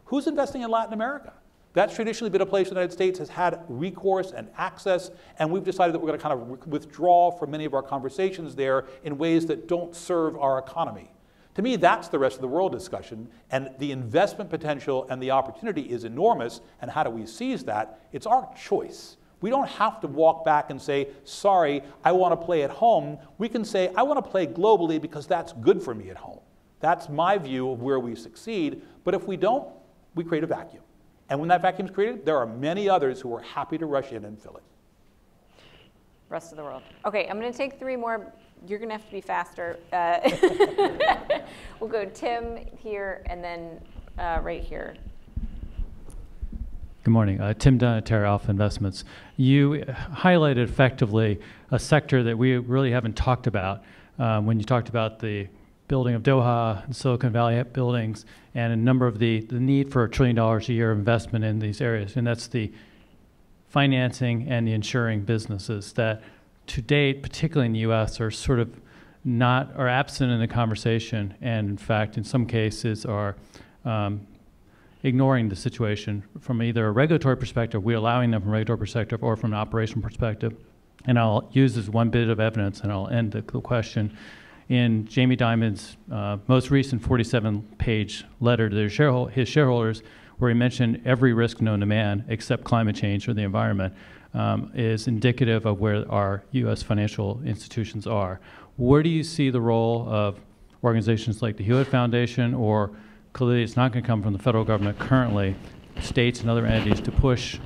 Who's 0.07 0.27
investing 0.27 0.63
in 0.63 0.73
Latin 0.73 0.93
America? 0.93 1.33
That's 1.73 1.95
traditionally 1.95 2.31
been 2.31 2.41
a 2.41 2.47
place 2.47 2.67
the 2.67 2.75
United 2.75 2.93
States 2.93 3.21
has 3.21 3.29
had 3.29 3.61
recourse 3.69 4.33
and 4.33 4.49
access, 4.59 5.13
and 5.39 5.53
we've 5.53 5.63
decided 5.63 5.95
that 5.95 6.01
we're 6.01 6.09
going 6.09 6.19
to 6.19 6.23
kind 6.25 6.41
of 6.41 6.67
withdraw 6.67 7.31
from 7.31 7.53
many 7.53 7.65
of 7.65 7.75
our 7.75 7.83
conversations 7.83 8.57
there 8.57 8.87
in 9.05 9.19
ways 9.19 9.47
that 9.47 9.69
don't 9.69 9.95
serve 9.95 10.37
our 10.37 10.59
economy. 10.59 11.13
To 11.57 11.63
me, 11.63 11.77
that's 11.77 12.09
the 12.09 12.19
rest 12.19 12.35
of 12.35 12.43
the 12.43 12.49
world 12.49 12.71
discussion, 12.71 13.31
and 13.51 13.71
the 13.79 13.91
investment 13.91 14.51
potential 14.51 15.07
and 15.09 15.23
the 15.23 15.31
opportunity 15.31 15.81
is 15.81 16.05
enormous, 16.05 16.61
and 16.83 16.91
how 16.91 17.03
do 17.03 17.09
we 17.09 17.25
seize 17.25 17.65
that? 17.65 17.99
It's 18.13 18.27
our 18.27 18.47
choice. 18.55 19.17
We 19.41 19.49
don't 19.49 19.67
have 19.67 19.99
to 20.03 20.07
walk 20.07 20.45
back 20.45 20.69
and 20.69 20.81
say, 20.81 21.09
sorry, 21.25 21.81
I 22.05 22.13
want 22.13 22.39
to 22.39 22.45
play 22.45 22.63
at 22.63 22.69
home. 22.69 23.17
We 23.39 23.49
can 23.49 23.65
say, 23.65 23.91
I 23.97 24.03
want 24.03 24.23
to 24.23 24.31
play 24.31 24.47
globally 24.47 25.01
because 25.01 25.27
that's 25.27 25.55
good 25.55 25.83
for 25.83 25.95
me 25.95 26.11
at 26.11 26.19
home. 26.19 26.41
That's 26.81 27.09
my 27.09 27.39
view 27.39 27.71
of 27.71 27.81
where 27.81 28.01
we 28.01 28.15
succeed. 28.17 28.83
But 29.03 29.15
if 29.15 29.27
we 29.27 29.39
don't, 29.39 29.67
we 30.15 30.25
create 30.25 30.45
a 30.45 30.47
vacuum. 30.47 30.83
And 31.31 31.41
when 31.41 31.49
that 31.49 31.63
vacuum 31.63 31.89
is 31.89 31.95
created, 31.95 32.27
there 32.27 32.37
are 32.37 32.47
many 32.47 32.87
others 32.87 33.19
who 33.19 33.35
are 33.35 33.41
happy 33.41 33.79
to 33.79 33.87
rush 33.87 34.13
in 34.13 34.27
and 34.27 34.39
fill 34.39 34.59
it. 34.59 34.63
Rest 36.29 36.53
of 36.53 36.59
the 36.59 36.65
world. 36.65 36.83
Okay, 37.07 37.27
I'm 37.31 37.41
going 37.41 37.51
to 37.51 37.57
take 37.57 37.79
three 37.79 37.97
more 37.97 38.31
you're 38.69 38.79
going 38.79 38.89
to 38.89 38.95
have 38.95 39.07
to 39.07 39.13
be 39.13 39.21
faster. 39.21 39.79
Uh, 39.93 40.19
we'll 41.81 41.91
go 41.91 42.05
Tim 42.07 42.59
here 42.79 43.23
and 43.27 43.43
then 43.43 43.81
uh, 44.19 44.41
right 44.43 44.63
here. 44.63 44.95
Good 47.05 47.11
morning. 47.13 47.41
Uh, 47.41 47.55
Tim 47.55 47.79
Donatera, 47.79 48.27
Alpha 48.27 48.51
Investments. 48.51 49.05
You 49.37 49.85
highlighted 50.13 50.65
effectively 50.65 51.39
a 51.71 51.79
sector 51.79 52.25
that 52.25 52.37
we 52.37 52.57
really 52.57 52.91
haven't 52.91 53.17
talked 53.17 53.47
about 53.47 53.85
um, 54.19 54.47
when 54.47 54.59
you 54.59 54.65
talked 54.65 54.89
about 54.89 55.21
the 55.21 55.47
building 55.87 56.15
of 56.15 56.25
Doha 56.25 56.85
and 56.85 56.97
Silicon 56.97 57.33
Valley 57.33 57.63
buildings 57.63 58.27
and 58.57 58.73
a 58.73 58.77
number 58.77 59.07
of 59.07 59.21
the, 59.21 59.41
the 59.43 59.61
need 59.61 59.93
for 59.93 60.03
a 60.03 60.11
trillion 60.11 60.35
dollars 60.35 60.69
a 60.69 60.73
year 60.73 60.91
investment 60.91 61.45
in 61.45 61.61
these 61.61 61.81
areas. 61.81 62.17
And 62.17 62.27
that's 62.27 62.49
the 62.49 62.73
financing 63.69 64.49
and 64.49 64.67
the 64.67 64.73
insuring 64.73 65.21
businesses 65.21 65.93
that 65.93 66.23
to 66.69 66.83
date, 66.83 67.23
particularly 67.23 67.67
in 67.67 67.73
the 67.73 67.81
U.S., 67.81 68.21
are 68.21 68.31
sort 68.31 68.61
of 68.61 68.81
not 69.25 69.75
are 69.77 69.89
absent 69.89 70.31
in 70.31 70.39
the 70.39 70.49
conversation, 70.49 71.35
and 71.41 71.69
in 71.69 71.77
fact, 71.77 72.17
in 72.17 72.25
some 72.25 72.47
cases, 72.47 73.05
are 73.05 73.37
um, 73.85 74.27
ignoring 75.03 75.49
the 75.49 75.57
situation 75.57 76.23
from 76.41 76.63
either 76.63 76.87
a 76.87 76.91
regulatory 76.91 77.37
perspective, 77.37 77.83
we're 77.83 77.97
allowing 77.97 78.31
them 78.31 78.41
from 78.41 78.51
a 78.51 78.53
regulatory 78.53 78.79
perspective, 78.79 79.23
or 79.23 79.37
from 79.37 79.53
an 79.53 79.59
operational 79.59 80.03
perspective. 80.03 80.55
And 81.07 81.19
I'll 81.19 81.49
use 81.53 81.75
this 81.75 81.89
one 81.89 82.11
bit 82.11 82.29
of 82.29 82.41
evidence, 82.41 82.81
and 82.81 82.91
I'll 82.91 83.09
end 83.09 83.33
the, 83.33 83.43
question. 83.43 84.17
In 84.69 85.07
Jamie 85.07 85.37
Dimon's 85.37 85.97
uh, 86.11 86.39
most 86.49 86.71
recent 86.71 87.03
47-page 87.03 88.25
letter 88.41 88.69
to 88.69 88.77
sharehold 88.87 89.31
his 89.31 89.49
shareholders, 89.49 90.03
where 90.39 90.51
he 90.51 90.57
mentioned 90.57 91.03
every 91.05 91.33
risk 91.33 91.61
known 91.61 91.81
to 91.81 91.87
man 91.87 92.25
except 92.29 92.65
climate 92.65 92.97
change 92.97 93.29
or 93.29 93.35
the 93.35 93.43
environment, 93.43 93.95
um, 94.37 94.71
is 94.75 95.09
indicative 95.09 95.67
of 95.67 95.81
where 95.81 96.11
our 96.13 96.45
U.S. 96.53 96.83
financial 96.83 97.41
institutions 97.45 98.07
are. 98.07 98.39
Where 98.77 99.03
do 99.03 99.09
you 99.09 99.25
see 99.25 99.49
the 99.51 99.61
role 99.61 100.07
of 100.09 100.39
organizations 100.85 101.41
like 101.41 101.57
the 101.57 101.65
Hewlett 101.65 101.89
Foundation 101.89 102.55
or 102.55 102.93
clearly 103.33 103.63
it's 103.63 103.77
not 103.77 103.93
going 103.93 104.03
to 104.03 104.07
come 104.07 104.23
from 104.23 104.35
the 104.35 104.39
federal 104.39 104.65
government 104.65 104.99
currently, 104.99 105.57
states 106.01 106.41
and 106.41 106.51
other 106.51 106.67
entities 106.67 107.01
to 107.01 107.11
push 107.11 107.59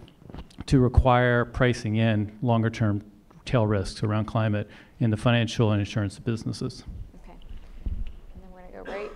to 0.67 0.79
require 0.79 1.45
pricing 1.45 1.97
in 1.97 2.31
longer 2.43 2.71
term 2.71 3.03
tail 3.45 3.67
risks 3.67 4.05
around 4.05 4.27
climate 4.27 4.71
in 5.01 5.11
the 5.11 5.17
financial 5.17 5.73
and 5.73 5.81
insurance 5.81 6.19
businesses. 6.21 6.85
Okay. 7.25 7.35
And 7.85 8.43
then 8.43 8.51
we're 8.53 8.61
going 8.61 8.73
to 8.73 8.79
go 8.79 8.97
right, 8.97 9.11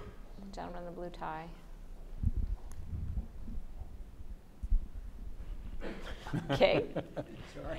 gentleman 0.53 0.81
in 0.81 0.87
the 0.87 0.91
blue 0.91 1.11
tie. 1.11 1.47
Okay. 6.51 6.85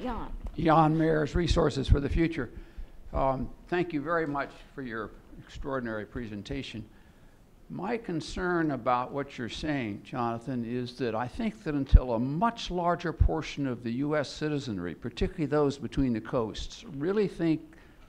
Jan. 0.01 0.27
Jan 0.57 0.97
Mares, 0.97 1.35
Resources 1.35 1.87
for 1.87 1.99
the 1.99 2.09
Future. 2.09 2.49
Um, 3.13 3.49
Thank 3.67 3.93
you 3.93 4.01
very 4.01 4.27
much 4.27 4.51
for 4.73 4.81
your 4.81 5.11
extraordinary 5.39 6.05
presentation. 6.05 6.85
My 7.69 7.97
concern 7.97 8.71
about 8.71 9.11
what 9.11 9.37
you're 9.37 9.49
saying, 9.49 10.01
Jonathan, 10.03 10.63
is 10.65 10.93
that 10.97 11.15
I 11.15 11.27
think 11.27 11.63
that 11.63 11.73
until 11.73 12.13
a 12.13 12.19
much 12.19 12.69
larger 12.69 13.11
portion 13.11 13.65
of 13.65 13.83
the 13.83 13.91
U.S. 13.93 14.29
citizenry, 14.29 14.93
particularly 14.93 15.47
those 15.47 15.77
between 15.77 16.13
the 16.13 16.21
coasts, 16.21 16.83
really 16.97 17.27
think 17.27 17.61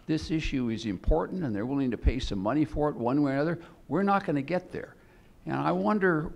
this 0.07 0.31
issue 0.31 0.69
is 0.69 0.85
important 0.85 1.43
and 1.43 1.57
they're 1.57 1.67
willing 1.67 1.91
to 1.91 1.97
pay 1.97 2.19
some 2.19 2.39
money 2.39 2.65
for 2.65 2.91
it 2.91 2.97
one 2.97 3.23
way 3.23 3.33
or 3.33 3.35
another, 3.35 3.59
we're 3.89 4.03
not 4.03 4.27
going 4.27 4.37
to 4.37 4.43
get 4.43 4.71
there. 4.73 4.95
And 5.47 5.57
I 5.57 5.73
wonder 5.73 6.33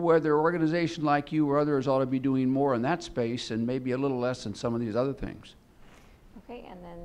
whether 0.00 0.34
an 0.34 0.40
organization 0.40 1.04
like 1.04 1.32
you 1.32 1.48
or 1.48 1.58
others 1.58 1.86
ought 1.86 2.00
to 2.00 2.06
be 2.06 2.18
doing 2.18 2.48
more 2.48 2.74
in 2.74 2.82
that 2.82 3.02
space 3.02 3.50
and 3.50 3.66
maybe 3.66 3.92
a 3.92 3.98
little 3.98 4.18
less 4.18 4.46
in 4.46 4.54
some 4.54 4.74
of 4.74 4.80
these 4.80 4.96
other 4.96 5.12
things. 5.12 5.54
Okay, 6.44 6.66
and 6.70 6.82
then 6.84 6.98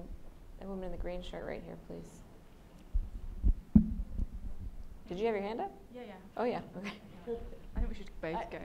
the 0.60 0.68
woman 0.68 0.86
in 0.86 0.92
the 0.92 0.98
green 0.98 1.22
shirt 1.22 1.46
right 1.46 1.62
here, 1.66 1.78
please. 1.88 3.84
Did 5.08 5.20
you 5.20 5.26
have 5.28 5.36
your 5.36 5.44
hand 5.44 5.62
up? 5.62 5.72
Yeah, 5.94 6.02
yeah. 6.08 6.14
Oh, 6.36 6.46
yeah, 6.46 6.62
okay. 6.78 6.92
I 7.76 7.80
think 7.80 7.90
we 7.90 7.96
should 7.96 8.10
both 8.22 8.52
go. 8.52 8.58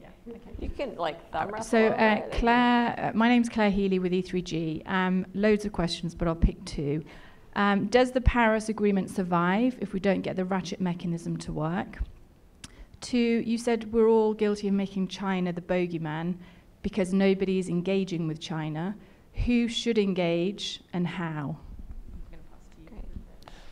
Yeah. 0.00 0.08
Okay. 0.28 0.40
You 0.58 0.68
can 0.70 0.96
like 0.96 1.30
thumb 1.30 1.50
wrestle 1.50 1.70
So, 1.70 1.86
uh. 1.88 2.22
Claire, 2.32 2.94
uh, 2.98 3.16
my 3.16 3.28
name's 3.28 3.48
Claire 3.48 3.70
Healy 3.70 3.98
with 3.98 4.12
E3G. 4.12 4.88
Um, 4.88 5.26
loads 5.34 5.64
of 5.64 5.72
questions, 5.72 6.14
but 6.14 6.26
I'll 6.26 6.34
pick 6.34 6.64
two. 6.64 7.04
Um, 7.56 7.86
does 7.86 8.10
the 8.10 8.20
Paris 8.20 8.68
Agreement 8.68 9.10
survive 9.10 9.76
if 9.80 9.92
we 9.92 10.00
don't 10.00 10.22
get 10.22 10.36
the 10.36 10.44
ratchet 10.44 10.80
mechanism 10.80 11.36
to 11.38 11.52
work? 11.52 11.98
Two, 13.04 13.42
you 13.44 13.58
said 13.58 13.92
we're 13.92 14.08
all 14.08 14.32
guilty 14.32 14.68
of 14.68 14.72
making 14.72 15.08
China 15.08 15.52
the 15.52 15.60
bogeyman 15.60 16.36
because 16.80 17.12
nobody 17.12 17.58
is 17.58 17.68
engaging 17.68 18.26
with 18.26 18.40
China. 18.40 18.96
Who 19.44 19.68
should 19.68 19.98
engage 19.98 20.80
and 20.94 21.06
how? 21.06 21.58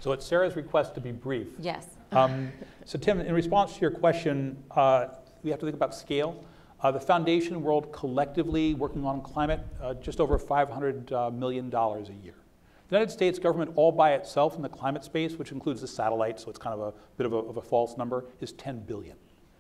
So 0.01 0.13
it's 0.13 0.27
Sarah's 0.27 0.55
request 0.55 0.95
to 0.97 1.01
be 1.01 1.13
brief. 1.13 1.47
Yes. 1.59 1.87
Um, 2.13 2.53
So 2.85 2.99
Tim, 2.99 3.21
in 3.21 3.33
response 3.33 3.73
to 3.77 3.81
your 3.81 3.91
question, 3.91 4.63
uh, 4.73 5.07
we 5.43 5.49
have 5.49 5.59
to 5.61 5.65
think 5.65 5.77
about 5.77 5.95
scale. 5.95 6.45
Uh, 6.83 6.91
The 6.91 7.01
foundation 7.01 7.63
world 7.63 7.91
collectively 7.91 8.75
working 8.75 9.07
on 9.07 9.23
climate, 9.23 9.61
uh, 9.81 9.95
just 9.95 10.21
over 10.21 10.37
500 10.37 11.11
uh, 11.11 11.31
million 11.31 11.71
dollars 11.71 12.11
a 12.11 12.15
year. 12.23 12.35
The 12.93 12.99
United 12.99 13.13
States 13.15 13.39
government 13.39 13.73
all 13.75 13.91
by 13.91 14.13
itself 14.13 14.55
in 14.55 14.61
the 14.61 14.69
climate 14.69 15.03
space, 15.03 15.37
which 15.37 15.51
includes 15.51 15.81
the 15.81 15.89
satellites, 15.89 16.45
so 16.45 16.51
it's 16.51 16.59
kind 16.59 16.79
of 16.79 16.81
a 16.89 16.93
bit 17.17 17.25
of 17.25 17.33
a, 17.33 17.37
of 17.37 17.57
a 17.57 17.63
false 17.63 17.97
number, 17.97 18.27
is 18.43 18.53
10 18.53 18.81
billion, 18.81 19.17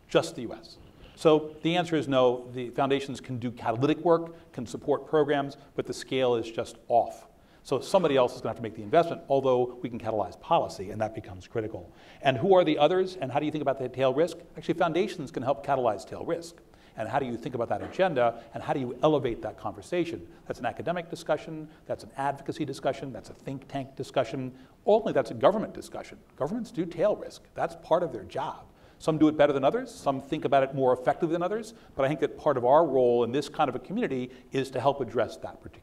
just 0.07 0.37
the 0.37 0.43
US. 0.51 0.77
So 1.17 1.57
the 1.63 1.75
answer 1.75 1.97
is 1.97 2.09
no, 2.09 2.47
the 2.53 2.69
foundations 2.69 3.23
can 3.23 3.39
do 3.39 3.51
catalytic 3.51 4.05
work, 4.05 4.53
can 4.53 4.67
support 4.67 5.07
programs, 5.07 5.57
but 5.77 5.87
the 5.87 5.95
scale 5.95 6.35
is 6.35 6.51
just 6.51 6.77
off. 6.89 7.27
So 7.63 7.81
somebody 7.81 8.19
else 8.19 8.35
is 8.35 8.43
going 8.43 8.53
to 8.53 8.57
have 8.57 8.57
to 8.57 8.63
make 8.63 8.75
the 8.75 8.83
investment, 8.83 9.23
although 9.31 9.79
we 9.81 9.89
can 9.89 9.99
catalyze 9.99 10.39
policy, 10.39 10.91
and 10.91 11.01
that 11.01 11.15
becomes 11.15 11.49
critical. 11.49 11.91
And 12.21 12.37
who 12.37 12.55
are 12.55 12.65
the 12.65 12.77
others, 12.77 13.17
and 13.17 13.33
how 13.33 13.39
do 13.39 13.47
you 13.47 13.51
think 13.51 13.63
about 13.63 13.79
the 13.79 13.89
tail 13.89 14.13
risk? 14.13 14.37
Actually, 14.59 14.75
foundations 14.75 15.31
can 15.31 15.43
help 15.43 15.65
catalyze 15.65 16.07
tail 16.07 16.27
risk. 16.27 16.57
And 16.97 17.09
how 17.09 17.19
do 17.19 17.27
you 17.27 17.37
think 17.37 17.55
about 17.55 17.69
that 17.71 17.83
agenda, 17.83 18.43
and 18.55 18.63
how 18.63 18.73
do 18.73 18.81
you 18.81 18.97
elevate 19.03 19.43
that 19.43 19.59
conversation? 19.59 20.27
That's 20.47 20.61
an 20.61 20.67
academic 20.67 21.09
discussion, 21.09 21.69
that's 21.87 22.05
an 22.05 22.11
advocacy 22.17 22.65
discussion, 22.65 23.13
that's 23.13 23.31
a 23.31 23.35
think 23.35 23.67
tank 23.69 23.97
discussion. 23.97 24.53
Ultimately, 24.87 25.13
that's 25.15 25.31
a 25.31 25.35
government 25.35 25.75
discussion. 25.75 26.19
Governments 26.37 26.71
do 26.71 26.85
tail 26.85 27.17
risk, 27.17 27.43
that's 27.55 27.77
part 27.83 28.03
of 28.03 28.13
their 28.13 28.25
job. 28.25 28.65
Some 28.99 29.19
do 29.19 29.27
it 29.27 29.37
better 29.37 29.53
than 29.53 29.65
others, 29.65 29.93
some 29.93 30.21
think 30.21 30.45
about 30.45 30.63
it 30.63 30.75
more 30.75 30.93
effectively 30.93 31.33
than 31.33 31.43
others, 31.43 31.75
but 31.97 32.05
I 32.05 32.09
think 32.09 32.21
that 32.21 32.39
part 32.39 32.57
of 32.57 32.65
our 32.65 32.87
role 32.87 33.25
in 33.25 33.33
this 33.33 33.49
kind 33.49 33.69
of 33.69 33.75
a 33.75 33.81
community 33.81 34.31
is 34.53 34.71
to 34.71 34.81
help 34.81 35.01
address 35.01 35.37
that 35.39 35.61
particular. 35.61 35.82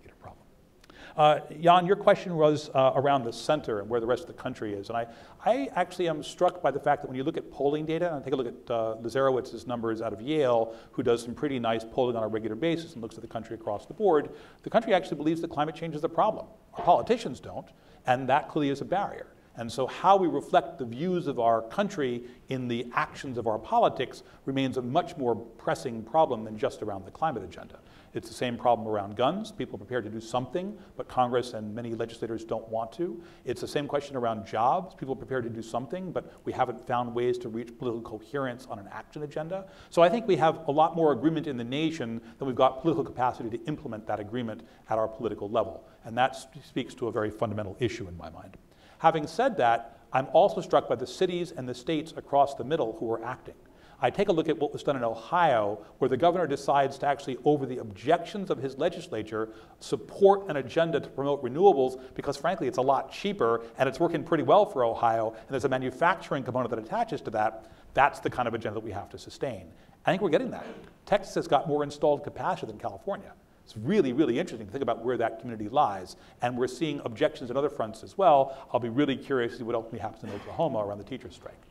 Uh, 1.18 1.40
Jan, 1.60 1.86
your 1.86 1.96
question 1.96 2.36
was 2.36 2.70
uh, 2.74 2.94
around 2.96 3.24
the 3.24 3.34
center 3.34 3.80
and 3.80 3.90
where 3.90 4.00
the 4.00 4.06
rest 4.06 4.22
of 4.22 4.28
the 4.28 4.42
country 4.42 4.74
is. 4.74 4.90
And 4.90 4.98
I, 4.98 5.08
I 5.46 5.70
actually 5.76 6.08
am 6.08 6.24
struck 6.24 6.62
by 6.62 6.72
the 6.72 6.80
fact 6.80 7.02
that 7.02 7.08
when 7.08 7.18
you 7.18 7.24
look 7.24 7.38
at 7.38 7.52
polling 7.52 7.86
data, 7.86 8.14
and 8.14 8.24
take 8.24 8.34
a 8.34 8.36
look 8.36 8.48
at 8.48 8.72
uh, 8.72 8.96
Leiserowitz's 9.02 9.68
numbers 9.68 10.02
out 10.02 10.14
of 10.14 10.22
Yale, 10.22 10.76
who 10.92 11.04
does 11.04 11.24
some 11.24 11.34
pretty 11.34 11.60
nice 11.60 11.84
polling 11.84 12.16
on 12.16 12.24
a 12.24 12.28
regular 12.28 12.56
basis 12.56 12.94
and 12.94 13.02
looks 13.02 13.16
at 13.16 13.22
the 13.22 13.28
country 13.28 13.56
across 13.56 13.86
the 13.86 13.94
board, 13.94 14.30
the 14.64 14.70
country 14.70 14.94
actually 14.94 15.18
believes 15.18 15.42
that 15.42 15.50
climate 15.50 15.76
change 15.76 15.96
is 15.96 16.02
the 16.02 16.10
problem. 16.10 16.46
Our 16.74 16.84
politicians 16.84 17.40
don't, 17.40 17.68
and 18.06 18.28
that 18.30 18.50
clearly 18.50 18.70
is 18.70 18.82
a 18.82 18.86
barrier. 18.86 19.28
And 19.60 19.70
so, 19.70 19.88
how 19.88 20.16
we 20.16 20.30
reflect 20.30 20.78
the 20.78 20.86
views 20.86 21.28
of 21.28 21.38
our 21.38 21.62
country 21.64 22.24
in 22.48 22.70
the 22.70 22.88
actions 22.94 23.38
of 23.38 23.46
our 23.46 23.60
politics 23.60 24.24
remains 24.46 24.78
a 24.78 24.82
much 24.82 25.18
more 25.18 25.36
pressing 25.36 26.02
problem 26.02 26.46
than 26.46 26.58
just 26.58 26.82
around 26.82 27.06
the 27.06 27.12
climate 27.12 27.44
agenda. 27.44 27.80
It's 28.14 28.28
the 28.28 28.34
same 28.34 28.58
problem 28.58 28.88
around 28.88 29.16
guns. 29.16 29.52
People 29.52 29.76
are 29.76 29.80
prepared 29.80 30.04
to 30.06 30.10
do 30.10 30.20
something, 30.20 30.78
but 30.98 31.08
Congress 31.08 31.54
and 31.54 31.74
many 31.74 31.94
legislators 31.94 32.44
don't 32.44 32.68
want 32.70 32.92
to. 32.94 33.22
It's 33.46 33.62
the 33.62 33.68
same 33.68 33.88
question 33.88 34.16
around 34.16 34.48
jobs. 34.48 34.96
People 34.96 35.14
are 35.14 35.18
prepared 35.18 35.44
to 35.44 35.50
do 35.50 35.62
something, 35.62 36.12
but 36.12 36.34
we 36.46 36.52
haven't 36.52 36.86
found 36.88 37.14
ways 37.14 37.38
to 37.40 37.50
reach 37.50 37.78
political 37.78 38.20
coherence 38.20 38.66
on 38.70 38.80
an 38.80 38.88
action 38.92 39.24
agenda. 39.24 39.68
So 39.90 40.02
I 40.02 40.10
think 40.10 40.28
we 40.28 40.38
have 40.38 40.68
a 40.68 40.72
lot 40.72 40.96
more 40.96 41.12
agreement 41.12 41.48
in 41.48 41.58
the 41.58 41.64
nation 41.64 42.22
than 42.38 42.48
we've 42.48 42.56
got 42.56 42.82
political 42.82 43.04
capacity 43.04 43.50
to 43.58 43.64
implement 43.66 44.08
that 44.08 44.20
agreement 44.20 44.64
at 44.90 44.98
our 44.98 45.08
political 45.08 45.50
level. 45.50 45.88
And 46.04 46.18
that 46.18 46.36
speaks 46.36 46.94
to 46.96 47.08
a 47.08 47.12
very 47.12 47.30
fundamental 47.30 47.78
issue 47.80 48.08
in 48.08 48.18
my 48.18 48.30
mind. 48.30 48.58
Having 49.00 49.28
said 49.28 49.58
that, 49.58 50.00
I'm 50.12 50.28
also 50.34 50.62
struck 50.62 50.90
by 50.90 50.96
the 50.96 51.08
cities 51.08 51.52
and 51.52 51.70
the 51.70 51.76
states 51.76 52.14
across 52.18 52.56
the 52.56 52.64
middle 52.64 52.98
who 53.00 53.12
are 53.12 53.24
acting. 53.24 53.56
I 54.02 54.10
take 54.10 54.30
a 54.30 54.32
look 54.32 54.48
at 54.48 54.58
what 54.58 54.72
was 54.72 54.82
done 54.82 54.96
in 54.96 55.04
Ohio, 55.04 55.86
where 55.98 56.08
the 56.08 56.16
governor 56.16 56.48
decides 56.48 56.98
to 57.00 57.08
actually, 57.08 57.38
over 57.44 57.66
the 57.66 57.80
objections 57.80 58.50
of 58.50 58.58
his 58.58 58.78
legislature, 58.78 59.50
support 59.80 60.48
an 60.50 60.56
agenda 60.56 61.00
to 61.00 61.10
promote 61.10 61.44
renewables 61.44 62.02
because, 62.16 62.38
frankly, 62.38 62.68
it's 62.68 62.78
a 62.78 62.82
lot 62.82 63.12
cheaper 63.12 63.62
and 63.78 63.90
it's 63.90 64.00
working 64.00 64.24
pretty 64.24 64.44
well 64.44 64.66
for 64.66 64.86
Ohio, 64.86 65.32
and 65.32 65.50
there's 65.50 65.66
a 65.66 65.70
manufacturing 65.70 66.44
component 66.44 66.70
that 66.70 66.80
attaches 66.80 67.22
to 67.22 67.32
that. 67.32 67.72
That's 67.94 68.20
the 68.20 68.30
kind 68.30 68.48
of 68.48 68.54
agenda 68.54 68.76
that 68.76 68.86
we 68.86 68.92
have 68.92 69.10
to 69.10 69.18
sustain. 69.18 69.66
I 70.06 70.12
think 70.12 70.22
we're 70.22 70.30
getting 70.30 70.52
that. 70.52 70.66
Texas 71.06 71.36
has 71.36 71.48
got 71.48 71.68
more 71.68 71.84
installed 71.84 72.24
capacity 72.24 72.68
than 72.68 72.80
California. 72.80 73.34
It's 73.66 73.76
really, 73.78 74.14
really 74.14 74.40
interesting 74.40 74.66
to 74.66 74.72
think 74.72 74.82
about 74.82 75.04
where 75.04 75.18
that 75.18 75.42
community 75.42 75.70
lies. 75.70 76.16
And 76.42 76.58
we're 76.58 76.68
seeing 76.68 77.02
objections 77.06 77.52
on 77.52 77.58
other 77.58 77.70
fronts 77.70 78.02
as 78.02 78.18
well. 78.18 78.58
I'll 78.74 78.80
be 78.80 78.90
really 78.90 79.16
curious 79.16 79.52
to 79.52 79.58
see 79.60 79.64
what 79.64 79.76
ultimately 79.76 80.00
happens 80.00 80.24
in 80.24 80.32
Oklahoma 80.32 80.80
around 80.80 80.98
the 80.98 81.04
teacher 81.04 81.30
strike. 81.30 81.62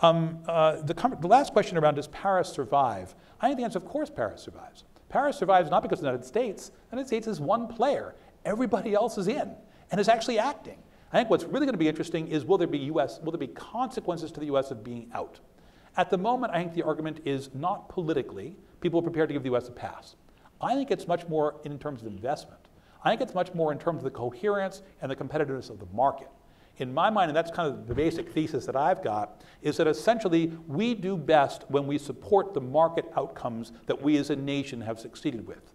Um, 0.00 0.40
uh, 0.46 0.82
the, 0.82 0.94
the, 1.20 1.26
last 1.26 1.52
question 1.52 1.78
around 1.78 1.94
does 1.94 2.08
Paris 2.08 2.48
survive? 2.48 3.14
I 3.40 3.46
think 3.46 3.58
the 3.58 3.64
answer, 3.64 3.78
of 3.78 3.86
course, 3.86 4.10
Paris 4.10 4.42
survives. 4.42 4.84
Paris 5.08 5.38
survives 5.38 5.70
not 5.70 5.82
because 5.82 6.00
of 6.00 6.02
the 6.02 6.08
United 6.08 6.26
States. 6.26 6.68
The 6.90 6.96
United 6.96 7.06
States 7.06 7.26
is 7.26 7.40
one 7.40 7.66
player. 7.66 8.14
Everybody 8.44 8.92
else 8.92 9.16
is 9.16 9.28
in 9.28 9.54
and 9.90 10.00
is 10.00 10.08
actually 10.08 10.38
acting. 10.38 10.78
I 11.12 11.18
think 11.18 11.30
what's 11.30 11.44
really 11.44 11.60
going 11.60 11.72
to 11.72 11.78
be 11.78 11.88
interesting 11.88 12.28
is 12.28 12.44
will 12.44 12.58
there 12.58 12.66
be 12.66 12.78
U.S. 12.78 13.20
will 13.22 13.32
there 13.32 13.38
be 13.38 13.46
consequences 13.46 14.30
to 14.32 14.40
the 14.40 14.46
U.S. 14.46 14.70
of 14.70 14.84
being 14.84 15.08
out? 15.14 15.40
At 15.96 16.10
the 16.10 16.18
moment, 16.18 16.52
I 16.52 16.58
think 16.58 16.74
the 16.74 16.82
argument 16.82 17.20
is 17.24 17.48
not 17.54 17.88
politically. 17.88 18.56
People 18.80 19.00
are 19.00 19.02
prepared 19.02 19.30
to 19.30 19.32
give 19.32 19.42
the 19.42 19.50
U.S. 19.50 19.68
a 19.68 19.72
pass. 19.72 20.16
I 20.60 20.74
think 20.74 20.90
it's 20.90 21.08
much 21.08 21.26
more 21.28 21.60
in 21.64 21.78
terms 21.78 22.02
of 22.02 22.08
investment. 22.08 22.60
I 23.02 23.10
think 23.10 23.22
it's 23.22 23.34
much 23.34 23.54
more 23.54 23.72
in 23.72 23.78
terms 23.78 23.98
of 23.98 24.04
the 24.04 24.10
coherence 24.10 24.82
and 25.00 25.10
the 25.10 25.16
competitiveness 25.16 25.70
of 25.70 25.78
the 25.78 25.86
market 25.94 26.28
in 26.78 26.92
my 26.92 27.10
mind, 27.10 27.30
and 27.30 27.36
that's 27.36 27.50
kind 27.50 27.72
of 27.72 27.86
the 27.86 27.94
basic 27.94 28.30
thesis 28.32 28.66
that 28.66 28.76
I've 28.76 29.02
got, 29.02 29.42
is 29.62 29.76
that 29.78 29.86
essentially 29.86 30.52
we 30.66 30.94
do 30.94 31.16
best 31.16 31.64
when 31.68 31.86
we 31.86 31.98
support 31.98 32.54
the 32.54 32.60
market 32.60 33.06
outcomes 33.16 33.72
that 33.86 34.00
we 34.00 34.16
as 34.18 34.30
a 34.30 34.36
nation 34.36 34.80
have 34.82 35.00
succeeded 35.00 35.46
with. 35.46 35.72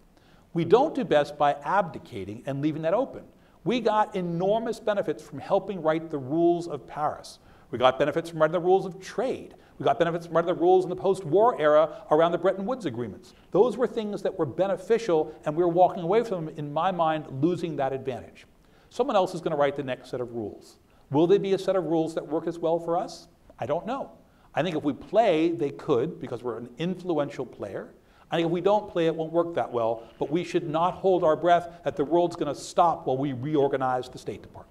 We 0.54 0.64
don't 0.64 0.94
do 0.94 1.04
best 1.04 1.36
by 1.38 1.54
abdicating 1.64 2.42
and 2.46 2.60
leaving 2.60 2.82
that 2.82 2.94
open. 2.94 3.24
We 3.64 3.80
got 3.80 4.14
enormous 4.14 4.80
benefits 4.80 5.22
from 5.22 5.38
helping 5.38 5.82
write 5.82 6.10
the 6.10 6.18
rules 6.18 6.68
of 6.68 6.86
Paris. 6.86 7.38
We 7.70 7.78
got 7.78 7.98
benefits 7.98 8.30
from 8.30 8.40
writing 8.40 8.52
the 8.52 8.60
rules 8.60 8.84
of 8.84 9.00
trade. 9.00 9.54
We 9.78 9.84
got 9.84 9.98
benefits 9.98 10.26
from 10.26 10.36
writing 10.36 10.54
the 10.54 10.60
rules 10.60 10.84
in 10.84 10.90
the 10.90 10.96
post 10.96 11.24
war 11.24 11.60
era 11.60 12.04
around 12.10 12.32
the 12.32 12.38
Bretton 12.38 12.66
Woods 12.66 12.86
agreements. 12.86 13.34
Those 13.50 13.76
were 13.76 13.86
things 13.86 14.22
that 14.22 14.38
were 14.38 14.46
beneficial, 14.46 15.34
and 15.44 15.56
we 15.56 15.62
were 15.62 15.70
walking 15.70 16.02
away 16.02 16.22
from 16.22 16.46
them, 16.46 16.54
in 16.56 16.72
my 16.72 16.92
mind, 16.92 17.26
losing 17.40 17.76
that 17.76 17.92
advantage. 17.92 18.46
Someone 18.90 19.16
else 19.16 19.34
is 19.34 19.40
going 19.40 19.52
to 19.52 19.56
write 19.56 19.76
the 19.76 19.82
next 19.82 20.10
set 20.10 20.20
of 20.20 20.34
rules. 20.34 20.76
Will 21.12 21.26
there 21.26 21.38
be 21.38 21.52
a 21.52 21.58
set 21.58 21.76
of 21.76 21.84
rules 21.84 22.14
that 22.14 22.26
work 22.26 22.46
as 22.46 22.58
well 22.58 22.78
for 22.78 22.96
us? 22.96 23.28
I 23.58 23.66
don't 23.66 23.86
know. 23.86 24.10
I 24.54 24.62
think 24.62 24.76
if 24.76 24.82
we 24.82 24.92
play, 24.92 25.52
they 25.52 25.70
could 25.70 26.20
because 26.20 26.42
we're 26.42 26.58
an 26.58 26.70
influential 26.78 27.46
player. 27.46 27.92
I 28.30 28.36
think 28.36 28.46
if 28.46 28.52
we 28.52 28.62
don't 28.62 28.90
play, 28.90 29.06
it 29.06 29.14
won't 29.14 29.32
work 29.32 29.54
that 29.54 29.70
well. 29.70 30.04
But 30.18 30.30
we 30.30 30.42
should 30.42 30.68
not 30.68 30.94
hold 30.94 31.22
our 31.22 31.36
breath 31.36 31.68
that 31.84 31.96
the 31.96 32.04
world's 32.04 32.34
going 32.34 32.52
to 32.52 32.58
stop 32.58 33.06
while 33.06 33.18
we 33.18 33.34
reorganize 33.34 34.08
the 34.08 34.18
State 34.18 34.40
Department. 34.42 34.68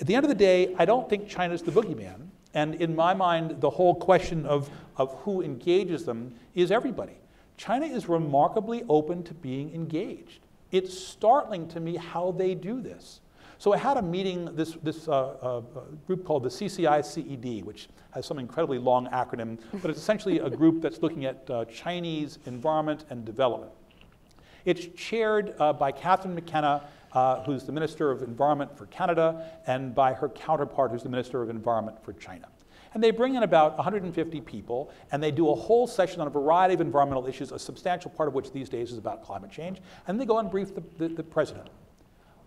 At 0.00 0.06
the 0.06 0.14
end 0.14 0.24
of 0.24 0.28
the 0.28 0.34
day, 0.34 0.74
I 0.78 0.84
don't 0.84 1.08
think 1.08 1.28
China's 1.28 1.62
the 1.62 1.72
boogeyman. 1.72 2.28
And 2.54 2.74
in 2.74 2.94
my 2.94 3.14
mind, 3.14 3.60
the 3.60 3.70
whole 3.70 3.94
question 3.94 4.44
of, 4.46 4.70
of 4.96 5.14
who 5.22 5.42
engages 5.42 6.04
them 6.04 6.34
is 6.54 6.70
everybody. 6.70 7.18
China 7.56 7.86
is 7.86 8.08
remarkably 8.08 8.84
open 8.88 9.22
to 9.24 9.34
being 9.34 9.74
engaged. 9.74 10.40
It's 10.70 10.96
startling 10.96 11.68
to 11.68 11.80
me 11.80 11.96
how 11.96 12.32
they 12.32 12.54
do 12.54 12.80
this. 12.80 13.20
So 13.60 13.72
I 13.72 13.76
had 13.76 13.96
a 13.96 14.02
meeting, 14.02 14.54
this, 14.54 14.76
this 14.84 15.08
uh, 15.08 15.12
uh, 15.12 15.60
group 16.06 16.24
called 16.24 16.44
the 16.44 16.48
CCI 16.48 17.04
CED, 17.04 17.64
which 17.64 17.88
has 18.12 18.24
some 18.24 18.38
incredibly 18.38 18.78
long 18.78 19.08
acronym, 19.08 19.58
but 19.82 19.90
it's 19.90 19.98
essentially 19.98 20.38
a 20.38 20.48
group 20.48 20.80
that's 20.80 21.02
looking 21.02 21.24
at 21.24 21.50
uh, 21.50 21.64
Chinese 21.64 22.38
environment 22.46 23.04
and 23.10 23.24
development. 23.24 23.72
It's 24.64 24.86
chaired 24.94 25.56
uh, 25.58 25.72
by 25.72 25.90
Catherine 25.90 26.36
McKenna, 26.36 26.84
uh, 27.12 27.42
who's 27.42 27.64
the 27.64 27.72
Minister 27.72 28.12
of 28.12 28.22
Environment 28.22 28.76
for 28.78 28.86
Canada, 28.86 29.50
and 29.66 29.92
by 29.92 30.12
her 30.12 30.28
counterpart, 30.28 30.92
who's 30.92 31.02
the 31.02 31.08
Minister 31.08 31.42
of 31.42 31.50
Environment 31.50 32.00
for 32.04 32.12
China. 32.12 32.46
And 32.94 33.02
they 33.02 33.10
bring 33.10 33.34
in 33.34 33.42
about 33.42 33.76
150 33.76 34.40
people, 34.42 34.92
and 35.10 35.20
they 35.20 35.32
do 35.32 35.50
a 35.50 35.54
whole 35.54 35.88
session 35.88 36.20
on 36.20 36.28
a 36.28 36.30
variety 36.30 36.74
of 36.74 36.80
environmental 36.80 37.26
issues, 37.26 37.50
a 37.50 37.58
substantial 37.58 38.12
part 38.12 38.28
of 38.28 38.34
which 38.34 38.52
these 38.52 38.68
days 38.68 38.92
is 38.92 38.98
about 38.98 39.24
climate 39.24 39.50
change, 39.50 39.80
and 40.06 40.20
they 40.20 40.24
go 40.24 40.38
and 40.38 40.48
brief 40.48 40.76
the, 40.76 40.82
the, 40.98 41.08
the 41.08 41.24
president. 41.24 41.68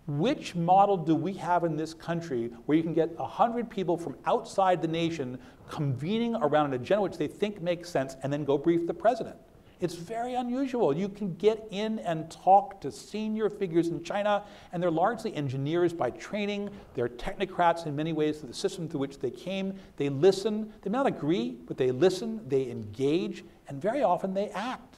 Which 0.08 0.56
model 0.56 0.98
do 0.98 1.16
we 1.16 1.34
have 1.34 1.64
in 1.64 1.78
this 1.78 1.94
country 1.94 2.52
where 2.66 2.76
you 2.76 2.84
can 2.84 2.94
get 2.94 3.18
100 3.18 3.70
people 3.70 3.98
from 3.98 4.18
outside 4.26 4.82
the 4.82 4.88
nation 4.88 5.38
convening 5.70 6.36
around 6.36 6.68
an 6.68 6.74
agenda 6.82 7.04
which 7.04 7.18
they 7.18 7.28
think 7.28 7.62
makes 7.62 7.90
sense 7.90 8.16
and 8.24 8.34
then 8.34 8.44
go 8.44 8.58
brief 8.58 8.88
the 8.88 8.94
president? 8.94 9.38
It's 9.80 9.96
very 9.96 10.36
unusual. 10.36 10.96
You 10.96 11.10
can 11.10 11.34
get 11.36 11.68
in 11.72 12.00
and 12.00 12.30
talk 12.30 12.80
to 12.82 12.92
senior 12.92 13.50
figures 13.50 13.88
in 13.88 14.04
China, 14.04 14.44
and 14.72 14.82
they're 14.82 14.92
largely 14.92 15.34
engineers 15.36 15.92
by 15.92 16.12
training. 16.12 16.70
They're 16.94 17.10
technocrats 17.10 17.88
in 17.88 17.96
many 17.96 18.14
ways 18.14 18.42
to 18.42 18.46
the 18.46 18.54
system 18.54 18.88
through 18.88 19.00
which 19.00 19.18
they 19.18 19.32
came. 19.32 19.74
They 19.98 20.10
listen. 20.10 20.72
They 20.84 20.92
may 20.92 21.00
not 21.00 21.08
agree, 21.08 21.58
but 21.66 21.78
they 21.78 21.90
listen, 21.90 22.48
they 22.48 22.70
engage, 22.70 23.44
and 23.68 23.82
very 23.82 24.04
often 24.04 24.36
they 24.36 24.50
act. 24.50 24.91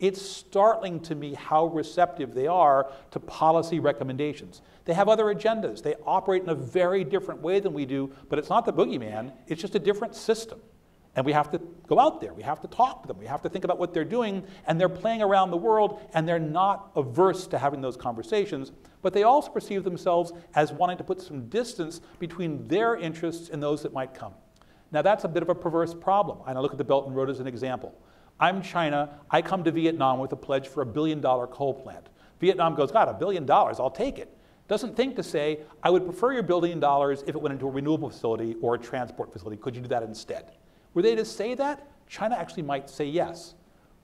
It's 0.00 0.20
startling 0.22 1.00
to 1.00 1.14
me 1.14 1.34
how 1.34 1.66
receptive 1.66 2.34
they 2.34 2.46
are 2.46 2.90
to 3.10 3.20
policy 3.20 3.78
recommendations. 3.78 4.62
They 4.86 4.94
have 4.94 5.08
other 5.08 5.26
agendas. 5.26 5.82
They 5.82 5.94
operate 6.06 6.42
in 6.42 6.48
a 6.48 6.54
very 6.54 7.04
different 7.04 7.42
way 7.42 7.60
than 7.60 7.74
we 7.74 7.84
do, 7.84 8.10
but 8.30 8.38
it's 8.38 8.48
not 8.48 8.64
the 8.64 8.72
boogeyman, 8.72 9.32
it's 9.46 9.60
just 9.60 9.74
a 9.74 9.78
different 9.78 10.16
system. 10.16 10.58
And 11.16 11.26
we 11.26 11.32
have 11.32 11.50
to 11.50 11.58
go 11.86 11.98
out 11.98 12.20
there, 12.20 12.32
we 12.32 12.42
have 12.42 12.60
to 12.60 12.68
talk 12.68 13.02
to 13.02 13.08
them, 13.08 13.18
we 13.18 13.26
have 13.26 13.42
to 13.42 13.48
think 13.48 13.64
about 13.64 13.78
what 13.78 13.92
they're 13.92 14.04
doing, 14.04 14.44
and 14.66 14.80
they're 14.80 14.88
playing 14.88 15.22
around 15.22 15.50
the 15.50 15.56
world, 15.56 16.00
and 16.14 16.26
they're 16.26 16.38
not 16.38 16.92
averse 16.96 17.46
to 17.48 17.58
having 17.58 17.80
those 17.80 17.96
conversations, 17.96 18.72
but 19.02 19.12
they 19.12 19.24
also 19.24 19.50
perceive 19.50 19.84
themselves 19.84 20.32
as 20.54 20.72
wanting 20.72 20.96
to 20.96 21.04
put 21.04 21.20
some 21.20 21.48
distance 21.48 22.00
between 22.20 22.66
their 22.68 22.96
interests 22.96 23.50
and 23.50 23.62
those 23.62 23.82
that 23.82 23.92
might 23.92 24.14
come. 24.14 24.32
Now, 24.92 25.02
that's 25.02 25.24
a 25.24 25.28
bit 25.28 25.42
of 25.42 25.48
a 25.48 25.54
perverse 25.54 25.94
problem. 25.94 26.38
And 26.46 26.58
I 26.58 26.60
look 26.60 26.72
at 26.72 26.78
the 26.78 26.84
Belt 26.84 27.06
and 27.06 27.14
Road 27.14 27.30
as 27.30 27.40
an 27.40 27.46
example. 27.46 27.94
I'm 28.40 28.62
China, 28.62 29.20
I 29.30 29.42
come 29.42 29.62
to 29.64 29.70
Vietnam 29.70 30.18
with 30.18 30.32
a 30.32 30.36
pledge 30.36 30.66
for 30.66 30.82
a 30.82 30.86
billion 30.86 31.20
dollar 31.20 31.46
coal 31.46 31.74
plant. 31.74 32.08
Vietnam 32.40 32.74
goes, 32.74 32.90
God, 32.90 33.08
a 33.08 33.12
billion 33.12 33.44
dollars, 33.44 33.78
I'll 33.78 33.90
take 33.90 34.18
it. 34.18 34.34
Doesn't 34.66 34.96
think 34.96 35.14
to 35.16 35.22
say, 35.22 35.60
I 35.82 35.90
would 35.90 36.04
prefer 36.04 36.32
your 36.32 36.42
billion 36.42 36.80
dollars 36.80 37.22
if 37.26 37.34
it 37.34 37.42
went 37.42 37.52
into 37.52 37.66
a 37.66 37.70
renewable 37.70 38.08
facility 38.08 38.56
or 38.62 38.76
a 38.76 38.78
transport 38.78 39.32
facility. 39.32 39.58
Could 39.60 39.76
you 39.76 39.82
do 39.82 39.88
that 39.88 40.02
instead? 40.02 40.52
Were 40.94 41.02
they 41.02 41.14
to 41.14 41.24
say 41.24 41.54
that, 41.54 41.86
China 42.08 42.34
actually 42.34 42.62
might 42.62 42.88
say 42.88 43.04
yes. 43.04 43.54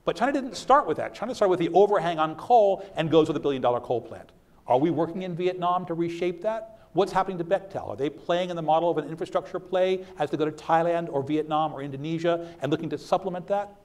But 0.05 0.15
China 0.15 0.31
didn't 0.31 0.55
start 0.55 0.87
with 0.87 0.97
that. 0.97 1.13
China 1.15 1.33
started 1.33 1.49
with 1.49 1.59
the 1.59 1.69
overhang 1.69 2.19
on 2.19 2.35
coal 2.35 2.85
and 2.95 3.09
goes 3.09 3.27
with 3.27 3.35
a 3.37 3.39
billion 3.39 3.61
dollar 3.61 3.79
coal 3.79 3.99
plant. 3.99 4.31
Are 4.67 4.77
we 4.77 4.91
working 4.91 5.23
in 5.23 5.35
Vietnam 5.35 5.85
to 5.87 5.93
reshape 5.93 6.41
that? 6.43 6.87
What's 6.93 7.11
happening 7.11 7.37
to 7.39 7.43
Bechtel? 7.43 7.89
Are 7.89 7.95
they 7.95 8.09
playing 8.09 8.49
in 8.49 8.55
the 8.55 8.61
model 8.61 8.89
of 8.89 8.97
an 8.97 9.09
infrastructure 9.09 9.59
play 9.59 10.05
as 10.19 10.29
they 10.29 10.37
go 10.37 10.45
to 10.45 10.51
Thailand 10.51 11.09
or 11.11 11.23
Vietnam 11.23 11.73
or 11.73 11.81
Indonesia 11.81 12.53
and 12.61 12.71
looking 12.71 12.89
to 12.89 12.97
supplement 12.97 13.47
that? 13.47 13.75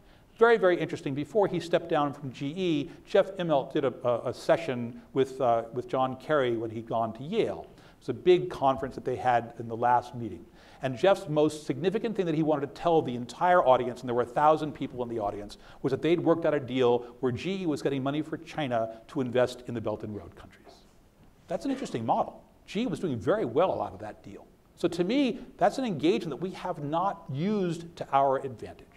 Very, 0.42 0.56
very 0.56 0.76
interesting. 0.76 1.14
Before 1.14 1.46
he 1.46 1.60
stepped 1.60 1.88
down 1.88 2.12
from 2.12 2.32
GE, 2.32 2.90
Jeff 3.06 3.30
Immelt 3.36 3.72
did 3.72 3.84
a, 3.84 3.94
a, 4.02 4.30
a 4.30 4.34
session 4.34 5.00
with, 5.12 5.40
uh, 5.40 5.66
with 5.72 5.86
John 5.86 6.16
Kerry 6.16 6.56
when 6.56 6.68
he'd 6.68 6.88
gone 6.88 7.12
to 7.12 7.22
Yale. 7.22 7.68
It 7.76 8.00
was 8.00 8.08
a 8.08 8.12
big 8.12 8.50
conference 8.50 8.96
that 8.96 9.04
they 9.04 9.14
had 9.14 9.54
in 9.60 9.68
the 9.68 9.76
last 9.76 10.16
meeting. 10.16 10.44
And 10.82 10.98
Jeff's 10.98 11.28
most 11.28 11.64
significant 11.64 12.16
thing 12.16 12.26
that 12.26 12.34
he 12.34 12.42
wanted 12.42 12.74
to 12.74 12.82
tell 12.82 13.02
the 13.02 13.14
entire 13.14 13.64
audience, 13.64 14.00
and 14.00 14.08
there 14.08 14.16
were 14.16 14.22
a 14.22 14.26
thousand 14.26 14.72
people 14.72 15.00
in 15.04 15.08
the 15.08 15.20
audience, 15.20 15.58
was 15.82 15.92
that 15.92 16.02
they'd 16.02 16.18
worked 16.18 16.44
out 16.44 16.54
a 16.54 16.58
deal 16.58 17.06
where 17.20 17.30
GE 17.30 17.64
was 17.66 17.80
getting 17.80 18.02
money 18.02 18.20
for 18.20 18.36
China 18.36 19.00
to 19.06 19.20
invest 19.20 19.62
in 19.68 19.74
the 19.74 19.80
Belt 19.80 20.02
and 20.02 20.12
Road 20.12 20.34
countries. 20.34 20.74
That's 21.46 21.66
an 21.66 21.70
interesting 21.70 22.04
model. 22.04 22.42
GE 22.66 22.86
was 22.86 22.98
doing 22.98 23.16
very 23.16 23.44
well 23.44 23.80
out 23.80 23.92
of 23.92 24.00
that 24.00 24.24
deal. 24.24 24.44
So 24.74 24.88
to 24.88 25.04
me, 25.04 25.38
that's 25.56 25.78
an 25.78 25.84
engagement 25.84 26.30
that 26.30 26.42
we 26.44 26.50
have 26.56 26.82
not 26.82 27.22
used 27.30 27.94
to 27.94 28.08
our 28.12 28.44
advantage. 28.44 28.88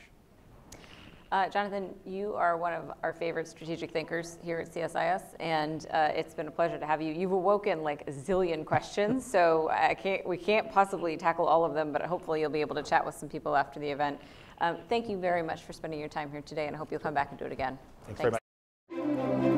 Uh, 1.32 1.50
Jonathan, 1.50 1.94
you 2.06 2.34
are 2.36 2.56
one 2.56 2.74
of 2.74 2.92
our 3.02 3.12
favorite 3.12 3.48
strategic 3.48 3.92
thinkers 3.92 4.38
here 4.44 4.60
at 4.60 4.72
CSIS, 4.72 5.22
and 5.40 5.88
uh, 5.92 6.12
it's 6.14 6.34
been 6.34 6.48
a 6.48 6.52
pleasure 6.52 6.78
to 6.78 6.86
have 6.86 7.02
you. 7.02 7.14
You've 7.14 7.32
awoken 7.32 7.82
like 7.82 8.08
a 8.08 8.12
zillion 8.12 8.66
questions, 8.74 9.26
so 9.26 9.70
I 9.72 9.96
can't, 9.96 10.26
we 10.28 10.38
can't 10.38 10.72
possibly 10.72 11.18
tackle 11.18 11.46
all 11.46 11.66
of 11.66 11.74
them, 11.74 11.92
but 11.92 12.04
hopefully 12.04 12.42
you'll 12.42 12.52
be 12.52 12.62
able 12.62 12.76
to 12.76 12.84
chat 12.84 13.06
with 13.06 13.16
some 13.16 13.28
people 13.28 13.56
after 13.56 13.80
the 13.80 13.90
event. 13.90 14.20
Um, 14.62 14.78
thank 14.88 15.10
you 15.10 15.18
very 15.18 15.42
much 15.42 15.64
for 15.64 15.74
spending 15.74 16.00
your 16.00 16.10
time 16.10 16.32
here 16.32 16.42
today, 16.42 16.68
and 16.68 16.76
I 16.76 16.80
hope 16.80 16.92
you'll 16.92 17.00
come 17.00 17.14
back 17.14 17.32
and 17.32 17.40
do 17.40 17.46
it 17.46 17.52
again. 17.52 17.78
Thanks, 18.06 18.22
Thanks. 18.22 18.38
very 18.90 19.42
much. 19.42 19.55